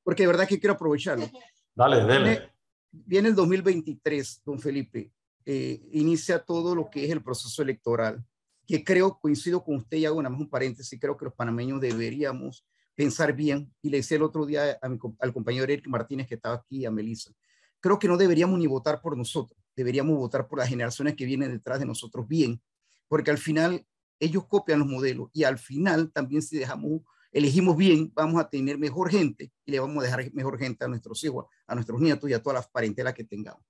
porque 0.03 0.25
de 0.25 0.27
verdad 0.27 0.47
que 0.47 0.61
quiero 0.61 0.75
aprovecharlo. 0.75 1.27
Dale, 1.75 2.05
dale. 2.05 2.53
Viene, 2.91 3.29
el 3.29 3.35
2023, 3.35 4.43
don 4.45 4.59
Felipe, 4.59 5.11
eh, 5.45 5.81
inicia 5.93 6.39
todo 6.39 6.75
lo 6.75 6.91
que 6.91 7.07
es 7.07 7.11
el 7.11 7.23
proceso 7.23 7.63
electoral, 7.63 8.23
que 8.67 8.85
creo, 8.85 9.19
coincido 9.19 9.65
con 9.65 9.77
usted 9.77 9.97
y 9.97 10.05
hago 10.05 10.21
nada 10.23 10.33
más 10.33 10.41
un 10.41 10.51
paréntesis, 10.51 10.99
creo 11.01 11.17
que 11.17 11.27
los 11.27 11.35
panameños 11.35 11.81
deberíamos 11.81 12.67
pensar 12.97 13.35
bien, 13.35 13.73
y 13.83 13.91
le 13.91 13.99
decía 13.99 14.17
el 14.17 14.23
otro 14.23 14.47
día 14.47 14.79
al 14.81 15.33
compañero 15.33 15.65
Eric 15.65 15.87
Martínez 15.87 16.27
que 16.27 16.35
estaba 16.35 16.57
aquí, 16.57 16.87
a 16.87 16.91
Melissa, 16.91 17.31
creo 17.79 17.99
que 17.99 18.09
no 18.09 18.17
deberíamos 18.17 18.59
ni 18.59 18.67
votar 18.67 19.01
por 19.03 19.17
nosotros, 19.17 19.61
deberíamos 19.77 20.17
votar 20.17 20.49
por 20.49 20.59
las 20.59 20.69
generaciones 20.69 21.15
que 21.15 21.27
vienen 21.27 21.53
detrás 21.53 21.79
de 21.79 21.87
nosotros 21.87 22.27
bien, 22.27 22.61
porque 23.07 23.31
al 23.31 23.39
final 23.39 23.87
ellos 24.19 24.47
copian 24.47 24.79
los 24.79 24.89
modelos 24.89 25.29
y 25.35 25.45
al 25.45 25.59
final 25.59 26.11
también 26.11 26.41
si 26.41 26.57
dejamos, 26.57 27.03
elegimos 27.33 27.77
bien, 27.77 28.11
vamos 28.15 28.41
a 28.41 28.49
tener 28.49 28.79
mejor 28.79 29.11
gente 29.11 29.53
y 29.67 29.73
le 29.73 29.79
vamos 29.79 29.99
a 29.99 30.07
dejar 30.07 30.33
mejor 30.33 30.59
gente 30.59 30.87
a 30.87 30.89
nuestros 30.89 31.23
hijos, 31.23 31.47
a 31.67 31.75
nuestros 31.75 32.01
nietos 32.01 32.31
y 32.31 32.33
a 32.33 32.43
todas 32.43 32.61
las 32.61 32.69
parentelas 32.69 33.13
que 33.13 33.25
tengamos. 33.25 33.63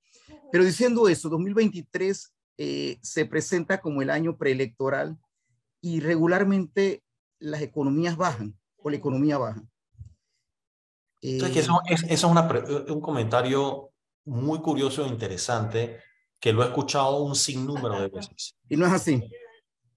Pero 0.53 0.65
diciendo 0.65 1.09
eso, 1.09 1.29
2023 1.29 2.33
eh, 2.59 2.99
se 3.03 3.27
presenta 3.27 3.81
como 3.81 4.03
el 4.03 4.11
año 4.11 4.39
preelectoral 4.39 5.19
y 5.81 5.99
regularmente 5.99 7.03
las 7.41 7.61
economías 7.61 8.17
bajan 8.17 8.57
o 8.87 8.91
la 8.91 8.97
economía 8.97 9.37
baja. 9.37 9.61
eso, 11.21 11.83
es, 11.87 12.05
eso 12.05 12.35
es 12.55 12.91
un 12.91 13.01
comentario 13.01 13.91
muy 14.27 14.61
curioso 14.61 15.05
e 15.05 15.09
interesante 15.09 16.01
que 16.39 16.53
lo 16.53 16.63
he 16.63 16.67
escuchado 16.67 17.23
un 17.25 17.35
sinnúmero 17.35 18.01
de 18.01 18.09
veces. 18.09 18.57
Y 18.69 18.77
no 18.77 18.87
es 18.87 18.93
así. 18.93 19.29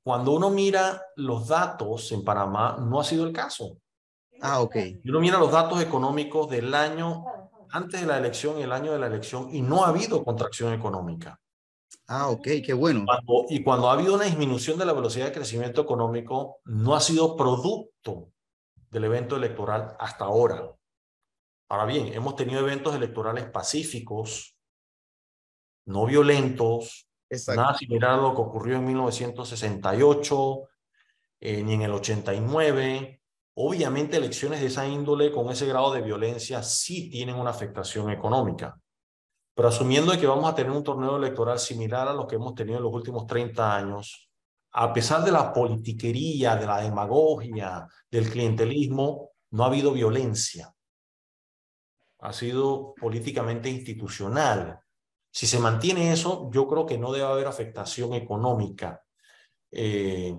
Cuando 0.04 0.32
uno 0.32 0.50
mira 0.50 1.04
los 1.18 1.48
datos 1.48 2.12
en 2.12 2.24
Panamá, 2.24 2.78
no 2.80 3.00
ha 3.00 3.04
sido 3.04 3.28
el 3.28 3.34
caso. 3.34 3.78
Ah, 4.42 4.60
ok. 4.62 4.76
Y 5.04 5.10
uno 5.10 5.20
mira 5.20 5.38
los 5.38 5.52
datos 5.52 5.82
económicos 5.82 6.50
del 6.50 6.74
año 6.74 7.26
antes 7.70 8.02
de 8.02 8.08
la 8.08 8.18
elección 8.18 8.58
y 8.58 8.64
el 8.64 8.72
año 8.72 8.92
de 8.92 9.00
la 9.00 9.08
elección 9.08 9.54
y 9.54 9.62
no 9.62 9.84
ha 9.86 9.90
habido 9.90 10.24
contracción 10.24 10.74
económica. 10.74 11.40
Ah, 12.08 12.30
ok, 12.30 12.48
qué 12.66 12.74
bueno. 12.74 13.06
y 13.50 13.62
cuando 13.62 13.88
ha 13.88 13.94
habido 13.94 14.16
una 14.16 14.26
disminución 14.26 14.80
de 14.80 14.86
la 14.86 14.94
velocidad 14.94 15.28
de 15.28 15.32
crecimiento 15.32 15.82
económico, 15.82 16.58
no 16.66 16.96
ha 16.96 17.02
sido 17.02 17.36
producto 17.36 18.30
del 18.90 19.06
evento 19.06 19.36
electoral 19.36 19.96
hasta 20.00 20.26
ahora. 20.26 20.72
Ahora 21.70 21.86
bien, 21.86 22.14
hemos 22.14 22.36
tenido 22.36 22.60
eventos 22.62 22.96
electorales 22.96 23.46
pacíficos, 23.46 24.56
no 25.86 26.06
violentos, 26.06 27.10
Nada 27.56 27.78
similar 27.78 28.12
a 28.12 28.18
lo 28.18 28.34
que 28.34 28.42
ocurrió 28.42 28.78
en 28.78 28.86
1968, 28.86 30.62
eh, 31.42 31.64
ni 31.64 31.76
en 31.76 31.84
el 31.84 31.92
89. 31.92 33.22
Obviamente 33.56 34.18
elecciones 34.18 34.62
de 34.62 34.68
esa 34.68 34.88
índole 34.88 35.32
con 35.32 35.50
ese 35.50 35.68
grado 35.68 35.94
de 35.94 36.02
violencia 36.02 36.64
sí 36.64 37.10
tienen 37.10 37.36
una 37.36 37.52
afectación 37.52 38.10
económica. 38.10 38.80
Pero 39.54 39.68
asumiendo 39.68 40.18
que 40.18 40.26
vamos 40.26 40.50
a 40.50 40.56
tener 40.56 40.72
un 40.72 40.84
torneo 40.84 41.18
electoral 41.18 41.60
similar 41.60 42.08
a 42.08 42.14
lo 42.14 42.26
que 42.26 42.38
hemos 42.38 42.56
tenido 42.56 42.78
en 42.78 42.84
los 42.84 42.94
últimos 42.94 43.28
30 43.28 43.76
años, 43.76 44.29
a 44.72 44.94
pesar 44.94 45.24
de 45.24 45.32
la 45.32 45.52
politiquería, 45.52 46.56
de 46.56 46.66
la 46.66 46.82
demagogia, 46.82 47.88
del 48.10 48.30
clientelismo, 48.30 49.32
no 49.52 49.64
ha 49.64 49.68
habido 49.68 49.92
violencia. 49.92 50.74
Ha 52.20 52.34
sido 52.34 52.94
políticamente 52.96 53.70
institucional. 53.70 54.80
Si 55.32 55.48
se 55.48 55.60
mantiene 55.60 56.12
eso, 56.12 56.50
yo 56.54 56.68
creo 56.68 56.86
que 56.86 56.98
no 56.98 57.12
debe 57.12 57.26
haber 57.26 57.48
afectación 57.48 58.14
económica. 58.14 59.04
Eh, 59.72 60.38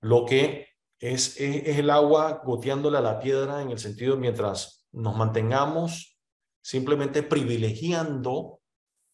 lo 0.00 0.24
que 0.24 0.68
es, 0.98 1.40
es, 1.40 1.78
el 1.78 1.90
agua 1.90 2.42
goteándole 2.44 2.98
a 2.98 3.02
la 3.02 3.18
piedra 3.18 3.62
en 3.62 3.70
el 3.70 3.78
sentido 3.78 4.16
mientras 4.16 4.86
nos 4.92 5.16
mantengamos 5.16 6.18
simplemente 6.60 7.22
privilegiando 7.22 8.61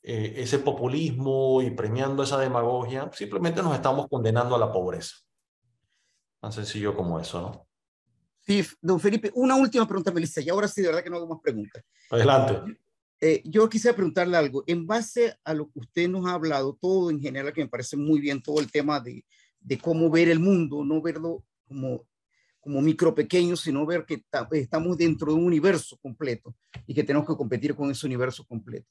eh, 0.02 0.34
ese 0.36 0.58
populismo 0.58 1.60
y 1.62 1.70
premiando 1.70 2.22
esa 2.22 2.38
demagogia, 2.38 3.10
simplemente 3.12 3.62
nos 3.62 3.74
estamos 3.74 4.06
condenando 4.08 4.54
a 4.54 4.58
la 4.58 4.72
pobreza. 4.72 5.16
Tan 6.40 6.52
sencillo 6.52 6.94
como 6.94 7.18
eso, 7.18 7.40
¿no? 7.40 7.68
Sí, 8.40 8.64
don 8.80 8.98
Felipe, 8.98 9.30
una 9.34 9.56
última 9.56 9.86
pregunta, 9.86 10.10
Melissa, 10.10 10.40
y 10.40 10.48
ahora 10.48 10.68
sí, 10.68 10.80
de 10.80 10.88
verdad 10.88 11.04
que 11.04 11.10
no 11.10 11.16
hago 11.16 11.28
más 11.28 11.40
preguntas. 11.42 11.82
Adelante. 12.10 12.78
Eh, 13.20 13.42
yo 13.44 13.68
quisiera 13.68 13.94
preguntarle 13.94 14.36
algo. 14.36 14.64
En 14.66 14.86
base 14.86 15.36
a 15.44 15.52
lo 15.52 15.66
que 15.70 15.80
usted 15.80 16.08
nos 16.08 16.24
ha 16.26 16.34
hablado, 16.34 16.78
todo 16.80 17.10
en 17.10 17.20
general, 17.20 17.52
que 17.52 17.62
me 17.62 17.68
parece 17.68 17.96
muy 17.96 18.20
bien, 18.20 18.40
todo 18.40 18.60
el 18.60 18.70
tema 18.70 19.00
de, 19.00 19.24
de 19.60 19.78
cómo 19.78 20.08
ver 20.08 20.28
el 20.28 20.38
mundo, 20.38 20.84
no 20.84 21.02
verlo 21.02 21.44
como, 21.66 22.06
como 22.60 22.80
micro 22.80 23.14
pequeño, 23.14 23.56
sino 23.56 23.84
ver 23.84 24.06
que 24.06 24.24
estamos 24.52 24.96
dentro 24.96 25.32
de 25.32 25.38
un 25.38 25.44
universo 25.44 25.98
completo 26.00 26.54
y 26.86 26.94
que 26.94 27.04
tenemos 27.04 27.28
que 27.28 27.36
competir 27.36 27.74
con 27.74 27.90
ese 27.90 28.06
universo 28.06 28.46
completo. 28.46 28.86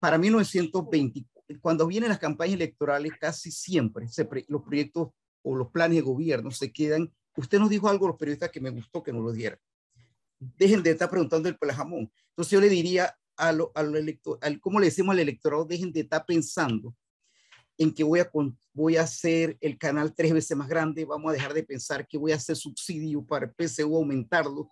Para 0.00 0.18
1920, 0.18 1.24
cuando 1.60 1.86
vienen 1.86 2.08
las 2.08 2.18
campañas 2.18 2.54
electorales, 2.54 3.12
casi 3.20 3.52
siempre 3.52 4.06
los 4.48 4.62
proyectos 4.62 5.10
o 5.42 5.54
los 5.54 5.68
planes 5.70 5.96
de 5.96 6.02
gobierno 6.02 6.50
se 6.50 6.72
quedan. 6.72 7.12
Usted 7.36 7.60
nos 7.60 7.70
dijo 7.70 7.88
algo 7.88 8.08
los 8.08 8.16
periodistas 8.16 8.50
que 8.50 8.60
me 8.60 8.70
gustó 8.70 9.02
que 9.02 9.12
nos 9.12 9.22
lo 9.22 9.32
diera 9.32 9.58
dejen 10.40 10.82
de 10.82 10.90
estar 10.90 11.10
preguntando 11.10 11.48
el 11.48 11.72
jamón. 11.72 12.10
Entonces 12.30 12.52
yo 12.52 12.60
le 12.60 12.68
diría 12.68 13.14
a 13.36 13.52
lo, 13.52 13.72
a 13.74 13.82
elector, 13.82 14.38
al, 14.42 14.60
¿cómo 14.60 14.80
le 14.80 14.86
decimos 14.86 15.12
al 15.12 15.20
electorado? 15.20 15.64
Dejen 15.64 15.92
de 15.92 16.00
estar 16.00 16.24
pensando 16.26 16.94
en 17.78 17.94
que 17.94 18.04
voy 18.04 18.20
a, 18.20 18.30
voy 18.72 18.96
a 18.96 19.02
hacer 19.02 19.56
el 19.60 19.78
canal 19.78 20.14
tres 20.14 20.32
veces 20.32 20.56
más 20.56 20.68
grande, 20.68 21.04
vamos 21.04 21.30
a 21.30 21.32
dejar 21.32 21.54
de 21.54 21.62
pensar 21.62 22.06
que 22.06 22.18
voy 22.18 22.32
a 22.32 22.36
hacer 22.36 22.56
subsidio 22.56 23.24
para 23.24 23.46
el 23.46 23.52
PCU, 23.52 23.96
aumentarlo. 23.96 24.68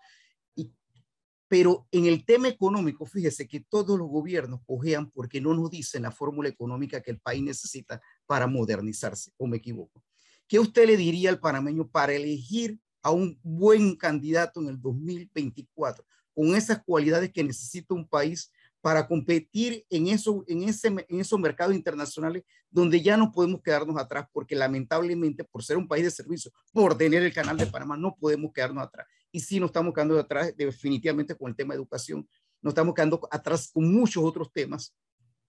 Pero 1.49 1.89
en 1.91 2.05
el 2.05 2.25
tema 2.25 2.49
económico, 2.49 3.07
fíjese 3.07 3.49
que 3.49 3.61
todos 3.61 3.99
los 3.99 4.09
gobiernos 4.09 4.61
cojean 4.67 5.11
porque 5.11 5.41
no 5.41 5.55
nos 5.55 5.71
dicen 5.71 6.03
la 6.03 6.13
fórmula 6.13 6.49
económica 6.49 7.01
que 7.01 7.11
el 7.11 7.19
país 7.19 7.43
necesita 7.43 8.01
para 8.27 8.47
modernizarse, 8.47 9.33
o 9.39 9.47
me 9.47 9.57
equivoco. 9.57 10.05
¿Qué 10.47 10.59
usted 10.59 10.87
le 10.87 10.97
diría 10.97 11.31
al 11.31 11.41
panameño 11.41 11.89
para 11.89 12.13
elegir 12.13 12.79
a 13.03 13.11
un 13.11 13.39
buen 13.43 13.97
candidato 13.97 14.61
en 14.61 14.69
el 14.69 14.81
2024, 14.81 16.05
con 16.35 16.55
esas 16.55 16.83
cualidades 16.85 17.33
que 17.33 17.45
necesita 17.45 17.95
un 17.95 18.07
país 18.07 18.53
para 18.81 19.07
competir 19.07 19.85
en, 19.91 20.09
eso, 20.09 20.45
en, 20.47 20.63
ese, 20.63 20.89
en 20.89 21.21
esos 21.21 21.39
mercados 21.39 21.75
internacionales 21.75 22.45
donde 22.71 23.01
ya 23.01 23.17
no 23.17 23.33
podemos 23.33 23.61
quedarnos 23.63 23.97
atrás, 23.97 24.27
porque 24.33 24.55
lamentablemente 24.55 25.45
por 25.45 25.65
ser 25.65 25.77
un 25.77 25.89
país 25.89 26.05
de 26.05 26.11
servicio, 26.11 26.53
por 26.73 26.97
tener 26.97 27.23
el 27.23 27.33
canal 27.33 27.57
de 27.57 27.67
Panamá, 27.67 27.97
no 27.97 28.15
podemos 28.15 28.53
quedarnos 28.53 28.85
atrás. 28.85 29.07
Y 29.31 29.41
si 29.41 29.61
nos 29.61 29.69
estamos 29.69 29.93
quedando 29.93 30.19
atrás 30.19 30.55
definitivamente 30.57 31.35
con 31.35 31.51
el 31.51 31.57
tema 31.57 31.75
de 31.75 31.79
educación, 31.79 32.29
nos 32.63 32.73
estamos 32.73 32.95
quedando 32.95 33.21
atrás 33.31 33.71
con 33.73 33.93
muchos 33.93 34.25
otros 34.25 34.53
temas, 34.53 34.95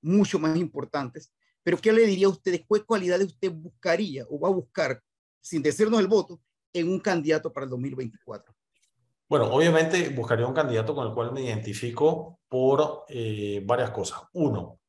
mucho 0.01 0.37
más 0.39 0.57
importantes. 0.57 1.31
Pero 1.63 1.77
¿qué 1.77 1.91
le 1.91 2.05
diría 2.05 2.27
a 2.27 2.31
usted? 2.31 2.53
¿Qué 2.53 2.83
cualidades 2.85 3.27
usted 3.27 3.51
buscaría 3.51 4.25
o 4.29 4.39
va 4.39 4.49
a 4.49 4.51
buscar, 4.51 5.01
sin 5.41 5.61
decirnos 5.61 5.99
el 5.99 6.07
voto, 6.07 6.39
en 6.73 6.89
un 6.89 6.99
candidato 6.99 7.51
para 7.51 7.65
el 7.65 7.69
2024? 7.69 8.53
Bueno, 9.27 9.45
obviamente 9.51 10.09
buscaría 10.09 10.47
un 10.47 10.53
candidato 10.53 10.95
con 10.95 11.07
el 11.07 11.13
cual 11.13 11.31
me 11.31 11.43
identifico 11.43 12.39
por 12.47 13.05
eh, 13.07 13.61
varias 13.63 13.91
cosas. 13.91 14.21
Uno, 14.33 14.79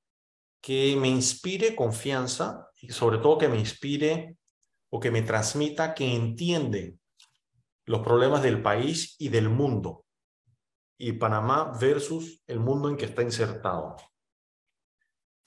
que 0.60 0.96
me 0.96 1.08
inspire 1.08 1.74
confianza 1.74 2.68
y 2.80 2.90
sobre 2.90 3.18
todo 3.18 3.38
que 3.38 3.48
me 3.48 3.58
inspire 3.58 4.36
o 4.90 4.98
que 4.98 5.10
me 5.10 5.22
transmita 5.22 5.94
que 5.94 6.14
entiende 6.14 6.96
los 7.90 8.02
problemas 8.02 8.40
del 8.40 8.62
país 8.62 9.16
y 9.18 9.30
del 9.30 9.48
mundo. 9.48 10.04
Y 10.96 11.12
Panamá 11.14 11.72
versus 11.80 12.40
el 12.46 12.60
mundo 12.60 12.88
en 12.88 12.96
que 12.96 13.06
está 13.06 13.22
insertado. 13.22 13.96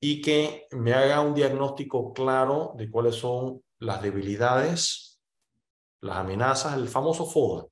Y 0.02 0.22
que 0.22 0.68
me 0.72 0.94
haga 0.94 1.22
un 1.22 1.34
diagnóstico 1.34 2.12
claro 2.12 2.74
de 2.76 2.92
cuáles 2.92 3.16
son 3.16 3.64
las 3.80 4.02
debilidades 4.02 5.22
las 6.02 6.18
amenazas, 6.18 6.74
el 6.74 6.90
famoso 6.90 7.26
FODA. 7.26 7.66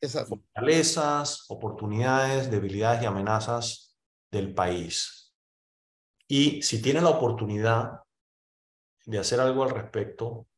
Exacto. 0.00 0.30
Fortalezas, 0.30 1.48
oportunidades, 1.48 2.50
debilidades 2.50 3.02
y 3.02 3.06
amenazas 3.06 3.96
del 4.28 4.52
país. 4.52 5.32
Y 6.26 6.62
si 6.62 6.82
tiene 6.82 7.00
la 7.00 7.10
oportunidad 7.10 8.00
de 9.06 9.18
hacer 9.20 9.38
algo 9.38 9.62
al 9.62 9.70
respecto, 9.70 10.48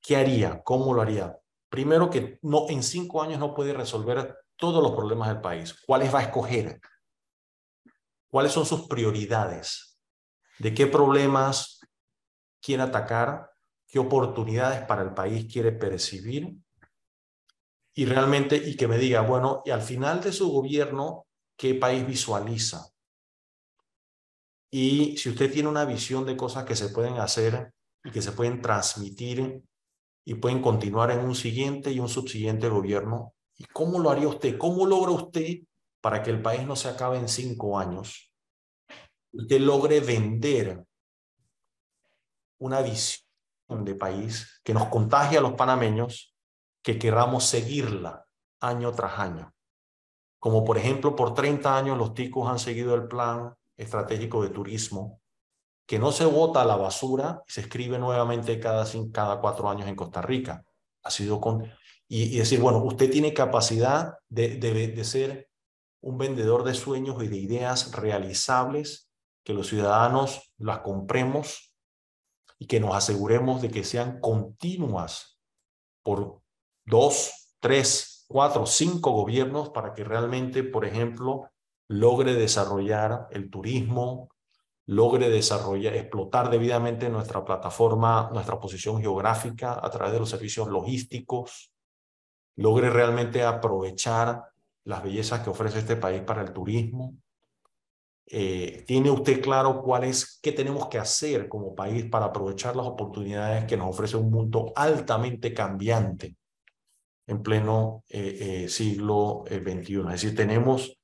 ¿qué 0.00 0.14
haría? 0.14 0.62
¿Cómo 0.62 0.94
lo 0.94 1.02
haría? 1.02 1.36
Primero 1.72 2.10
que 2.10 2.38
no, 2.42 2.68
en 2.68 2.82
cinco 2.82 3.22
años 3.22 3.38
no 3.38 3.54
puede 3.54 3.72
resolver 3.72 4.36
todos 4.56 4.82
los 4.82 4.92
problemas 4.92 5.28
del 5.28 5.40
país. 5.40 5.74
¿Cuáles 5.86 6.14
va 6.14 6.18
a 6.18 6.24
escoger? 6.24 6.78
¿Cuáles 8.30 8.52
son 8.52 8.66
sus 8.66 8.86
prioridades? 8.86 9.98
¿De 10.58 10.74
qué 10.74 10.86
problemas 10.86 11.80
quiere 12.60 12.82
atacar 12.82 13.50
qué 13.86 13.98
oportunidades 13.98 14.82
para 14.82 15.00
el 15.00 15.14
país 15.14 15.50
quiere 15.50 15.72
percibir 15.72 16.54
y 17.94 18.04
realmente, 18.04 18.56
y 18.56 18.76
que 18.76 18.86
me 18.86 18.98
diga, 18.98 19.22
bueno, 19.22 19.62
y 19.64 19.70
al 19.70 19.80
final 19.80 20.20
de 20.20 20.32
su 20.32 20.52
gobierno, 20.52 21.26
¿qué 21.56 21.74
país 21.74 22.06
visualiza? 22.06 22.86
Y 24.70 25.16
si 25.16 25.30
usted 25.30 25.50
tiene 25.50 25.70
una 25.70 25.86
visión 25.86 26.26
de 26.26 26.36
cosas 26.36 26.66
que 26.66 26.76
se 26.76 26.90
pueden 26.90 27.14
hacer 27.14 27.72
y 28.04 28.10
que 28.10 28.20
se 28.20 28.32
pueden 28.32 28.60
transmitir 28.60 29.62
y 30.24 30.34
pueden 30.34 30.62
continuar 30.62 31.10
en 31.10 31.20
un 31.20 31.34
siguiente 31.34 31.90
y 31.90 31.98
un 31.98 32.08
subsiguiente 32.08 32.68
gobierno, 32.68 33.34
¿y 33.56 33.64
cómo 33.64 33.98
lo 33.98 34.10
haría 34.10 34.28
usted? 34.28 34.56
¿Cómo 34.58 34.86
logra 34.86 35.10
usted 35.12 35.60
para 36.00 36.22
que 36.22 36.30
el 36.30 36.42
país 36.42 36.66
no 36.66 36.76
se 36.76 36.88
acabe 36.88 37.18
en 37.18 37.28
cinco 37.28 37.78
años? 37.78 38.32
Usted 39.32 39.60
logre 39.60 40.00
vender 40.00 40.84
una 42.58 42.80
visión 42.82 43.24
de 43.84 43.94
país 43.94 44.60
que 44.62 44.74
nos 44.74 44.86
contagie 44.86 45.38
a 45.38 45.40
los 45.40 45.54
panameños, 45.54 46.36
que 46.82 46.98
queramos 46.98 47.44
seguirla 47.44 48.26
año 48.60 48.92
tras 48.92 49.18
año. 49.18 49.54
Como 50.38 50.64
por 50.64 50.76
ejemplo, 50.76 51.16
por 51.16 51.34
30 51.34 51.76
años 51.76 51.96
los 51.96 52.14
ticos 52.14 52.48
han 52.48 52.58
seguido 52.58 52.94
el 52.94 53.08
plan 53.08 53.54
estratégico 53.76 54.42
de 54.42 54.50
turismo, 54.50 55.21
que 55.92 55.98
no 55.98 56.10
se 56.10 56.24
vota 56.24 56.62
a 56.62 56.64
la 56.64 56.76
basura 56.76 57.42
y 57.46 57.52
se 57.52 57.60
escribe 57.60 57.98
nuevamente 57.98 58.58
cada, 58.58 58.86
cada 59.12 59.38
cuatro 59.42 59.68
años 59.68 59.86
en 59.86 59.94
Costa 59.94 60.22
Rica. 60.22 60.64
Ha 61.02 61.10
sido 61.10 61.38
con... 61.38 61.70
Y, 62.08 62.38
decir, 62.38 62.60
bueno, 62.60 62.78
usted 62.82 63.10
tiene 63.10 63.34
capacidad 63.34 64.14
de, 64.30 64.56
de, 64.56 64.88
de 64.88 65.04
ser 65.04 65.50
un 66.00 66.16
vendedor 66.16 66.64
de 66.64 66.72
sueños 66.72 67.22
y 67.22 67.28
de 67.28 67.36
ideas 67.36 67.92
realizables, 67.92 69.10
que 69.44 69.52
los 69.52 69.66
ciudadanos 69.66 70.54
las 70.56 70.78
compremos 70.78 71.74
y 72.58 72.66
que 72.68 72.80
nos 72.80 72.94
aseguremos 72.94 73.60
de 73.60 73.70
que 73.70 73.84
sean 73.84 74.18
continuas 74.18 75.38
por 76.02 76.40
dos, 76.86 77.50
tres, 77.60 78.24
cuatro, 78.28 78.64
cinco 78.64 79.10
gobiernos 79.10 79.68
para 79.68 79.92
que 79.92 80.04
realmente, 80.04 80.64
por 80.64 80.86
ejemplo, 80.86 81.50
logre 81.86 82.32
desarrollar 82.32 83.26
el 83.30 83.50
turismo, 83.50 84.31
logre 84.86 85.28
desarrollar, 85.30 85.94
explotar 85.94 86.50
debidamente 86.50 87.08
nuestra 87.08 87.44
plataforma, 87.44 88.30
nuestra 88.32 88.58
posición 88.58 89.00
geográfica 89.00 89.78
a 89.82 89.90
través 89.90 90.12
de 90.12 90.20
los 90.20 90.30
servicios 90.30 90.68
logísticos, 90.68 91.72
logre 92.56 92.90
realmente 92.90 93.42
aprovechar 93.44 94.42
las 94.84 95.02
bellezas 95.02 95.40
que 95.40 95.50
ofrece 95.50 95.78
este 95.78 95.96
país 95.96 96.22
para 96.22 96.42
el 96.42 96.52
turismo, 96.52 97.14
eh, 98.34 98.84
¿Tiene 98.86 99.10
usted 99.10 99.42
claro 99.42 99.82
cuál 99.82 100.04
es, 100.04 100.38
qué 100.40 100.52
tenemos 100.52 100.88
que 100.88 100.98
hacer 100.98 101.48
como 101.48 101.74
país 101.74 102.06
para 102.06 102.26
aprovechar 102.26 102.74
las 102.74 102.86
oportunidades 102.86 103.66
que 103.66 103.76
nos 103.76 103.90
ofrece 103.90 104.16
un 104.16 104.30
mundo 104.30 104.72
altamente 104.74 105.52
cambiante 105.52 106.36
en 107.26 107.42
pleno 107.42 108.04
eh, 108.08 108.64
eh, 108.64 108.68
siglo 108.70 109.44
XXI? 109.46 109.98
Es 109.98 110.22
decir, 110.22 110.34
tenemos 110.34 110.98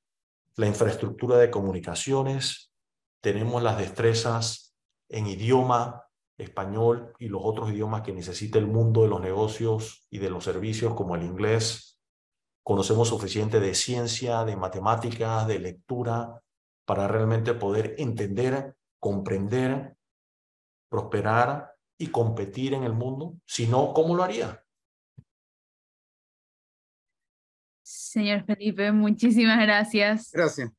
la 0.55 0.65
infraestructura 0.65 1.37
de 1.37 1.51
comunicaciones, 1.51 2.68
tenemos 3.21 3.61
las 3.63 3.77
destrezas 3.77 4.75
en 5.09 5.27
idioma 5.27 6.05
español 6.37 7.13
y 7.19 7.27
los 7.27 7.41
otros 7.43 7.71
idiomas 7.71 8.01
que 8.01 8.13
necesita 8.13 8.59
el 8.59 8.67
mundo 8.67 9.01
de 9.01 9.09
los 9.09 9.21
negocios 9.21 10.05
y 10.09 10.19
de 10.19 10.29
los 10.29 10.43
servicios 10.43 10.93
como 10.93 11.15
el 11.15 11.23
inglés. 11.23 11.99
Conocemos 12.63 13.09
suficiente 13.09 13.59
de 13.59 13.75
ciencia, 13.75 14.45
de 14.45 14.55
matemáticas, 14.55 15.47
de 15.47 15.59
lectura, 15.59 16.41
para 16.85 17.07
realmente 17.07 17.53
poder 17.53 17.95
entender, 17.97 18.75
comprender, 18.99 19.95
prosperar 20.89 21.75
y 21.99 22.07
competir 22.07 22.73
en 22.73 22.83
el 22.83 22.93
mundo? 22.93 23.35
Si 23.45 23.67
no, 23.67 23.93
¿cómo 23.93 24.15
lo 24.15 24.23
haría? 24.23 24.63
Señor 27.83 28.43
Felipe, 28.45 28.91
muchísimas 28.91 29.59
gracias. 29.59 30.31
Gracias. 30.31 30.71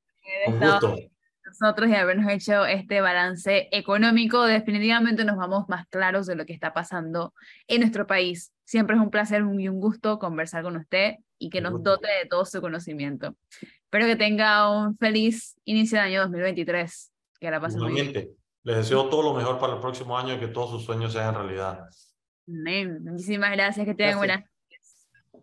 Un 0.47 0.59
gusto. 0.59 0.97
Nosotros 1.51 1.91
y 1.91 1.95
habernos 1.95 2.31
hecho 2.31 2.65
este 2.65 3.01
balance 3.01 3.69
económico, 3.73 4.45
definitivamente 4.45 5.25
nos 5.25 5.37
vamos 5.37 5.69
más 5.69 5.87
claros 5.89 6.27
de 6.27 6.37
lo 6.37 6.47
que 6.47 6.53
está 6.53 6.73
pasando 6.73 7.35
en 7.67 7.81
nuestro 7.81 8.07
país. 8.07 8.53
Siempre 8.65 8.97
es 8.97 9.03
un 9.03 9.11
placer 9.11 9.43
y 9.59 9.69
un 9.69 9.81
gusto 9.81 10.19
conversar 10.19 10.63
con 10.63 10.77
usted 10.77 11.17
y 11.39 11.51
que 11.51 11.61
nos 11.61 11.83
dote 11.83 12.07
de 12.07 12.29
todo 12.29 12.45
su 12.45 12.61
conocimiento. 12.61 13.35
Espero 13.85 14.07
que 14.07 14.17
tenga 14.17 14.71
un 14.71 14.97
feliz 14.97 15.57
inicio 15.65 15.99
de 15.99 16.05
año 16.05 16.21
2023. 16.23 17.13
Que 17.41 17.51
la 17.51 17.61
pasen 17.61 17.81
muy 17.81 17.95
bien. 17.95 18.31
Les 18.63 18.77
deseo 18.77 19.09
todo 19.09 19.23
lo 19.23 19.35
mejor 19.35 19.59
para 19.59 19.75
el 19.75 19.81
próximo 19.81 20.17
año 20.17 20.35
y 20.35 20.39
que 20.39 20.49
todos 20.49 20.71
sus 20.71 20.85
sueños 20.85 21.13
sean 21.13 21.35
realidad. 21.35 21.89
Muchísimas 22.47 23.51
gracias. 23.53 23.87
Que 23.87 23.95
tengan 23.95 24.19
buenas 24.19 24.45